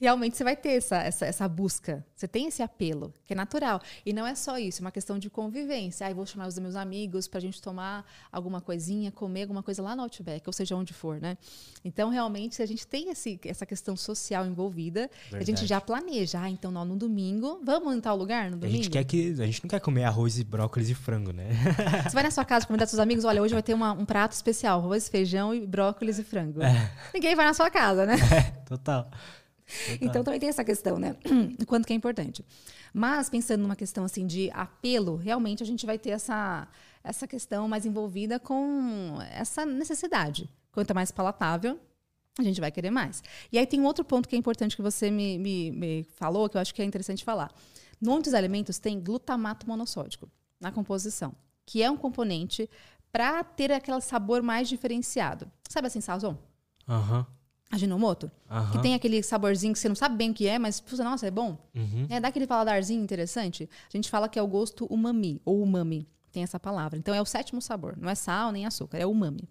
[0.00, 2.04] realmente você vai ter essa, essa, essa busca.
[2.16, 3.80] Você tem esse apelo, que é natural.
[4.04, 6.06] E não é só isso, é uma questão de convivência.
[6.06, 9.62] Ah, eu vou chamar os meus amigos para a gente tomar alguma coisinha, comer alguma
[9.62, 11.36] coisa lá no Outback, ou seja, onde for, né?
[11.84, 15.10] Então, realmente, a gente tem esse, essa questão social envolvida.
[15.32, 16.40] A gente já planeja.
[16.40, 18.76] Ah, então, nó, no domingo, vamos em tal lugar no A domingo?
[18.84, 21.48] gente, quer que, a gente não quer comer arroz e brócolis e frango, né?
[22.04, 24.32] Você vai na sua casa convidar seus amigos, olha, hoje vai ter uma- um prato
[24.32, 26.62] especial, arroz, feijão e brócolis e frango.
[26.62, 26.90] É.
[27.14, 28.16] Ninguém vai na sua casa, né?
[28.66, 29.04] Total.
[29.04, 29.10] Total.
[30.00, 31.16] Então também tem essa questão, né?
[31.66, 32.44] Quanto que é importante.
[32.92, 36.68] Mas pensando numa questão assim de apelo, realmente a gente vai ter essa,
[37.02, 40.48] essa questão mais envolvida com essa necessidade.
[40.72, 41.78] Quanto mais palatável,
[42.38, 43.22] a gente vai querer mais.
[43.52, 46.48] E aí tem um outro ponto que é importante que você me, me, me falou,
[46.48, 47.52] que eu acho que é interessante falar.
[48.00, 50.28] Muitos alimentos têm glutamato monossódico
[50.60, 51.34] na composição,
[51.66, 52.68] que é um componente
[53.12, 55.50] para ter aquele sabor mais diferenciado.
[55.68, 56.36] Sabe assim, sazon?
[56.88, 57.26] Aham.
[57.70, 58.28] Ajinomoto?
[58.48, 58.80] Que Aham.
[58.82, 61.30] tem aquele saborzinho que você não sabe bem o que é, mas, puxa, nossa, é
[61.30, 61.56] bom.
[61.74, 62.06] Uhum.
[62.08, 63.68] É, dá aquele paladarzinho interessante.
[63.92, 66.98] A gente fala que é o gosto umami, ou umami, tem essa palavra.
[66.98, 69.48] Então é o sétimo sabor, não é sal nem açúcar, é umami.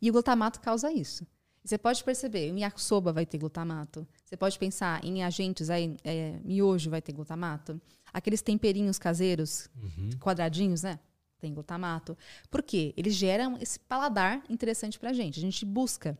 [0.00, 1.26] E o glutamato causa isso.
[1.64, 4.06] Você pode perceber, o yakisoba vai ter glutamato.
[4.24, 7.78] Você pode pensar em agentes aí, é, miojo vai ter glutamato.
[8.12, 10.10] Aqueles temperinhos caseiros, Uhum.
[10.20, 10.98] quadradinhos, né?
[11.38, 12.16] Tem glutamato.
[12.50, 12.94] Por quê?
[12.96, 15.38] Eles geram esse paladar interessante pra gente.
[15.38, 16.16] A gente busca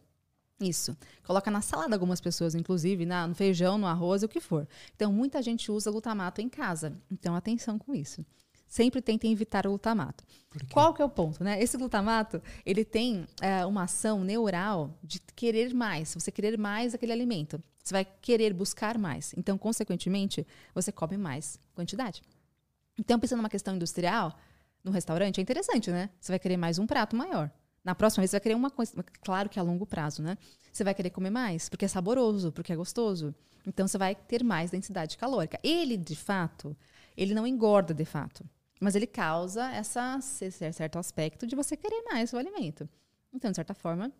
[0.60, 0.96] isso.
[1.24, 4.68] Coloca na salada algumas pessoas, inclusive, na- no feijão, no arroz, o que for.
[4.94, 6.92] Então, muita gente usa glutamato em casa.
[7.10, 8.24] Então, atenção com isso.
[8.68, 10.22] Sempre tentem evitar o glutamato.
[10.72, 11.60] Qual que é o ponto, né?
[11.60, 16.14] Esse glutamato, ele tem é, uma ação neural de querer mais.
[16.14, 17.60] Você querer mais aquele alimento.
[17.82, 19.34] Você vai querer buscar mais.
[19.36, 22.22] Então, consequentemente, você come mais quantidade.
[22.96, 24.36] Então, pensando numa questão industrial,
[24.84, 26.08] no restaurante, é interessante, né?
[26.20, 27.50] Você vai querer mais um prato maior.
[27.84, 28.92] Na próxima vez, você vai querer uma coisa.
[29.22, 30.36] Claro que a longo prazo, né?
[30.72, 33.34] Você vai querer comer mais, porque é saboroso, porque é gostoso.
[33.66, 35.58] Então, você vai ter mais densidade calórica.
[35.62, 36.76] Ele, de fato,
[37.16, 38.44] ele não engorda de fato.
[38.80, 42.88] Mas ele causa essa, certo aspecto de você querer mais o alimento.
[43.32, 44.10] Então, de certa forma,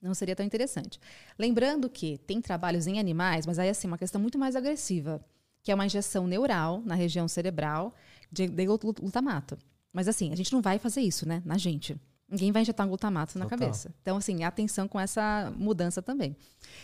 [0.00, 0.98] não seria tão interessante.
[1.38, 5.24] Lembrando que tem trabalhos em animais, mas aí assim, uma questão muito mais agressiva,
[5.62, 7.94] que é uma injeção neural na região cerebral
[8.30, 9.56] de, de glut- glutamato.
[9.92, 11.96] Mas assim, a gente não vai fazer isso, né, na gente.
[12.32, 13.58] Ninguém vai injetar um glutamato na Total.
[13.58, 13.94] cabeça.
[14.00, 16.34] Então, assim, atenção com essa mudança também.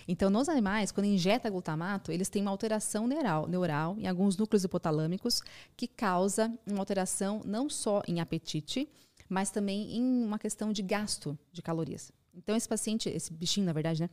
[0.07, 4.65] Então, nos animais, quando injeta glutamato, eles têm uma alteração neural, neural em alguns núcleos
[4.65, 5.41] hipotalâmicos
[5.75, 8.87] que causa uma alteração não só em apetite,
[9.27, 12.13] mas também em uma questão de gasto de calorias.
[12.35, 14.11] Então, esse paciente, esse bichinho, na verdade, né?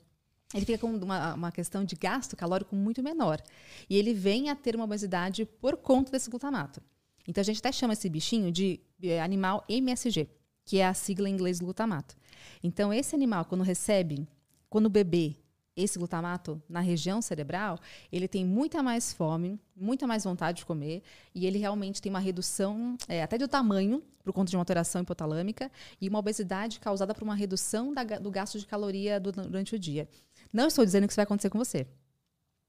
[0.53, 3.41] Ele fica com uma, uma questão de gasto calórico muito menor.
[3.89, 6.81] E ele vem a ter uma obesidade por conta desse glutamato.
[7.27, 10.29] Então, a gente até chama esse bichinho de eh, animal MSG,
[10.65, 12.15] que é a sigla em inglês glutamato.
[12.61, 14.27] Então, esse animal, quando recebe,
[14.69, 15.35] quando bebê,
[15.75, 17.77] esse glutamato na região cerebral,
[18.11, 21.03] ele tem muita mais fome, muita mais vontade de comer,
[21.33, 25.01] e ele realmente tem uma redução eh, até do tamanho, por conta de uma alteração
[25.01, 29.79] hipotalâmica, e uma obesidade causada por uma redução da do gasto de caloria durante o
[29.79, 30.07] dia.
[30.51, 31.85] Não estou dizendo que isso vai acontecer com você.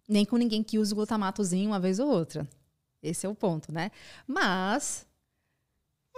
[0.08, 2.46] Nem com ninguém que use o glutamatozinho uma vez ou outra.
[3.02, 3.90] Esse é o ponto, né?
[4.26, 5.06] Mas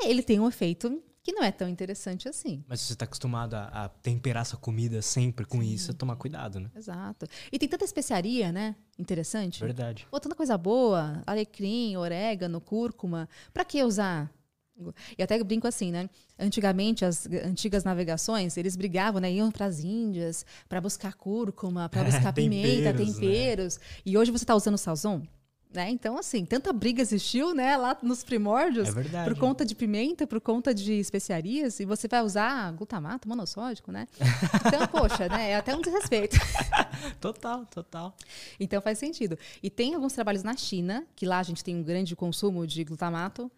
[0.02, 2.64] ele tem um efeito que não é tão interessante assim.
[2.66, 6.16] Mas se você tá acostumado a, a temperar sua comida sempre com isso, é tomar
[6.16, 6.70] cuidado, né?
[6.74, 7.26] Exato.
[7.52, 8.74] E tem tanta especiaria, né?
[8.98, 9.60] Interessante.
[9.60, 10.06] Verdade.
[10.10, 13.28] Pô, tanta coisa boa, alecrim, orégano, cúrcuma.
[13.52, 14.32] Pra que usar?
[15.18, 16.08] E até brinco assim, né?
[16.38, 19.30] Antigamente, as antigas navegações, eles brigavam, né?
[19.30, 23.20] Iam pras Índias pra buscar cúrcuma, pra buscar pimenta, Temperos, né?
[23.20, 23.80] temperos.
[24.06, 25.20] E hoje você tá usando sazon?
[25.72, 25.90] Né?
[25.90, 29.28] Então, assim, tanta briga existiu, né, lá nos primórdios, É verdade.
[29.30, 34.08] por conta de pimenta, por conta de especiarias, e você vai usar glutamato monossódico, né?
[34.66, 36.38] Então, poxa, né, é até um desrespeito.
[37.20, 38.16] Total, total.
[38.58, 39.38] Então faz sentido.
[39.62, 42.82] E tem alguns trabalhos na China, que lá a gente tem um grande consumo de
[42.82, 43.50] glutamato,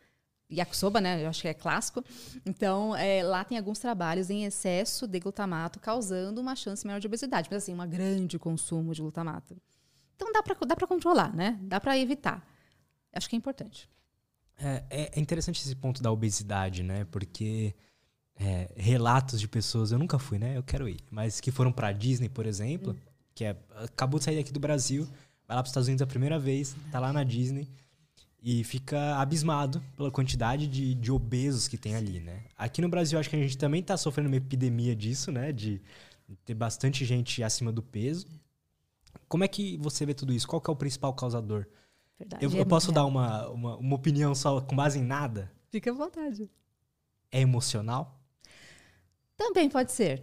[0.53, 1.25] yakisoba, né?
[1.25, 2.05] Eu acho que é clássico.
[2.45, 7.07] Então, é, lá tem alguns trabalhos em excesso de glutamato, causando uma chance maior de
[7.07, 7.49] obesidade.
[7.51, 9.57] Mas assim, um grande consumo de glutamato.
[10.21, 11.59] Então dá para dá pra controlar, né?
[11.63, 12.47] Dá para evitar.
[13.11, 13.89] Acho que é importante.
[14.59, 17.07] É, é- é interessante esse ponto da obesidade, né?
[17.11, 17.75] Porque
[18.39, 20.57] é, relatos de pessoas, eu nunca fui, né?
[20.57, 22.95] Eu quero ir, mas que foram pra Disney, por exemplo,
[23.35, 25.05] que é, acabou de sair daqui do Brasil,
[25.49, 27.67] vai lá pros Estados Unidos a primeira vez, tá lá na Disney
[28.43, 32.45] e fica abismado pela quantidade de, de obesos que tem ali, né?
[32.57, 35.53] Aqui no Brasil, acho que a gente também tá sofrendo uma epidemia disso, né?
[35.53, 35.81] De
[36.45, 38.27] ter bastante gente acima do peso.
[39.31, 40.49] Como é que você vê tudo isso?
[40.49, 41.65] Qual é o principal causador?
[42.19, 42.45] Verdade.
[42.45, 45.53] Eu, É eu posso muito dar uma, uma, uma opinião só com base em nada?
[45.71, 46.51] Fica à vontade.
[47.31, 48.21] É emocional?
[49.37, 50.21] Também pode ser.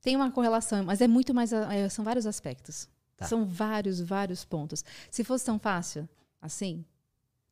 [0.00, 1.52] Tem uma correlação, mas é muito mais.
[1.52, 2.88] é, são vários aspectos.
[3.18, 3.26] Tá.
[3.26, 4.82] São vários, vários pontos.
[5.10, 6.08] Se fosse tão fácil
[6.40, 6.86] assim,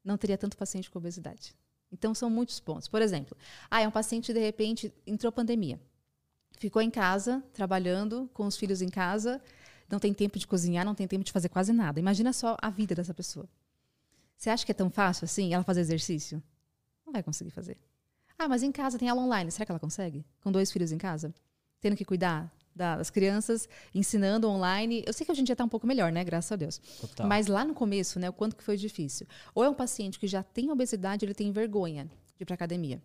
[0.02, 1.54] não teria tanto paciente com obesidade.
[1.92, 2.88] Então, são muitos pontos.
[2.88, 3.36] Por exemplo,
[3.70, 5.78] ah, é um paciente, de repente, entrou pandemia.
[6.58, 9.42] Ficou em casa, trabalhando, com os filhos em casa,
[9.90, 11.98] não tem tempo de cozinhar, não tem tempo de fazer quase nada.
[12.00, 13.48] Imagina só a vida dessa pessoa.
[14.36, 16.42] Você acha que é tão fácil assim ela fazer exercício?
[17.04, 17.76] Não vai conseguir fazer.
[18.38, 19.50] Ah, mas em casa tem aula online.
[19.50, 20.24] Será que ela consegue?
[20.42, 21.34] Com dois filhos em casa?
[21.80, 25.02] Tendo que cuidar da- das crianças, ensinando online.
[25.06, 26.22] Eu sei que hoje em dia está um pouco melhor, né?
[26.22, 26.78] Graças a Deus.
[27.00, 27.26] Total.
[27.26, 28.28] Mas lá no começo, né?
[28.28, 29.26] O quanto que foi difícil.
[29.54, 32.04] Ou é um paciente que já tem obesidade, ele tem vergonha
[32.36, 33.02] de ir para academia.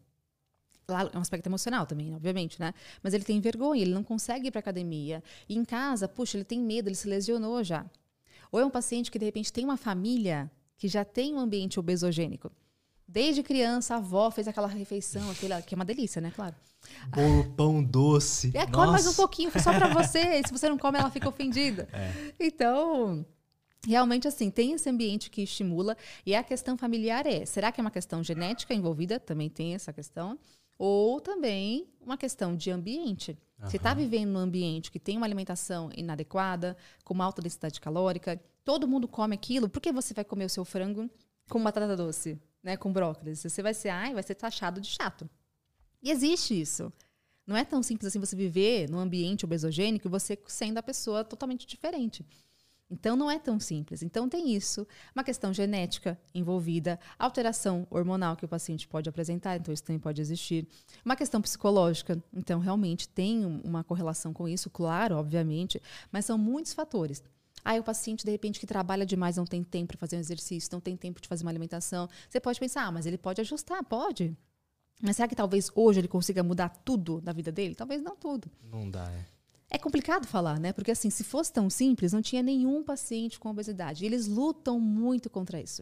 [0.91, 2.73] Lá é um aspecto emocional também, obviamente, né?
[3.01, 5.23] Mas ele tem vergonha, ele não consegue ir para academia.
[5.47, 7.85] E em casa, puxa, ele tem medo, ele se lesionou já.
[8.51, 11.79] Ou é um paciente que de repente tem uma família que já tem um ambiente
[11.79, 12.51] obesogênico.
[13.07, 16.31] Desde criança, a avó fez aquela refeição, aquela, que é uma delícia, né?
[16.33, 16.55] Claro.
[17.09, 18.51] Bolo, pão doce.
[18.53, 20.39] É, come mais um pouquinho, foi só pra você.
[20.39, 21.87] E se você não come, ela fica ofendida.
[22.39, 23.25] Então,
[23.85, 25.97] realmente assim, tem esse ambiente que estimula.
[26.25, 29.19] E a questão familiar é: será que é uma questão genética envolvida?
[29.19, 30.39] Também tem essa questão.
[30.83, 33.37] Ou também uma questão de ambiente.
[33.59, 38.41] Você está vivendo num ambiente que tem uma alimentação inadequada, com uma alta densidade calórica,
[38.65, 41.07] todo mundo come aquilo, por que você vai comer o seu frango
[41.47, 43.43] com batata doce, né, com brócolis?
[43.43, 45.29] Você vai ser, ai, vai ser taxado de chato.
[46.01, 46.91] E existe isso.
[47.45, 51.23] Não é tão simples assim você viver num ambiente obesogênico e você sendo a pessoa
[51.23, 52.25] totalmente diferente.
[52.91, 54.03] Então não é tão simples.
[54.03, 54.85] Então tem isso,
[55.15, 60.19] uma questão genética envolvida, alteração hormonal que o paciente pode apresentar, então isso também pode
[60.19, 60.67] existir.
[61.05, 65.81] Uma questão psicológica, então realmente tem um- uma correlação com isso, claro, obviamente,
[66.11, 67.23] mas são muitos fatores.
[67.63, 70.69] Aí o paciente, de repente, que trabalha demais, não tem tempo para fazer um exercício,
[70.73, 72.09] não tem tempo de fazer uma alimentação.
[72.27, 74.35] Você pode pensar, ah, mas ele pode ajustar, pode.
[75.01, 77.73] Mas será que talvez hoje ele consiga mudar tudo da vida dele?
[77.75, 78.49] Talvez não tudo.
[78.63, 79.25] Não dá, é.
[79.73, 80.73] É complicado falar, né?
[80.73, 84.03] Porque assim, se fosse tão simples, não tinha nenhum paciente com obesidade.
[84.03, 85.81] E eles lutam muito contra isso.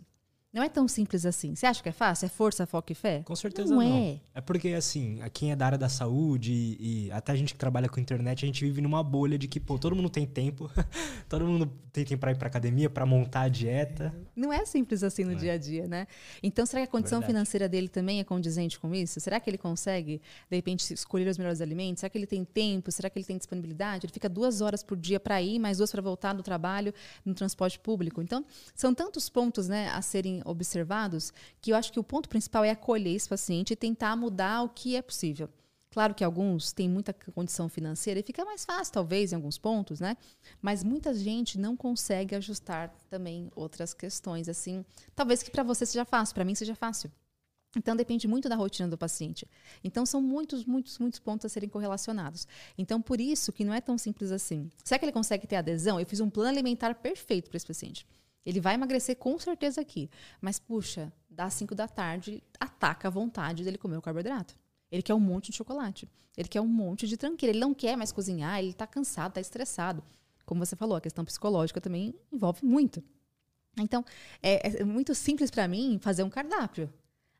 [0.52, 1.54] Não é tão simples assim.
[1.54, 2.26] Você acha que é fácil?
[2.26, 3.22] É força, foco e fé?
[3.24, 3.98] Com certeza Não não.
[3.98, 4.20] é.
[4.34, 7.60] É porque, assim, quem é da área da saúde e, e até a gente que
[7.60, 10.70] trabalha com internet, a gente vive numa bolha de que, pô, todo mundo tem tempo.
[11.30, 14.12] todo mundo tem tempo pra ir pra academia, pra montar a dieta.
[14.36, 15.36] Não é simples assim no é.
[15.36, 16.08] dia a dia, né?
[16.42, 17.34] Então, será que a condição Verdade.
[17.34, 19.20] financeira dele também é condizente com isso?
[19.20, 20.20] Será que ele consegue,
[20.50, 22.00] de repente, escolher os melhores alimentos?
[22.00, 22.92] Será que ele tem tempo?
[22.92, 24.08] Será que ele tem disponibilidade?
[24.08, 26.92] Ele fica duas horas por dia para ir, mais duas para voltar do trabalho
[27.24, 28.20] no transporte público.
[28.20, 28.44] Então,
[28.74, 32.72] são tantos pontos né, a serem observados que eu acho que o ponto principal é
[32.72, 35.50] acolher esse paciente e tentar mudar o que é possível.
[35.92, 40.00] Claro que alguns têm muita condição financeira e fica mais fácil, talvez, em alguns pontos,
[40.00, 40.16] né?
[40.62, 44.86] Mas muita gente não consegue ajustar também outras questões, assim.
[45.16, 47.12] Talvez que para você seja fácil, para mim seja fácil.
[47.76, 49.48] Então depende muito da rotina do paciente.
[49.84, 52.48] Então são muitos, muitos, muitos pontos a serem correlacionados.
[52.78, 54.70] Então por isso que não é tão simples assim.
[54.84, 56.00] Será que ele consegue ter adesão?
[56.00, 58.08] Eu fiz um plano alimentar perfeito para esse paciente.
[58.46, 60.10] Ele vai emagrecer com certeza aqui.
[60.42, 64.56] Mas, puxa, das 5 da tarde, ataca a vontade dele comer o carboidrato.
[64.92, 66.10] Ele quer um monte de chocolate.
[66.36, 67.52] Ele quer um monte de tranqueira.
[67.52, 70.04] Ele não quer mais cozinhar, ele está cansado, está estressado.
[70.46, 73.04] Como você falou, a questão psicológica também envolve muito.
[73.78, 74.04] Então,
[74.42, 76.92] é, é muito simples para mim fazer um cardápio.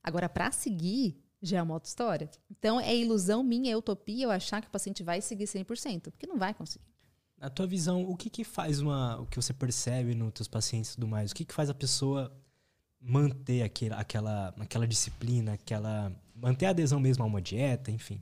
[0.04, 2.30] Agora, para seguir, já é uma outra história.
[2.52, 6.28] Então, é ilusão minha, é utopia eu achar que o paciente vai seguir 100%, porque
[6.28, 6.86] não vai conseguir.
[7.40, 9.20] Na tua visão, o que que faz uma...
[9.22, 11.32] O que você percebe nos teus pacientes e tudo mais?
[11.32, 12.32] O que que faz a pessoa
[13.02, 16.12] manter aquele, aquela, aquela disciplina, aquela...
[16.36, 18.22] Manter a adesão mesmo a uma dieta, enfim.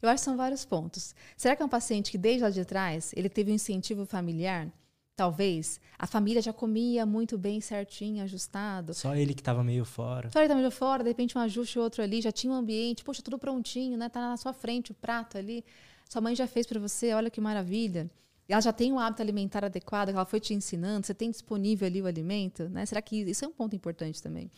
[0.00, 1.14] Eu acho que são vários pontos.
[1.36, 4.72] Será que é um paciente que desde lá de trás ele teve um incentivo familiar
[5.16, 8.92] Talvez a família já comia muito bem certinho, ajustado.
[8.92, 10.28] Só ele que estava meio fora.
[10.30, 13.04] Só ele estava meio fora, de repente um ajuste outro ali, já tinha um ambiente,
[13.04, 14.08] poxa, tudo prontinho, né?
[14.08, 15.64] Tá na sua frente o prato ali.
[16.08, 18.10] Sua mãe já fez para você, olha que maravilha.
[18.48, 21.30] E ela já tem um hábito alimentar adequado, que ela foi te ensinando, você tem
[21.30, 22.84] disponível ali o alimento, né?
[22.84, 24.50] Será que isso é um ponto importante também?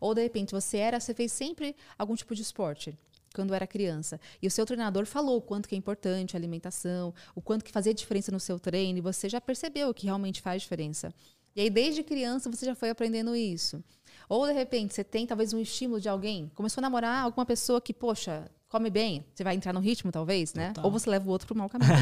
[0.00, 2.96] Ou de repente você era, você fez sempre algum tipo de esporte
[3.34, 4.20] quando era criança.
[4.40, 7.72] E o seu treinador falou o quanto que é importante a alimentação, o quanto que
[7.72, 11.12] fazia diferença no seu treino, e você já percebeu que realmente faz diferença.
[11.56, 13.82] E aí, desde criança, você já foi aprendendo isso.
[14.28, 17.80] Ou, de repente, você tem talvez um estímulo de alguém, começou a namorar alguma pessoa
[17.80, 20.72] que, poxa, come bem, você vai entrar no ritmo, talvez, né?
[20.72, 20.84] Total.
[20.84, 21.92] Ou você leva o outro para o mau caminho.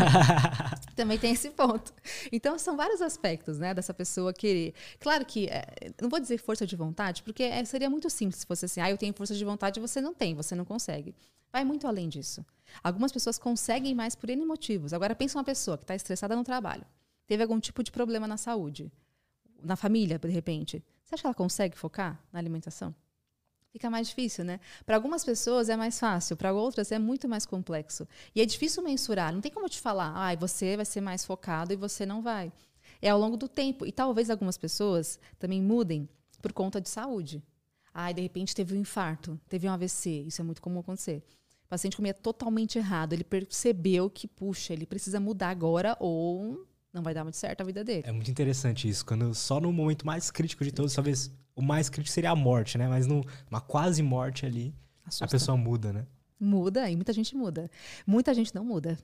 [0.96, 1.92] Também tem esse ponto.
[2.32, 4.72] Então, são vários aspectos, né, dessa pessoa querer.
[4.98, 5.66] Claro que, é,
[6.00, 8.90] não vou dizer força de vontade, porque é, seria muito simples se fosse assim, ah,
[8.90, 11.14] eu tenho força de vontade e você não tem, você não consegue.
[11.52, 12.42] Vai muito além disso.
[12.82, 14.94] Algumas pessoas conseguem mais por N motivos.
[14.94, 16.86] Agora, pensa uma pessoa que está estressada no trabalho,
[17.26, 18.90] teve algum tipo de problema na saúde,
[19.62, 20.82] na família, de repente.
[21.04, 22.94] Você acha que ela consegue focar na alimentação?
[23.72, 24.60] Fica mais difícil, né?
[24.84, 28.06] Para algumas pessoas é mais fácil, para outras é muito mais complexo.
[28.34, 31.72] E é difícil mensurar, não tem como te falar, ah, você vai ser mais focado
[31.72, 32.52] e você não vai.
[33.00, 33.86] É ao longo do tempo.
[33.86, 36.08] E talvez algumas pessoas também mudem
[36.40, 37.42] por conta de saúde.
[37.94, 41.22] Ah, de repente teve um infarto, teve um AVC, isso é muito comum acontecer.
[41.64, 47.02] O paciente comia totalmente errado, ele percebeu que, puxa, ele precisa mudar agora ou não
[47.02, 48.02] vai dar muito certo a vida dele.
[48.06, 51.88] É muito interessante isso, quando só no momento mais crítico de todos, talvez o mais
[51.88, 52.88] crítico seria a morte, né?
[52.88, 54.74] Mas numa quase morte ali,
[55.04, 55.24] Assusta.
[55.24, 56.06] a pessoa muda, né?
[56.38, 57.70] Muda, e muita gente muda.
[58.06, 58.98] Muita gente não muda.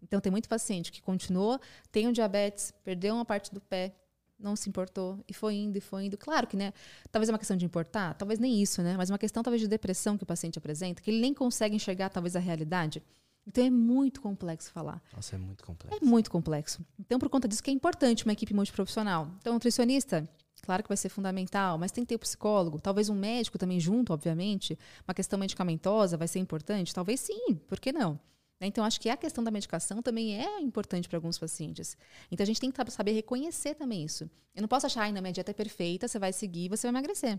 [0.00, 1.60] Então, tem muito paciente que continuou,
[1.90, 3.94] tem um diabetes, perdeu uma parte do pé,
[4.38, 6.16] não se importou, e foi indo, e foi indo.
[6.16, 6.72] Claro que, né?
[7.10, 8.96] Talvez é uma questão de importar, talvez nem isso, né?
[8.96, 12.08] Mas uma questão, talvez, de depressão que o paciente apresenta, que ele nem consegue enxergar,
[12.10, 13.02] talvez, a realidade.
[13.48, 15.02] Então, é muito complexo falar.
[15.16, 15.98] Nossa, é muito complexo.
[15.98, 16.84] É muito complexo.
[17.00, 19.30] Então, por conta disso, que é importante uma equipe multiprofissional.
[19.40, 20.28] Então, nutricionista,
[20.62, 23.56] Claro que vai ser fundamental, mas tem que ter o um psicólogo, talvez um médico
[23.56, 24.76] também junto, obviamente.
[25.06, 26.92] Uma questão medicamentosa vai ser importante?
[26.92, 28.18] Talvez sim, por que não?
[28.60, 31.96] Então, acho que a questão da medicação também é importante para alguns pacientes.
[32.30, 34.28] Então, a gente tem que saber reconhecer também isso.
[34.52, 36.90] Eu não posso achar, ai, na minha dieta é perfeita, você vai seguir, você vai
[36.90, 37.38] emagrecer.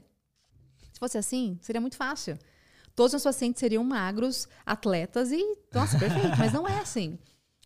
[0.93, 2.39] Se fosse assim, seria muito fácil.
[2.99, 5.41] Todos os pacientes seriam magros, atletas e,
[5.73, 6.37] nossa, perfeito.
[6.37, 7.17] Mas não é assim.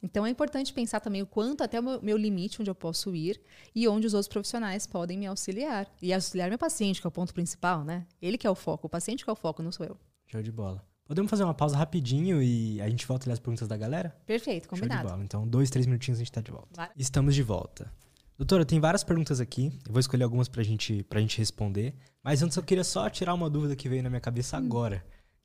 [0.04, 3.16] Então é importante pensar também o quanto até o meu, meu, limite onde eu posso
[3.16, 3.42] ir
[3.74, 5.88] e onde os outros profissionais podem me auxiliar.
[6.00, 8.06] E auxiliar meu paciente, que é o ponto principal, né?
[8.22, 9.98] Ele que é o foco, o paciente que é o foco, não sou eu.
[10.28, 10.86] Show de bola.
[11.04, 14.16] Podemos fazer uma pausa rapidinho e a gente volta a ler as perguntas da galera?
[14.28, 14.94] Perfeito, combinado.
[14.94, 15.24] Show de bola.
[15.24, 16.68] Então, dois, três minutinhos a gente está de volta.
[16.76, 16.92] Vai.
[16.96, 17.92] Estamos de volta.
[18.38, 19.72] Doutora, tem várias perguntas aqui.
[19.84, 21.96] Eu vou escolher algumas pra gente, pra gente responder.
[22.24, 24.60] Mas antes eu queria só tirar uma dúvida que veio na minha cabeça hum.
[24.60, 25.04] agora.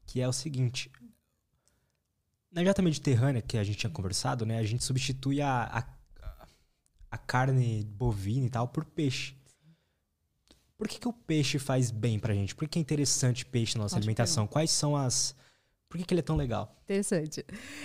[0.09, 0.91] Que é o seguinte.
[2.51, 4.59] Na dieta mediterrânea que a gente tinha conversado, né?
[4.59, 6.47] A gente substitui a, a,
[7.11, 9.37] a carne bovina e tal por peixe.
[10.79, 12.55] Por que, que o peixe faz bem pra gente?
[12.55, 14.47] Por que, é interessante peixe na nossa Ótimo alimentação?
[14.47, 15.35] Quais são as.
[15.91, 16.75] Por que, que ele é tão legal?
[16.85, 17.45] Interessante.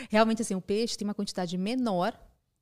[0.09, 2.17] Realmente, assim, o peixe tem uma quantidade menor,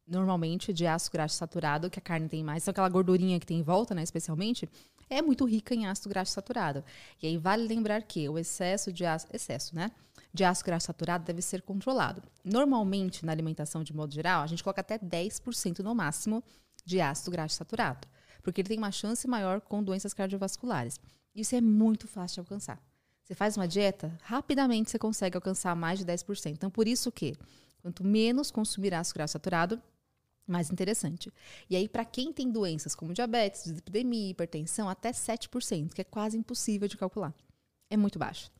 [0.07, 2.63] normalmente, de ácido graxo saturado, que a carne tem mais.
[2.63, 4.67] Então, aquela gordurinha que tem em volta, né, especialmente,
[5.11, 6.83] é muito rica em ácido graxo saturado.
[7.21, 9.35] E aí, vale lembrar que o excesso de ácido.
[9.35, 9.91] Excesso, né?
[10.33, 12.23] de ácido graxo saturado deve ser controlado.
[12.43, 16.43] Normalmente, na alimentação de modo geral, a gente coloca até 10% no máximo
[16.85, 18.07] de ácido graxo saturado,
[18.41, 20.99] porque ele tem uma chance maior com doenças cardiovasculares.
[21.35, 22.81] Isso é muito fácil de alcançar.
[23.23, 26.51] Você faz uma dieta, rapidamente você consegue alcançar mais de 10%.
[26.51, 27.35] Então, por isso que
[27.81, 29.81] quanto menos consumir ácido graxo saturado,
[30.51, 31.31] mais interessante.
[31.69, 36.37] E aí, para quem tem doenças como diabetes, epidemia, hipertensão, até 7%, que é quase
[36.37, 37.33] impossível de calcular.
[37.89, 38.51] É muito baixo.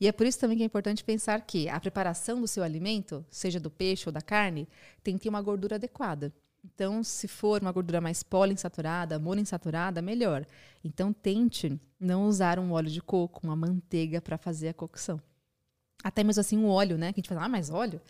[0.00, 3.24] E é por isso também que é importante pensar que a preparação do seu alimento,
[3.30, 4.68] seja do peixe ou da carne,
[5.02, 6.32] tem que ter uma gordura adequada.
[6.64, 10.44] Então, se for uma gordura mais poliinsaturada, monoinsaturada, melhor.
[10.84, 15.20] Então, tente não usar um óleo de coco, uma manteiga para fazer a cocção.
[16.02, 17.12] Até mesmo assim, um óleo, né?
[17.12, 18.00] Que a gente fala, ah, mas óleo?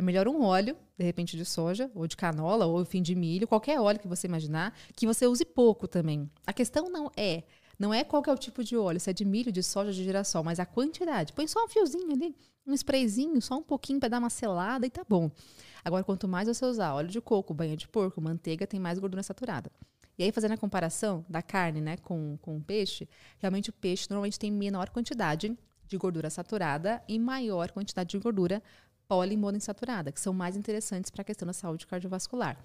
[0.00, 3.46] É melhor um óleo, de repente de soja, ou de canola, ou fim de milho,
[3.46, 6.30] qualquer óleo que você imaginar, que você use pouco também.
[6.46, 7.44] A questão não é
[7.78, 10.02] não é qual é o tipo de óleo, se é de milho, de soja, de
[10.02, 11.34] girassol, mas a quantidade.
[11.34, 12.34] Põe só um fiozinho ali,
[12.66, 15.30] um sprayzinho, só um pouquinho para dar uma selada e tá bom.
[15.84, 19.22] Agora, quanto mais você usar óleo de coco, banha de porco, manteiga, tem mais gordura
[19.22, 19.70] saturada.
[20.16, 23.06] E aí, fazendo a comparação da carne né, com, com o peixe,
[23.38, 25.54] realmente o peixe normalmente tem menor quantidade
[25.86, 28.62] de gordura saturada e maior quantidade de gordura
[29.10, 32.56] poliinsaturada, que são mais interessantes para a questão da saúde cardiovascular.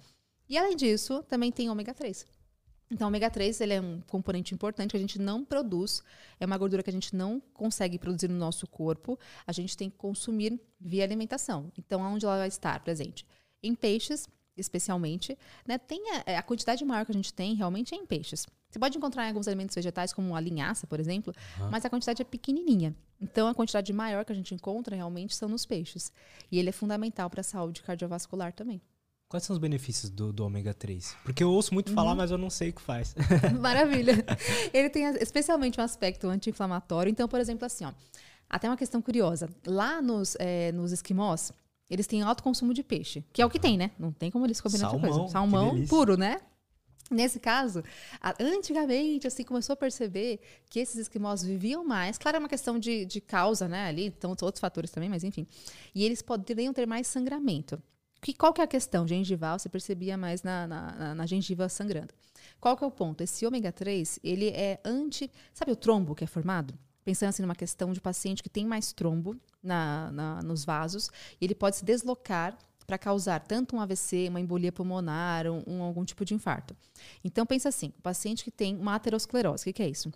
[0.48, 2.24] E além disso, também tem ômega 3.
[2.88, 6.04] Então, ômega 3 ele é um componente importante que a gente não produz,
[6.38, 9.90] é uma gordura que a gente não consegue produzir no nosso corpo, a gente tem
[9.90, 11.72] que consumir via alimentação.
[11.76, 13.26] Então, onde ela vai estar presente?
[13.60, 15.36] Em peixes, especialmente,
[15.66, 18.46] né, tem a, a, quantidade maior que a gente tem realmente é em peixes.
[18.76, 21.70] Você pode encontrar em alguns alimentos vegetais, como a linhaça, por exemplo, uhum.
[21.70, 22.94] mas a quantidade é pequenininha.
[23.18, 26.12] Então, a quantidade maior que a gente encontra realmente são nos peixes.
[26.52, 28.78] E ele é fundamental para a saúde cardiovascular também.
[29.30, 31.16] Quais são os benefícios do, do ômega 3?
[31.24, 32.18] Porque eu ouço muito falar, uhum.
[32.18, 33.14] mas eu não sei o que faz.
[33.58, 34.22] Maravilha.
[34.74, 37.10] Ele tem especialmente um aspecto anti-inflamatório.
[37.10, 37.94] Então, por exemplo, assim, ó,
[38.46, 39.48] até uma questão curiosa.
[39.66, 41.50] Lá nos, é, nos esquimós,
[41.88, 43.92] eles têm alto consumo de peixe, que é o que tem, né?
[43.98, 45.28] Não tem como eles comerem outra coisa.
[45.28, 46.42] Salmão puro, né?
[47.10, 47.84] Nesse caso,
[48.40, 52.18] antigamente, assim, começou a perceber que esses esquimós viviam mais.
[52.18, 53.86] Claro, é uma questão de, de causa, né?
[53.86, 55.46] Ali, então, outros fatores também, mas enfim.
[55.94, 57.80] E eles poderiam ter mais sangramento.
[58.20, 59.06] Que, qual que é a questão?
[59.06, 62.12] Gengival, você percebia mais na, na, na gengiva sangrando.
[62.60, 63.22] Qual que é o ponto?
[63.22, 65.30] Esse ômega 3, ele é anti...
[65.54, 66.74] Sabe o trombo que é formado?
[67.04, 71.08] Pensando assim numa questão de paciente que tem mais trombo na, na nos vasos,
[71.40, 76.04] ele pode se deslocar para causar tanto um AVC, uma embolia pulmonar, um, um, algum
[76.04, 76.76] tipo de infarto.
[77.24, 80.12] Então, pensa assim, o paciente que tem uma aterosclerose, o que, que é isso?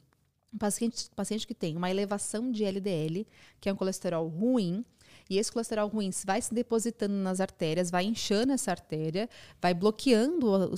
[0.52, 3.26] Um paciente, paciente que tem uma elevação de LDL,
[3.60, 4.84] que é um colesterol ruim,
[5.28, 9.28] e esse colesterol ruim vai se depositando nas artérias, vai inchando essa artéria,
[9.60, 10.68] vai bloqueando a,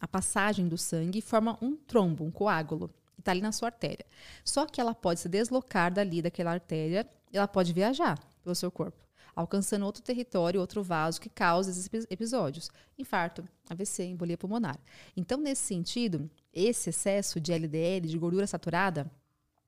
[0.00, 2.90] a passagem do sangue e forma um trombo, um coágulo.
[3.18, 4.06] Está ali na sua artéria.
[4.44, 8.96] Só que ela pode se deslocar dali, daquela artéria, ela pode viajar pelo seu corpo,
[9.38, 12.70] alcançando outro território, outro vaso que causa esses episódios.
[12.98, 14.76] Infarto, AVC, embolia pulmonar.
[15.16, 19.08] Então, nesse sentido, esse excesso de LDL, de gordura saturada,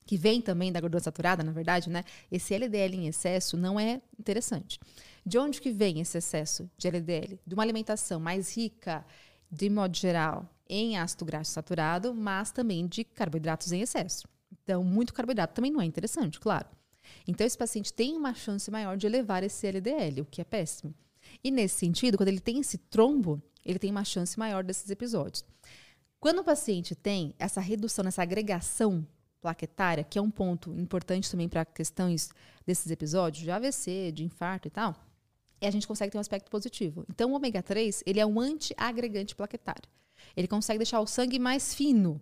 [0.04, 2.02] que vem também da gordura saturada, na verdade, né?
[2.32, 4.80] Esse LDL em excesso não é interessante.
[5.24, 7.38] De onde que vem esse excesso de LDL?
[7.46, 9.06] De uma alimentação mais rica,
[9.48, 14.26] de modo geral, em ácido graxo saturado, mas também de carboidratos em excesso.
[14.50, 16.66] Então, muito carboidrato também não é interessante, claro.
[17.26, 20.94] Então, esse paciente tem uma chance maior de elevar esse LDL, o que é péssimo.
[21.42, 25.44] E nesse sentido, quando ele tem esse trombo, ele tem uma chance maior desses episódios.
[26.18, 29.06] Quando o paciente tem essa redução, essa agregação
[29.40, 32.30] plaquetária, que é um ponto importante também para questões
[32.66, 34.94] desses episódios de AVC, de infarto e tal,
[35.60, 37.04] e a gente consegue ter um aspecto positivo.
[37.08, 39.88] Então, o ômega 3, ele é um antiagregante plaquetário.
[40.36, 42.20] Ele consegue deixar o sangue mais fino.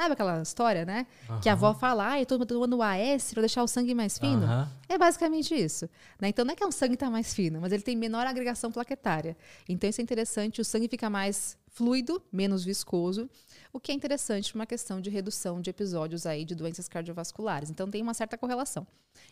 [0.00, 1.06] Sabe aquela história, né?
[1.28, 1.40] Uhum.
[1.40, 4.46] Que a avó fala, ah, eu tô tomando AS para deixar o sangue mais fino.
[4.46, 4.66] Uhum.
[4.88, 5.90] É basicamente isso.
[6.20, 6.28] Né?
[6.28, 9.36] Então, não é que o sangue está mais fino, mas ele tem menor agregação plaquetária.
[9.68, 10.60] Então, isso é interessante.
[10.60, 13.28] O sangue fica mais fluido, menos viscoso
[13.72, 17.70] o que é interessante para uma questão de redução de episódios aí de doenças cardiovasculares.
[17.70, 18.86] Então tem uma certa correlação.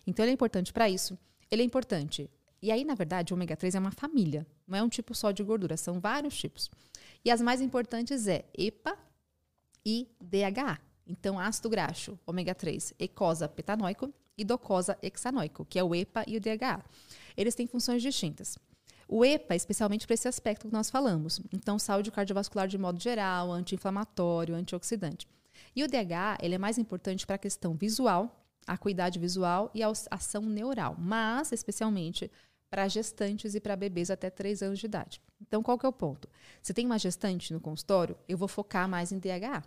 [0.06, 1.18] Então ele é importante para isso.
[1.50, 2.30] Ele é importante.
[2.62, 5.30] E aí, na verdade, o ômega 3 é uma família, não é um tipo só
[5.30, 6.70] de gordura, são vários tipos.
[7.24, 8.96] E as mais importantes é EPA
[9.86, 10.80] e DHA.
[11.06, 16.36] Então, ácido graxo, ômega 3, ecosa petanoico e docosa hexanoico, que é o EPA e
[16.36, 16.84] o DHA.
[17.36, 18.58] Eles têm funções distintas.
[19.08, 21.40] O EPA, especialmente para esse aspecto que nós falamos.
[21.52, 25.28] Então, saúde cardiovascular de modo geral, anti-inflamatório, antioxidante.
[25.76, 29.92] E o DH, ele é mais importante para a questão visual, acuidade visual e a
[30.10, 32.28] ação neural, mas especialmente
[32.68, 35.22] para gestantes e para bebês até 3 anos de idade.
[35.40, 36.28] Então, qual que é o ponto?
[36.60, 39.62] Se tem uma gestante no consultório, eu vou focar mais em DHA.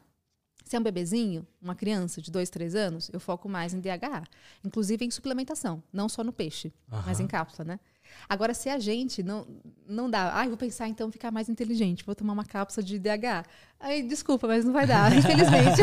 [0.70, 4.22] Se é um bebezinho, uma criança de 2, 3 anos, eu foco mais em DHA.
[4.64, 7.02] Inclusive em suplementação, não só no peixe, uhum.
[7.08, 7.80] mas em cápsula, né?
[8.30, 9.48] Agora, se a gente não,
[9.88, 13.48] não dá, ah, vou pensar então ficar mais inteligente, vou tomar uma cápsula de DH.
[13.80, 15.82] Aí, desculpa, mas não vai dar, infelizmente.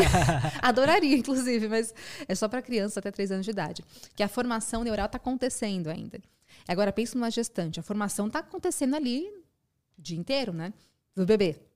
[0.61, 1.93] Adoraria, inclusive, mas
[2.25, 3.83] é só para crianças até 3 anos de idade.
[4.15, 6.17] Que a formação neural está acontecendo ainda.
[6.65, 9.27] Agora, pensa numa gestante, a formação está acontecendo ali
[9.97, 10.73] o dia inteiro, né?
[11.13, 11.66] Do bebê.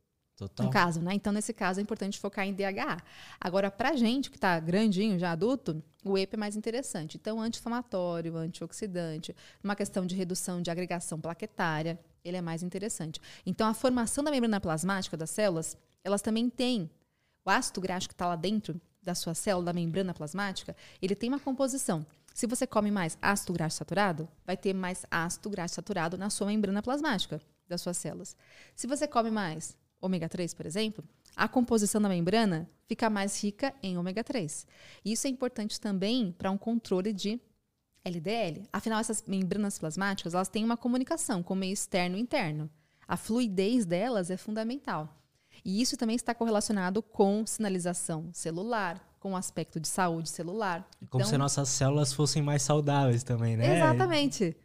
[0.47, 0.65] Total.
[0.65, 1.13] No caso, né?
[1.13, 2.97] Então, nesse caso, é importante focar em DHA.
[3.39, 7.15] Agora, pra gente que está grandinho, já adulto, o EPA é mais interessante.
[7.15, 13.21] Então, anti-inflamatório, antioxidante, uma questão de redução de agregação plaquetária, ele é mais interessante.
[13.45, 16.89] Então, a formação da membrana plasmática das células, elas também têm
[17.45, 21.29] o ácido graxo que está lá dentro da sua célula, da membrana plasmática, ele tem
[21.29, 22.03] uma composição.
[22.33, 26.47] Se você come mais ácido graxo saturado, vai ter mais ácido graxo saturado na sua
[26.47, 28.35] membrana plasmática das suas células.
[28.75, 31.03] Se você come mais ômega 3, por exemplo,
[31.35, 34.65] a composição da membrana fica mais rica em ômega 3.
[35.05, 37.39] Isso é importante também para um controle de
[38.03, 38.63] LDL.
[38.73, 42.69] Afinal, essas membranas plasmáticas, elas têm uma comunicação com o meio externo e interno.
[43.07, 45.17] A fluidez delas é fundamental.
[45.63, 50.87] E isso também está correlacionado com sinalização celular, com o aspecto de saúde celular.
[51.09, 53.77] Como então, se nossas células fossem mais saudáveis também, né?
[53.77, 54.55] Exatamente.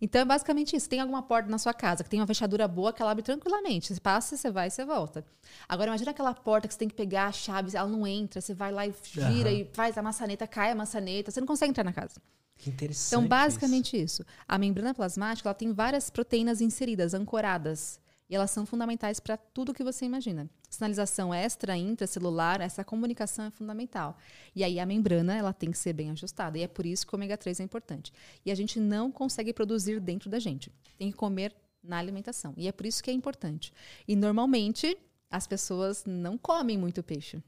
[0.00, 0.88] Então é basicamente isso.
[0.88, 3.92] Tem alguma porta na sua casa que tem uma fechadura boa que ela abre tranquilamente.
[3.92, 5.24] Você passa, você vai e você volta.
[5.68, 8.54] Agora imagina aquela porta que você tem que pegar a chave, ela não entra, você
[8.54, 9.56] vai lá e gira uhum.
[9.56, 12.20] e faz a maçaneta, cai a maçaneta, você não consegue entrar na casa.
[12.56, 13.08] Que interessante.
[13.08, 14.22] Então, basicamente isso.
[14.22, 14.26] isso.
[14.46, 17.98] A membrana plasmática ela tem várias proteínas inseridas, ancoradas.
[18.30, 20.48] E elas são fundamentais para tudo que você imagina.
[20.70, 24.16] Sinalização extra, intracelular, essa comunicação é fundamental.
[24.54, 26.56] E aí a membrana, ela tem que ser bem ajustada.
[26.56, 28.12] E é por isso que o ômega 3 é importante.
[28.46, 30.72] E a gente não consegue produzir dentro da gente.
[30.96, 31.52] Tem que comer
[31.82, 32.54] na alimentação.
[32.56, 33.72] E é por isso que é importante.
[34.06, 34.96] E normalmente
[35.28, 37.42] as pessoas não comem muito peixe.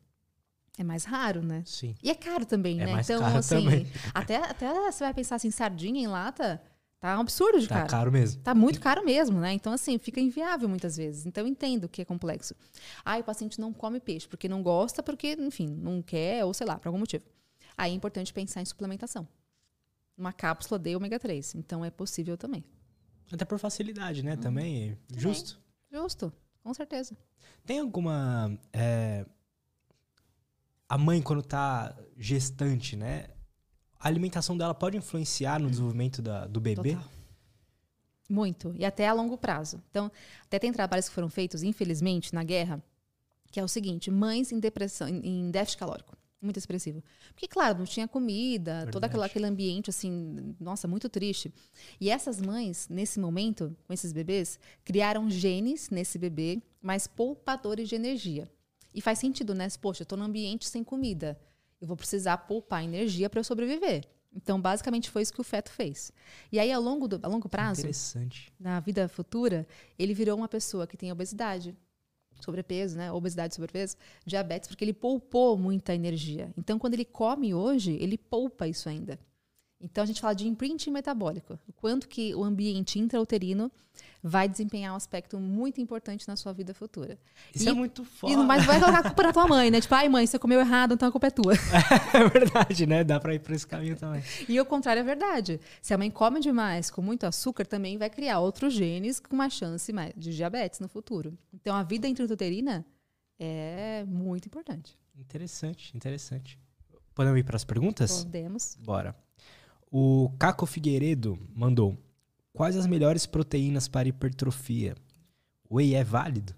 [0.76, 1.62] É mais raro, né?
[1.64, 1.94] Sim.
[2.02, 2.92] E é caro também, É né?
[2.92, 3.86] mais então, caro assim, também.
[4.12, 6.60] até, até você vai pensar assim, sardinha em lata,
[7.02, 7.90] tá um absurdo de Tá caro.
[7.90, 8.42] caro mesmo.
[8.42, 9.52] Tá muito caro mesmo, né?
[9.52, 11.26] Então, assim, fica inviável muitas vezes.
[11.26, 12.54] Então, eu entendo que é complexo.
[13.04, 16.66] Ah, o paciente não come peixe porque não gosta, porque, enfim, não quer, ou sei
[16.66, 17.24] lá, por algum motivo.
[17.76, 19.26] Aí é importante pensar em suplementação.
[20.16, 21.54] Uma cápsula de ômega 3.
[21.56, 22.64] Então, é possível também.
[23.32, 24.36] Até por facilidade, né?
[24.36, 24.96] Também.
[25.16, 25.60] Justo.
[25.90, 27.16] Justo, com certeza.
[27.64, 28.56] Tem alguma.
[28.72, 29.24] é,
[30.88, 33.26] A mãe, quando tá gestante, né?
[34.02, 36.94] A alimentação dela pode influenciar no desenvolvimento da- do bebê?
[36.96, 37.10] Total.
[38.28, 38.74] Muito.
[38.76, 39.80] E até a longo prazo.
[39.90, 40.10] Então,
[40.44, 42.82] até tem trabalhos que foram feitos, infelizmente, na guerra,
[43.50, 46.16] que é o seguinte: mães em depressão, em, déficit calórico.
[46.40, 47.04] Muito expressivo.
[47.32, 49.06] Porque, claro, não tinha comida, todo Verdade.
[49.06, 51.54] aquele, aquele ambiente, assim, nossa, muito triste.
[52.00, 57.94] E essas mães, nesse momento, com esses bebês, criaram genes nesse bebê, mais poupadores de
[57.94, 58.50] energia.
[58.92, 59.68] E faz sentido, né?
[59.80, 61.38] Poxa, eu tô num ambiente sem comida.
[61.82, 64.08] Eu vou precisar poupar energia para eu sobreviver.
[64.32, 66.12] Então, basicamente, foi isso que o feto fez.
[66.52, 67.82] E aí, ao longo, do, a longo prazo,
[68.58, 69.66] na vida futura,
[69.98, 71.76] ele virou uma pessoa que tem obesidade,
[72.40, 73.10] sobrepeso, né?
[73.10, 76.54] Obesidade, sobrepeso, diabetes, porque ele poupou muita energia.
[76.56, 79.18] Então, quando ele come hoje, ele poupa isso ainda.
[79.80, 81.58] Então, a gente fala de imprinting metabólico.
[81.66, 83.72] O quanto que o ambiente intrauterino
[84.24, 87.18] vai desempenhar um aspecto muito importante na sua vida futura.
[87.52, 88.32] Isso E- é muito foda.
[88.32, 89.80] E não mais vai colocar a culpa na tua mãe, né?
[89.80, 91.52] Tipo, ai mãe, você comeu errado, então a culpa é tua.
[92.14, 93.02] É verdade, né?
[93.02, 94.22] Dá pra ir por esse caminho também.
[94.48, 95.60] E o contrário é verdade.
[95.80, 99.50] Se a mãe come demais com muito açúcar, também vai criar outros genes com uma
[99.50, 101.36] chance de diabetes no futuro.
[101.52, 102.84] Então a vida intrauterina
[103.40, 104.96] é muito importante.
[105.16, 106.58] Interessante, interessante.
[107.14, 108.22] Podemos ir pras perguntas?
[108.24, 108.76] Podemos.
[108.84, 109.16] Bora.
[109.90, 111.96] O Caco Figueiredo mandou:
[112.54, 114.94] Quais as melhores proteínas para hipertrofia?
[115.70, 116.54] Whey é válido?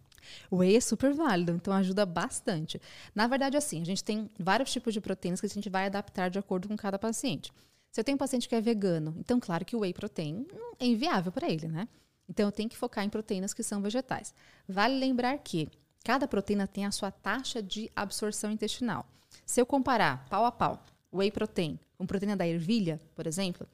[0.51, 2.81] Whey é super válido, então ajuda bastante.
[3.15, 6.31] Na verdade, assim, a gente tem vários tipos de proteínas que a gente vai adaptar
[6.31, 7.53] de acordo com cada paciente.
[7.93, 10.47] Se eu tenho um paciente que é vegano, então claro que o whey protein
[10.81, 11.87] é inviável para ele, né?
[12.29, 14.35] Então eu tenho que focar em proteínas que são vegetais.
[14.69, 15.69] Vale lembrar que
[16.03, 19.07] cada proteína tem a sua taxa de absorção intestinal.
[19.47, 23.69] Se eu comparar pau a pau whey protein com proteína da ervilha, por exemplo,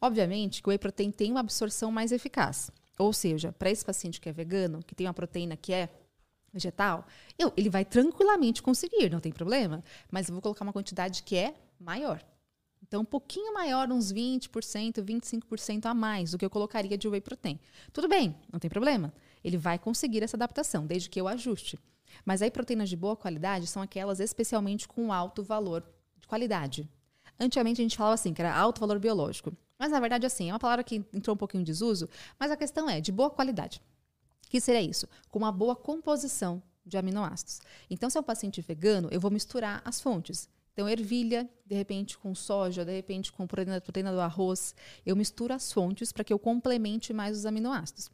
[0.00, 2.70] obviamente que o whey protein tem uma absorção mais eficaz.
[2.98, 5.88] Ou seja, para esse paciente que é vegano, que tem uma proteína que é
[6.52, 7.06] vegetal,
[7.38, 9.84] eu- ele vai tranquilamente conseguir, não tem problema.
[10.10, 12.24] Mas eu vou colocar uma quantidade que é maior.
[12.82, 17.20] Então, um pouquinho maior, uns 20%, 25% a mais do que eu colocaria de whey
[17.20, 17.58] protein.
[17.92, 19.12] Tudo bem, não tem problema.
[19.42, 21.78] Ele vai conseguir essa adaptação, desde que eu ajuste.
[22.24, 25.84] Mas aí, proteínas de boa qualidade são aquelas especialmente com alto valor
[26.18, 26.88] de qualidade.
[27.38, 29.52] Antigamente a gente falava assim, que era alto valor biológico.
[29.78, 32.08] Mas na verdade, assim, é uma palavra que entrou um pouquinho em desuso,
[32.38, 33.82] mas a questão é de boa qualidade.
[34.46, 35.08] O que seria isso?
[35.30, 37.60] Com uma boa composição de aminoácidos.
[37.90, 40.48] Então, se é um paciente vegano, eu vou misturar as fontes.
[40.72, 44.74] Então, ervilha, de repente com soja, de repente com proteína, proteína do arroz.
[45.04, 48.10] Eu misturo as fontes para que eu complemente mais os aminoácidos.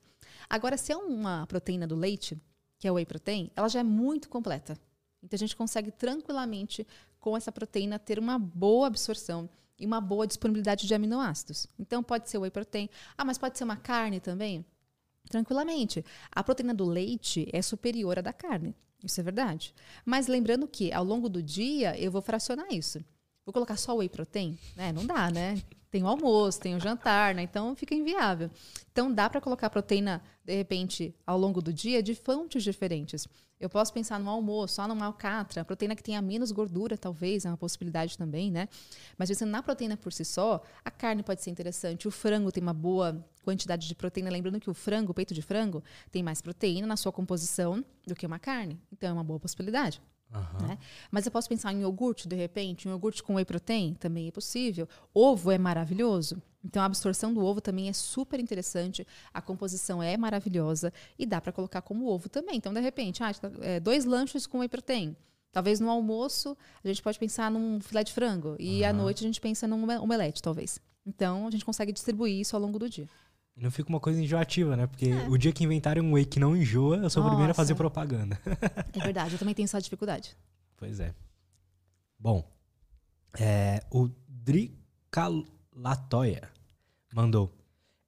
[0.49, 2.41] Agora, se é uma proteína do leite,
[2.79, 4.79] que é o whey protein, ela já é muito completa.
[5.23, 6.87] Então, a gente consegue tranquilamente,
[7.21, 9.51] com essa proteína, ter uma boa absorção
[9.83, 11.67] e uma boa disponibilidade de aminoácidos.
[11.79, 12.89] Então, pode ser whey protein.
[13.19, 14.65] Ah, mas pode ser uma carne também?
[15.29, 16.05] Tranquilamente.
[16.31, 18.75] A proteína do leite é superior à da carne.
[19.03, 19.75] Isso é verdade.
[20.05, 23.05] Mas lembrando que ao longo do dia eu vou fracionar isso.
[23.45, 24.57] Vou colocar só whey protein?
[24.77, 24.93] Né?
[24.93, 25.61] Não dá, né?
[25.93, 27.43] Tem o almoço, tem o jantar, né?
[27.43, 28.51] Então fica inviável.
[28.90, 33.28] Então dá para colocar proteína, de repente, ao longo do dia de fontes diferentes.
[33.60, 37.48] Eu posso pensar no almoço, só numa alcatra, proteína que tenha menos gordura, talvez, é
[37.48, 38.70] uma possibilidade também, né?
[39.19, 42.62] Mas pensando na proteína por si só, a carne pode ser interessante, o frango tem
[42.62, 44.31] uma boa quantidade de proteína.
[44.31, 48.14] Lembrando que o frango, o peito de frango, tem mais proteína na sua composição do
[48.14, 48.81] que uma carne.
[48.90, 50.01] Então é uma boa possibilidade.
[50.33, 50.67] Aham.
[50.67, 50.79] Né?
[51.11, 54.31] Mas eu posso pensar em iogurte, de repente, um iogurte com whey protein também é
[54.31, 54.89] possível.
[55.13, 56.41] Ovo é maravilhoso.
[56.65, 61.41] Então a absorção do ovo também é super interessante, a composição é maravilhosa e dá
[61.41, 62.57] para colocar como ovo também.
[62.57, 65.17] Então, de repente, ah, é, dois lanches com whey protein.
[65.51, 68.99] Talvez no almoço a gente pode pensar num filé de frango e à Aham.
[68.99, 70.81] noite a gente pensa num omelete, talvez.
[71.05, 73.09] Então a gente consegue distribuir isso ao longo do dia.
[73.57, 74.87] Não fica uma coisa enjoativa, né?
[74.87, 77.55] Porque o dia que inventarem um whey que não enjoa, eu sou o primeiro a
[77.55, 77.83] fazer Nossa.
[77.83, 78.41] propaganda.
[78.93, 80.37] É verdade, eu também tenho essa dificuldade.
[80.74, 81.15] Pois é.
[82.19, 82.51] Bom,
[83.39, 86.51] é, o Dricalatoia
[87.15, 87.55] mandou.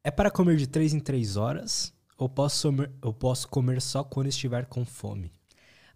[0.02, 2.68] É para comer de 3 em 3 horas ou posso,
[3.00, 5.32] ou posso comer só quando estiver com fome?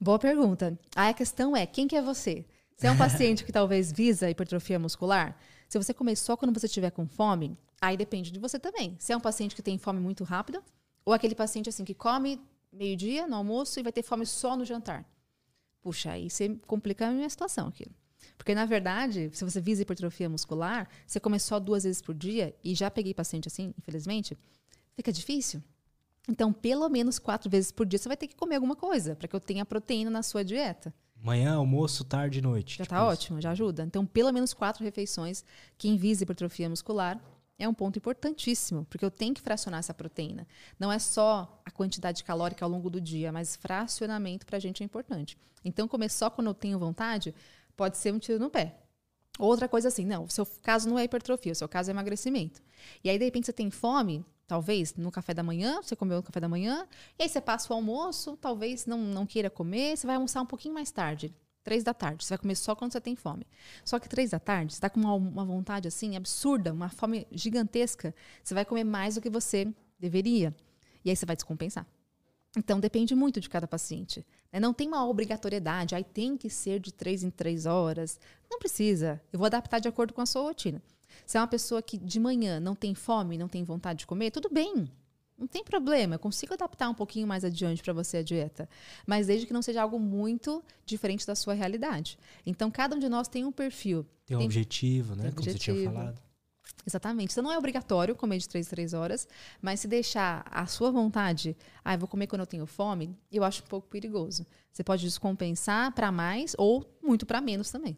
[0.01, 0.79] Boa pergunta.
[0.95, 2.47] Aí a questão é, quem que é você?
[2.77, 5.37] Você é um paciente que talvez visa hipertrofia muscular?
[5.69, 8.97] Se você comer só quando você estiver com fome, aí depende de você também.
[8.99, 10.63] Se é um paciente que tem fome muito rápida,
[11.05, 12.41] ou aquele paciente assim que come
[12.73, 15.05] meio-dia no almoço e vai ter fome só no jantar.
[15.81, 17.87] Puxa, aí você complica a minha situação aqui.
[18.37, 22.55] Porque, na verdade, se você visa hipertrofia muscular, você come só duas vezes por dia,
[22.65, 24.37] e já peguei paciente assim, infelizmente,
[24.95, 25.63] fica difícil.
[26.29, 29.27] Então, pelo menos quatro vezes por dia você vai ter que comer alguma coisa para
[29.27, 30.93] que eu tenha proteína na sua dieta.
[31.23, 32.79] Manhã, almoço, tarde e noite.
[32.79, 33.07] Já tipo tá isso.
[33.07, 33.83] ótimo, já ajuda.
[33.83, 35.45] Então, pelo menos quatro refeições.
[35.77, 37.21] Quem visa hipertrofia muscular
[37.59, 40.47] é um ponto importantíssimo, porque eu tenho que fracionar essa proteína.
[40.79, 44.83] Não é só a quantidade calórica ao longo do dia, mas fracionamento para a gente
[44.83, 45.37] é importante.
[45.65, 47.35] Então, comer só quando eu tenho vontade
[47.77, 48.77] pode ser um tiro no pé.
[49.39, 52.61] Outra coisa assim, não, o seu caso não é hipertrofia, o seu caso é emagrecimento.
[53.03, 56.23] E aí, de repente, você tem fome, talvez no café da manhã, você comeu no
[56.23, 56.89] café da manhã,
[57.19, 60.47] e aí você passa o almoço, talvez não, não queira comer, você vai almoçar um
[60.47, 63.47] pouquinho mais tarde, três da tarde, você vai comer só quando você tem fome.
[63.85, 67.27] Só que três da tarde, você está com uma, uma vontade assim absurda, uma fome
[67.31, 70.57] gigantesca, você vai comer mais do que você deveria.
[71.05, 71.87] E aí você vai descompensar.
[72.57, 74.27] Então depende muito de cada paciente.
[74.51, 74.59] Né?
[74.59, 78.19] Não tem uma obrigatoriedade, aí tem que ser de três em três horas.
[78.51, 79.21] Não precisa.
[79.31, 80.83] Eu vou adaptar de acordo com a sua rotina.
[81.27, 84.31] Se é uma pessoa que de manhã não tem fome, não tem vontade de comer,
[84.31, 84.91] tudo bem.
[85.39, 88.69] Não tem problema, eu consigo adaptar um pouquinho mais adiante para você a dieta,
[89.07, 92.19] mas desde que não seja algo muito diferente da sua realidade.
[92.45, 94.05] Então, cada um de nós tem um perfil.
[94.27, 95.31] Tem um tem, objetivo, né?
[95.31, 95.77] Como objetivo.
[95.77, 96.21] você tinha falado.
[96.85, 97.31] Exatamente.
[97.33, 99.29] Então, não é obrigatório comer de 3 em 3 horas,
[99.63, 103.45] mas se deixar a sua vontade, ah, eu vou comer quando eu tenho fome, eu
[103.45, 104.45] acho um pouco perigoso.
[104.73, 107.97] Você pode descompensar para mais ou muito para menos também.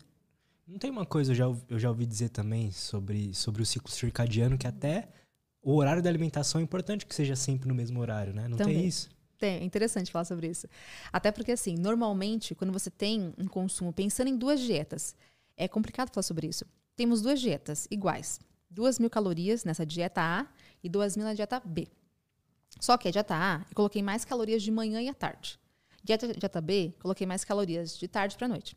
[0.70, 3.90] Não tem uma coisa, eu já, eu já ouvi dizer também sobre, sobre o ciclo
[3.90, 5.09] circadiano, que até
[5.60, 8.47] o horário da alimentação é importante que seja sempre no mesmo horário, né?
[8.47, 8.76] Não também.
[8.76, 9.10] tem isso?
[9.36, 10.68] Tem, é interessante falar sobre isso.
[11.12, 15.16] Até porque, assim, normalmente, quando você tem um consumo, pensando em duas dietas,
[15.56, 16.64] é complicado falar sobre isso.
[16.94, 18.38] Temos duas dietas iguais.
[18.70, 20.47] Duas mil calorias nessa dieta A
[20.84, 21.88] e duas mil na dieta B.
[22.78, 25.59] Só que a dieta A, eu coloquei mais calorias de manhã e à tarde.
[26.05, 28.76] Dieta, dieta B, coloquei mais calorias de tarde para noite.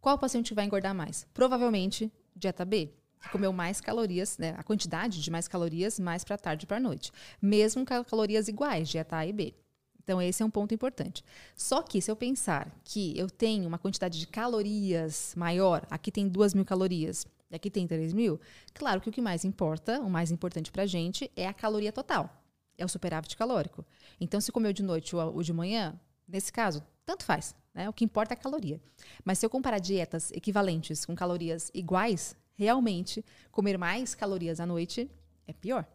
[0.00, 1.26] Qual paciente vai engordar mais?
[1.34, 2.92] Provavelmente dieta B,
[3.32, 7.10] comeu mais calorias, né, a quantidade de mais calorias mais para tarde e para noite,
[7.40, 9.54] mesmo com calorias iguais, dieta A e B.
[10.02, 11.24] Então, esse é um ponto importante.
[11.56, 16.28] Só que, se eu pensar que eu tenho uma quantidade de calorias maior, aqui tem
[16.28, 18.40] 2 mil calorias e aqui tem 3 mil,
[18.72, 21.90] claro que o que mais importa, o mais importante para a gente, é a caloria
[21.90, 22.30] total.
[22.78, 23.84] É o superávit calórico.
[24.20, 25.98] Então, se comeu de noite ou de manhã,
[26.28, 27.54] nesse caso, tanto faz.
[27.72, 27.88] Né?
[27.88, 28.80] O que importa é a caloria.
[29.24, 35.08] Mas se eu comparar dietas equivalentes com calorias iguais, realmente comer mais calorias à noite
[35.46, 35.86] é pior.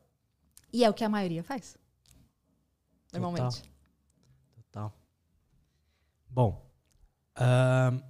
[0.71, 1.77] E é o que a maioria faz.
[3.11, 3.61] Normalmente.
[3.61, 4.89] Total.
[4.89, 4.93] Total.
[6.29, 6.65] Bom,
[7.35, 8.01] uh,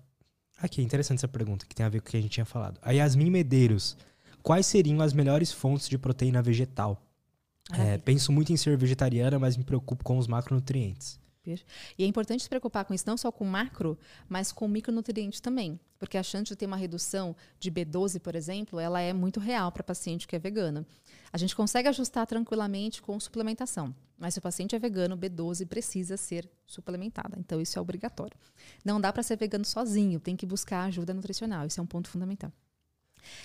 [0.59, 2.79] aqui, interessante essa pergunta, que tem a ver com o que a gente tinha falado.
[2.83, 3.97] A Yasmin Medeiros,
[4.43, 7.01] quais seriam as melhores fontes de proteína vegetal?
[7.73, 11.20] É, penso muito em ser vegetariana, mas me preocupo com os macronutrientes.
[11.45, 13.97] E é importante se preocupar com isso, não só com macro,
[14.29, 15.79] mas com micronutrientes também.
[15.97, 19.71] Porque a chance de ter uma redução de B12, por exemplo, ela é muito real
[19.71, 20.85] para paciente que é vegana.
[21.31, 23.93] A gente consegue ajustar tranquilamente com suplementação.
[24.17, 27.37] Mas se o paciente é vegano, B12 precisa ser suplementada.
[27.39, 28.37] Então, isso é obrigatório.
[28.85, 31.65] Não dá para ser vegano sozinho, tem que buscar ajuda nutricional.
[31.65, 32.51] Isso é um ponto fundamental.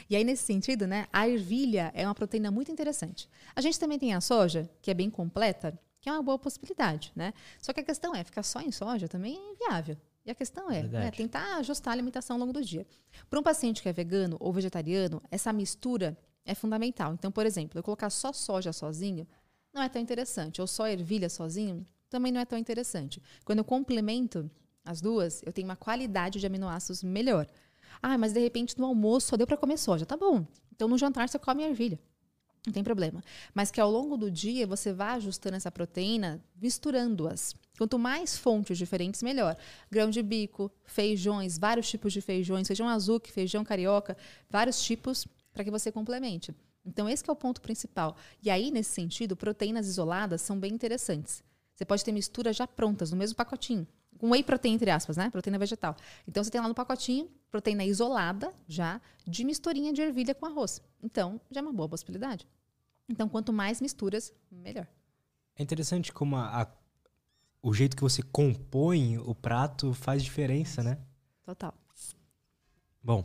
[0.09, 3.29] E aí, nesse sentido, né, a ervilha é uma proteína muito interessante.
[3.55, 7.11] A gente também tem a soja, que é bem completa, que é uma boa possibilidade,
[7.17, 7.35] né?
[7.61, 9.97] Só que a questão é, ficar só em soja também é inviável.
[10.25, 12.87] E a questão é né, tentar ajustar a alimentação ao longo do dia.
[13.29, 17.13] Para um paciente que é vegano ou vegetariano, essa mistura é fundamental.
[17.13, 19.27] Então, por exemplo, eu colocar só soja sozinho
[19.75, 23.21] não é tão interessante, ou só ervilha sozinho também não é tão interessante.
[23.45, 24.49] Quando eu complemento
[24.85, 27.49] as duas, eu tenho uma qualidade de aminoácidos melhor.
[28.01, 30.07] Ah, mas de repente no almoço só deu para comer soja.
[30.07, 30.47] Tá bom.
[30.73, 31.99] Então no jantar você come ervilha.
[32.67, 33.23] Não tem problema.
[33.55, 37.55] Mas que ao longo do dia você vá ajustando essa proteína, misturando-as.
[37.79, 39.57] Quanto mais fontes diferentes, melhor.
[39.89, 44.17] Grão de bico, feijões, vários tipos de feijões, feijão azul, feijão carioca,
[44.51, 46.53] vários tipos para que você complemente.
[46.85, 48.17] Então, esse é o ponto principal.
[48.43, 51.43] E aí, nesse sentido, proteínas isoladas são bem interessantes.
[51.75, 53.87] Você pode ter misturas já prontas, no mesmo pacotinho.
[54.19, 55.29] Com whey protein, entre aspas, né?
[55.29, 55.95] Proteína vegetal.
[56.27, 60.81] Então, você tem lá no pacotinho proteína isolada, já, de misturinha de ervilha com arroz.
[61.03, 62.47] Então, já é uma boa possibilidade.
[63.09, 64.87] Então, quanto mais misturas, melhor.
[65.55, 66.67] É interessante como a, a,
[67.63, 70.99] o jeito que você compõe o prato faz diferença, né?
[71.45, 71.73] Total.
[73.03, 73.25] Bom,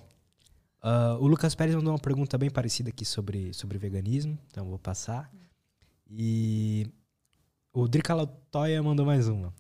[0.84, 4.78] uh, o Lucas Pérez mandou uma pergunta bem parecida aqui sobre, sobre veganismo, então vou
[4.78, 5.32] passar.
[6.08, 6.88] E
[7.74, 9.54] o Drica Latoya mandou mais uma.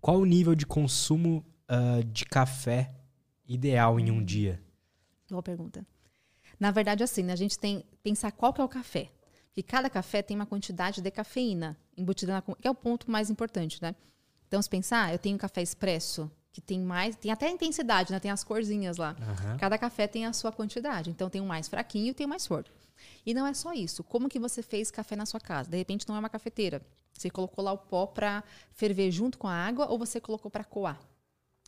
[0.00, 2.92] Qual o nível de consumo uh, de café
[3.46, 4.60] ideal em um dia?
[5.30, 5.86] Boa pergunta.
[6.58, 9.12] Na verdade, assim, né, a gente tem que pensar qual que é o café.
[9.58, 12.40] Porque cada café tem uma quantidade de cafeína embutida na...
[12.42, 13.92] Que é o ponto mais importante, né?
[14.46, 17.16] Então, se pensar, eu tenho um café expresso, que tem mais...
[17.16, 18.20] Tem até intensidade, né?
[18.20, 19.16] Tem as corzinhas lá.
[19.18, 19.56] Uhum.
[19.58, 21.10] Cada café tem a sua quantidade.
[21.10, 22.70] Então, tem um mais fraquinho e tem um mais forte.
[23.26, 24.04] E não é só isso.
[24.04, 25.68] Como que você fez café na sua casa?
[25.68, 26.80] De repente, não é uma cafeteira.
[27.12, 30.62] Você colocou lá o pó para ferver junto com a água ou você colocou para
[30.62, 31.00] coar?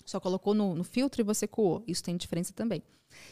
[0.06, 1.82] Só colocou no, no, filtro e você coou.
[1.88, 2.84] Isso tem diferença também.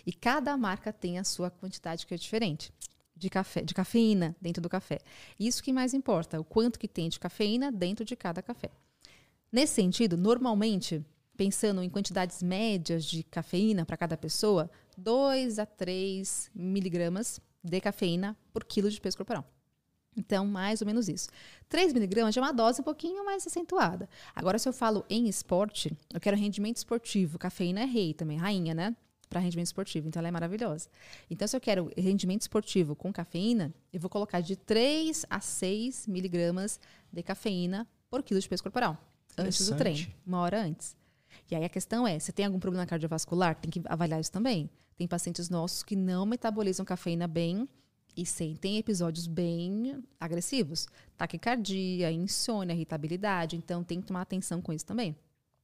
[0.05, 2.73] E cada marca tem a sua quantidade que é diferente
[3.19, 4.99] de café, de cafeína dentro do café.
[5.39, 8.71] Isso que mais importa, o quanto que tem de cafeína dentro de cada café.
[9.51, 11.05] Nesse sentido, normalmente,
[11.37, 18.37] pensando em quantidades médias de cafeína para cada pessoa, 2 a 3 miligramas de cafeína
[18.53, 19.45] por quilo de peso corporal.
[20.17, 21.29] Então, mais ou menos isso.
[21.69, 24.09] 3 miligramas é uma dose um pouquinho mais acentuada.
[24.35, 27.39] Agora, se eu falo em esporte, eu quero rendimento esportivo.
[27.39, 28.97] Cafeína é rei também, rainha, né?
[29.29, 30.09] Para rendimento esportivo.
[30.09, 30.89] Então, ela é maravilhosa.
[31.31, 36.07] Então, se eu quero rendimento esportivo com cafeína, eu vou colocar de 3 a 6
[36.07, 36.81] miligramas
[37.13, 38.97] de cafeína por quilo de peso corporal.
[39.37, 40.97] Antes do treino, uma hora antes.
[41.51, 44.69] E aí a questão é, se tem algum problema cardiovascular, tem que avaliar isso também.
[44.97, 47.69] Tem pacientes nossos que não metabolizam cafeína bem
[48.17, 50.89] e sentem episódios bem agressivos.
[51.17, 53.57] Taquicardia, insônia, irritabilidade.
[53.57, 55.15] Então, tem que tomar atenção com isso também.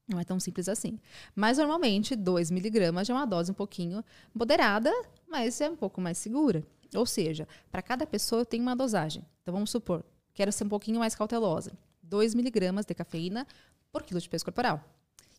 [0.06, 0.98] Não é tão simples assim.
[1.35, 4.05] Mas, normalmente, 2 miligramas é uma dose um pouquinho
[4.35, 4.93] moderada,
[5.26, 6.62] mas é um pouco mais segura.
[6.94, 9.24] Ou seja, para cada pessoa eu tenho uma dosagem.
[9.43, 11.72] Então, vamos supor, quero ser um pouquinho mais cautelosa.
[12.02, 13.47] 2 miligramas de cafeína
[13.90, 14.82] por quilo de peso corporal.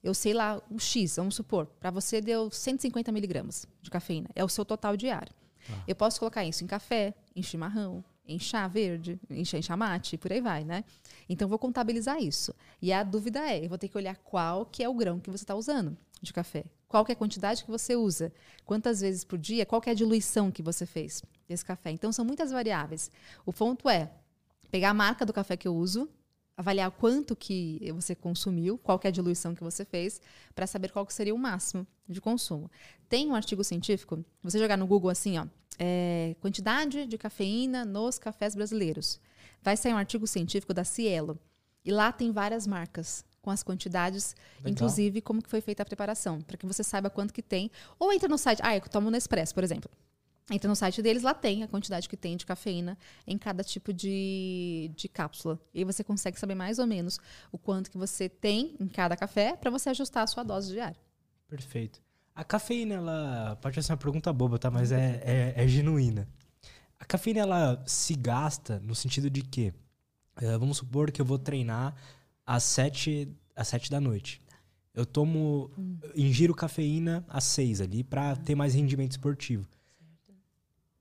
[0.04, 4.30] Eu sei lá, o X, vamos supor, para você deu 150 miligramas de cafeína.
[4.36, 5.34] É o seu total diário.
[5.70, 5.84] Ah.
[5.88, 10.32] Eu posso colocar isso em café, em chimarrão, em chá verde, em chá mate, por
[10.32, 10.84] aí vai, né?
[11.30, 12.54] Então, vou contabilizar isso.
[12.82, 15.30] E a dúvida é, eu vou ter que olhar qual que é o grão que
[15.30, 16.66] você está usando de café.
[16.88, 18.32] Qual que é a quantidade que você usa?
[18.66, 19.66] Quantas vezes por dia?
[19.66, 21.92] Qual que é a diluição que você fez desse café?
[21.92, 23.12] Então, são muitas variáveis.
[23.46, 24.12] O ponto é
[24.72, 26.10] pegar a marca do café que eu uso,
[26.58, 30.22] avaliar quanto que você consumiu, qual é a diluição que você fez,
[30.54, 32.72] para saber qual que seria o máximo de consumo.
[33.10, 35.46] Tem um artigo científico, você jogar no Google assim, ó,
[35.80, 39.20] é, quantidade de cafeína nos cafés brasileiros.
[39.62, 41.40] Vai sair um artigo científico da Cielo.
[41.84, 44.72] E lá tem várias marcas com as quantidades, Legal.
[44.72, 47.70] inclusive como que foi feita a preparação, para que você saiba quanto que tem.
[48.00, 49.90] Ou entra no site, ah, eu tomo Nespresso, por exemplo.
[50.50, 53.92] Entra no site deles, lá tem a quantidade que tem de cafeína em cada tipo
[53.92, 55.60] de, de cápsula.
[55.74, 57.20] E você consegue saber mais ou menos
[57.52, 60.98] o quanto que você tem em cada café para você ajustar a sua dose diária.
[61.48, 62.05] Perfeito.
[62.36, 63.58] A cafeína, ela.
[63.62, 64.70] Pode ser uma pergunta boba, tá?
[64.70, 66.28] Mas é, é, é genuína.
[67.00, 69.74] A cafeína, ela se gasta no sentido de que.
[70.42, 71.96] Uh, vamos supor que eu vou treinar
[72.46, 74.42] às sete, às sete da noite.
[74.94, 75.72] Eu tomo.
[75.78, 75.98] Hum.
[76.14, 79.66] Ingiro cafeína às seis ali para ter mais rendimento esportivo.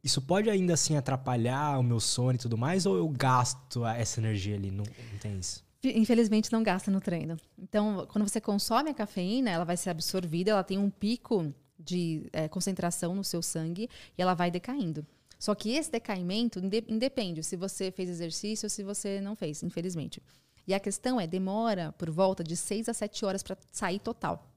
[0.05, 4.21] Isso pode ainda assim atrapalhar o meu sono e tudo mais, ou eu gasto essa
[4.21, 4.71] energia ali?
[4.71, 5.64] Não, não tem isso?
[5.85, 7.37] Infelizmente não gasta no treino.
[7.59, 12.29] Então, quando você consome a cafeína, ela vai ser absorvida, ela tem um pico de
[12.33, 15.07] é, concentração no seu sangue e ela vai decaindo.
[15.39, 16.59] Só que esse decaimento
[16.89, 20.23] independe se você fez exercício ou se você não fez, infelizmente.
[20.67, 24.51] E a questão é, demora por volta de 6 a 7 horas para sair total.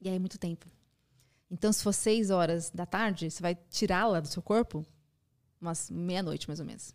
[0.00, 0.66] E aí é muito tempo.
[1.50, 4.84] Então, se for seis horas da tarde, você vai tirá-la do seu corpo
[5.60, 6.94] umas meia-noite, mais ou menos.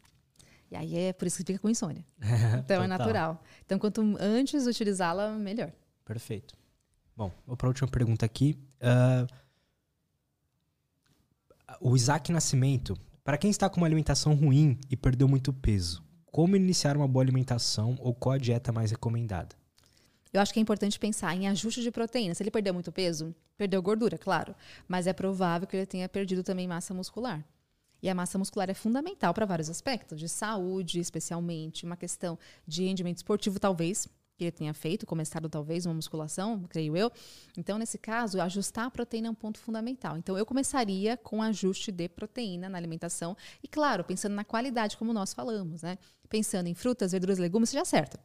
[0.71, 2.05] E aí é por isso que fica com insônia.
[2.63, 3.43] então é natural.
[3.65, 5.71] Então, quanto antes utilizá-la, melhor.
[6.05, 6.55] Perfeito.
[7.15, 8.57] Bom, vou para a última pergunta aqui.
[8.81, 9.27] Uh,
[11.81, 16.55] o Isaac Nascimento, para quem está com uma alimentação ruim e perdeu muito peso, como
[16.55, 19.55] iniciar uma boa alimentação ou qual a dieta mais recomendada?
[20.31, 22.35] Eu acho que é importante pensar em ajuste de proteína.
[22.35, 24.55] Se ele perdeu muito peso, perdeu gordura, claro,
[24.87, 27.43] mas é provável que ele tenha perdido também massa muscular.
[28.01, 32.85] E a massa muscular é fundamental para vários aspectos, de saúde, especialmente, uma questão de
[32.85, 34.07] rendimento esportivo, talvez,
[34.39, 37.11] que ele tenha feito, começado talvez uma musculação, creio eu.
[37.57, 40.17] Então, nesse caso, ajustar a proteína é um ponto fundamental.
[40.17, 45.11] Então, eu começaria com ajuste de proteína na alimentação e, claro, pensando na qualidade, como
[45.11, 45.97] nós falamos, né?
[46.29, 48.17] Pensando em frutas, verduras, legumes, seja certo.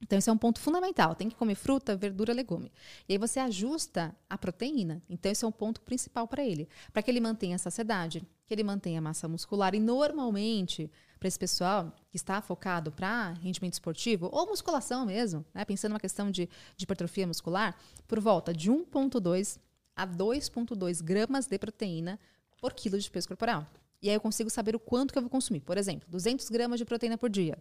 [0.00, 1.14] Então, esse é um ponto fundamental.
[1.16, 2.72] Tem que comer fruta, verdura, legume.
[3.08, 5.02] E aí você ajusta a proteína.
[5.10, 6.68] Então, esse é um ponto principal para ele.
[6.92, 9.76] Para que ele mantenha a saciedade, que ele mantenha a massa muscular.
[9.76, 10.90] E normalmente,
[11.20, 15.64] para esse pessoal que está focado para rendimento esportivo, ou musculação mesmo, né?
[15.64, 17.76] pensando numa questão de, de hipertrofia muscular,
[18.08, 19.60] por volta de 1,2
[19.94, 22.18] a 2,2 gramas de proteína
[22.60, 23.64] por quilo de peso corporal.
[24.02, 25.60] E aí eu consigo saber o quanto que eu vou consumir.
[25.60, 27.56] Por exemplo, 200 gramas de proteína por dia.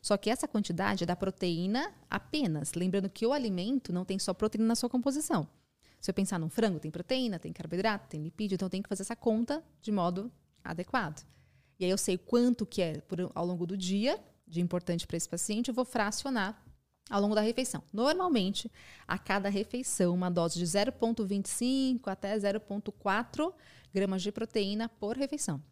[0.00, 2.72] Só que essa quantidade é da proteína apenas.
[2.72, 5.46] Lembrando que o alimento não tem só proteína na sua composição.
[6.02, 8.88] Se eu pensar num frango, tem proteína, tem carboidrato, tem lipídio, então eu tenho que
[8.88, 10.32] fazer essa conta de modo
[10.64, 11.24] adequado.
[11.78, 15.16] E aí eu sei quanto que é por, ao longo do dia de importante para
[15.16, 16.60] esse paciente, eu vou fracionar
[17.08, 17.84] ao longo da refeição.
[17.92, 18.68] Normalmente,
[19.06, 23.54] a cada refeição, uma dose de 0,25 até 0,4
[23.94, 25.62] gramas de proteína por refeição.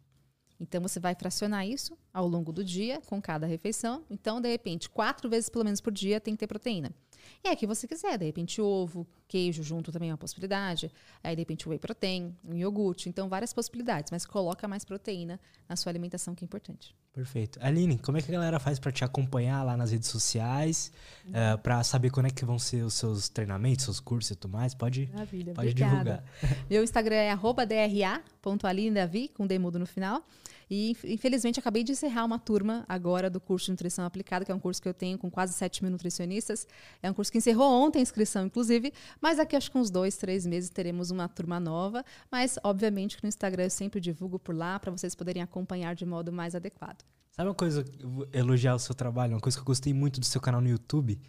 [0.61, 4.05] Então, você vai fracionar isso ao longo do dia, com cada refeição.
[4.09, 6.93] Então, de repente, quatro vezes pelo menos por dia tem que ter proteína.
[7.43, 10.91] E é que você quiser, de repente, ovo, queijo junto também é uma possibilidade.
[11.23, 13.09] Aí, de repente, whey protein, um iogurte.
[13.09, 16.95] Então, várias possibilidades, mas coloca mais proteína na sua alimentação, que é importante.
[17.13, 17.59] Perfeito.
[17.61, 20.93] Aline, como é que a galera faz para te acompanhar lá nas redes sociais?
[21.25, 21.31] Uhum.
[21.31, 24.35] Uh, eh, para saber quando é que vão ser os seus treinamentos, seus cursos e
[24.35, 24.73] tudo mais?
[24.73, 26.23] Pode, Maravilha, pode divulgar.
[26.69, 30.25] Meu Instagram é dra.alinedavi, com demudo no final.
[30.73, 34.55] E, infelizmente, acabei de encerrar uma turma agora do curso de nutrição aplicada, que é
[34.55, 36.65] um curso que eu tenho com quase 7 mil nutricionistas.
[37.03, 40.15] É um curso que encerrou ontem a inscrição, inclusive, mas daqui acho que uns dois,
[40.15, 42.05] três meses teremos uma turma nova.
[42.31, 46.05] Mas, obviamente, que no Instagram eu sempre divulgo por lá para vocês poderem acompanhar de
[46.05, 47.03] modo mais adequado.
[47.31, 47.83] Sabe uma coisa,
[48.31, 51.19] elogiar o seu trabalho, uma coisa que eu gostei muito do seu canal no YouTube,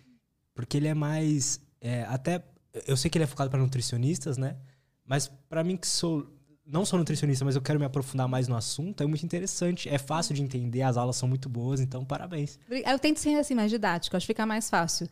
[0.55, 1.60] porque ele é mais.
[1.81, 2.44] É, até.
[2.86, 4.56] Eu sei que ele é focado para nutricionistas, né?
[5.05, 6.31] Mas para mim que sou
[6.64, 9.89] não sou nutricionista, mas eu quero me aprofundar mais no assunto, é muito interessante.
[9.89, 12.59] É fácil de entender, as aulas são muito boas, então parabéns.
[12.68, 15.09] Eu tento ser assim mais didático, acho que fica mais fácil.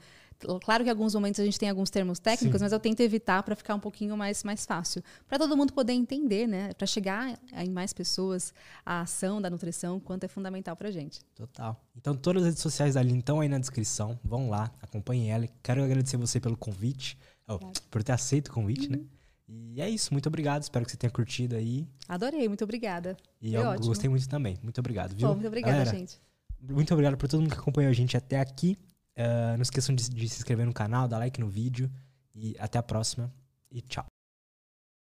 [0.62, 2.64] Claro que em alguns momentos a gente tem alguns termos técnicos, Sim.
[2.64, 5.02] mas eu tento evitar para ficar um pouquinho mais, mais fácil.
[5.28, 6.72] Para todo mundo poder entender, né?
[6.72, 8.55] Para chegar em mais pessoas
[8.85, 11.20] a ação da nutrição, quanto é fundamental para gente.
[11.35, 11.78] Total.
[11.94, 14.18] Então, todas as redes sociais da Aline estão aí na descrição.
[14.24, 15.47] Vão lá, acompanhem ela.
[15.62, 17.59] Quero agradecer você pelo convite, oh,
[17.90, 18.97] por ter aceito o convite, né?
[18.97, 19.02] uhum.
[19.02, 19.19] né?
[19.52, 20.62] E é isso, muito obrigado.
[20.62, 21.89] Espero que você tenha curtido aí.
[22.09, 23.16] Adorei, muito obrigada.
[23.43, 23.86] E Foi eu ótimo.
[23.89, 24.56] gostei muito também.
[24.62, 25.28] Muito obrigado, viu?
[25.28, 26.20] Muito obrigada, Galera, gente.
[26.60, 28.78] Muito obrigado por todo mundo que acompanhou a gente até aqui.
[29.16, 31.90] Uh, não esqueçam de, de se inscrever no canal, dar like no vídeo.
[32.32, 33.32] E até a próxima.
[33.72, 34.06] E tchau.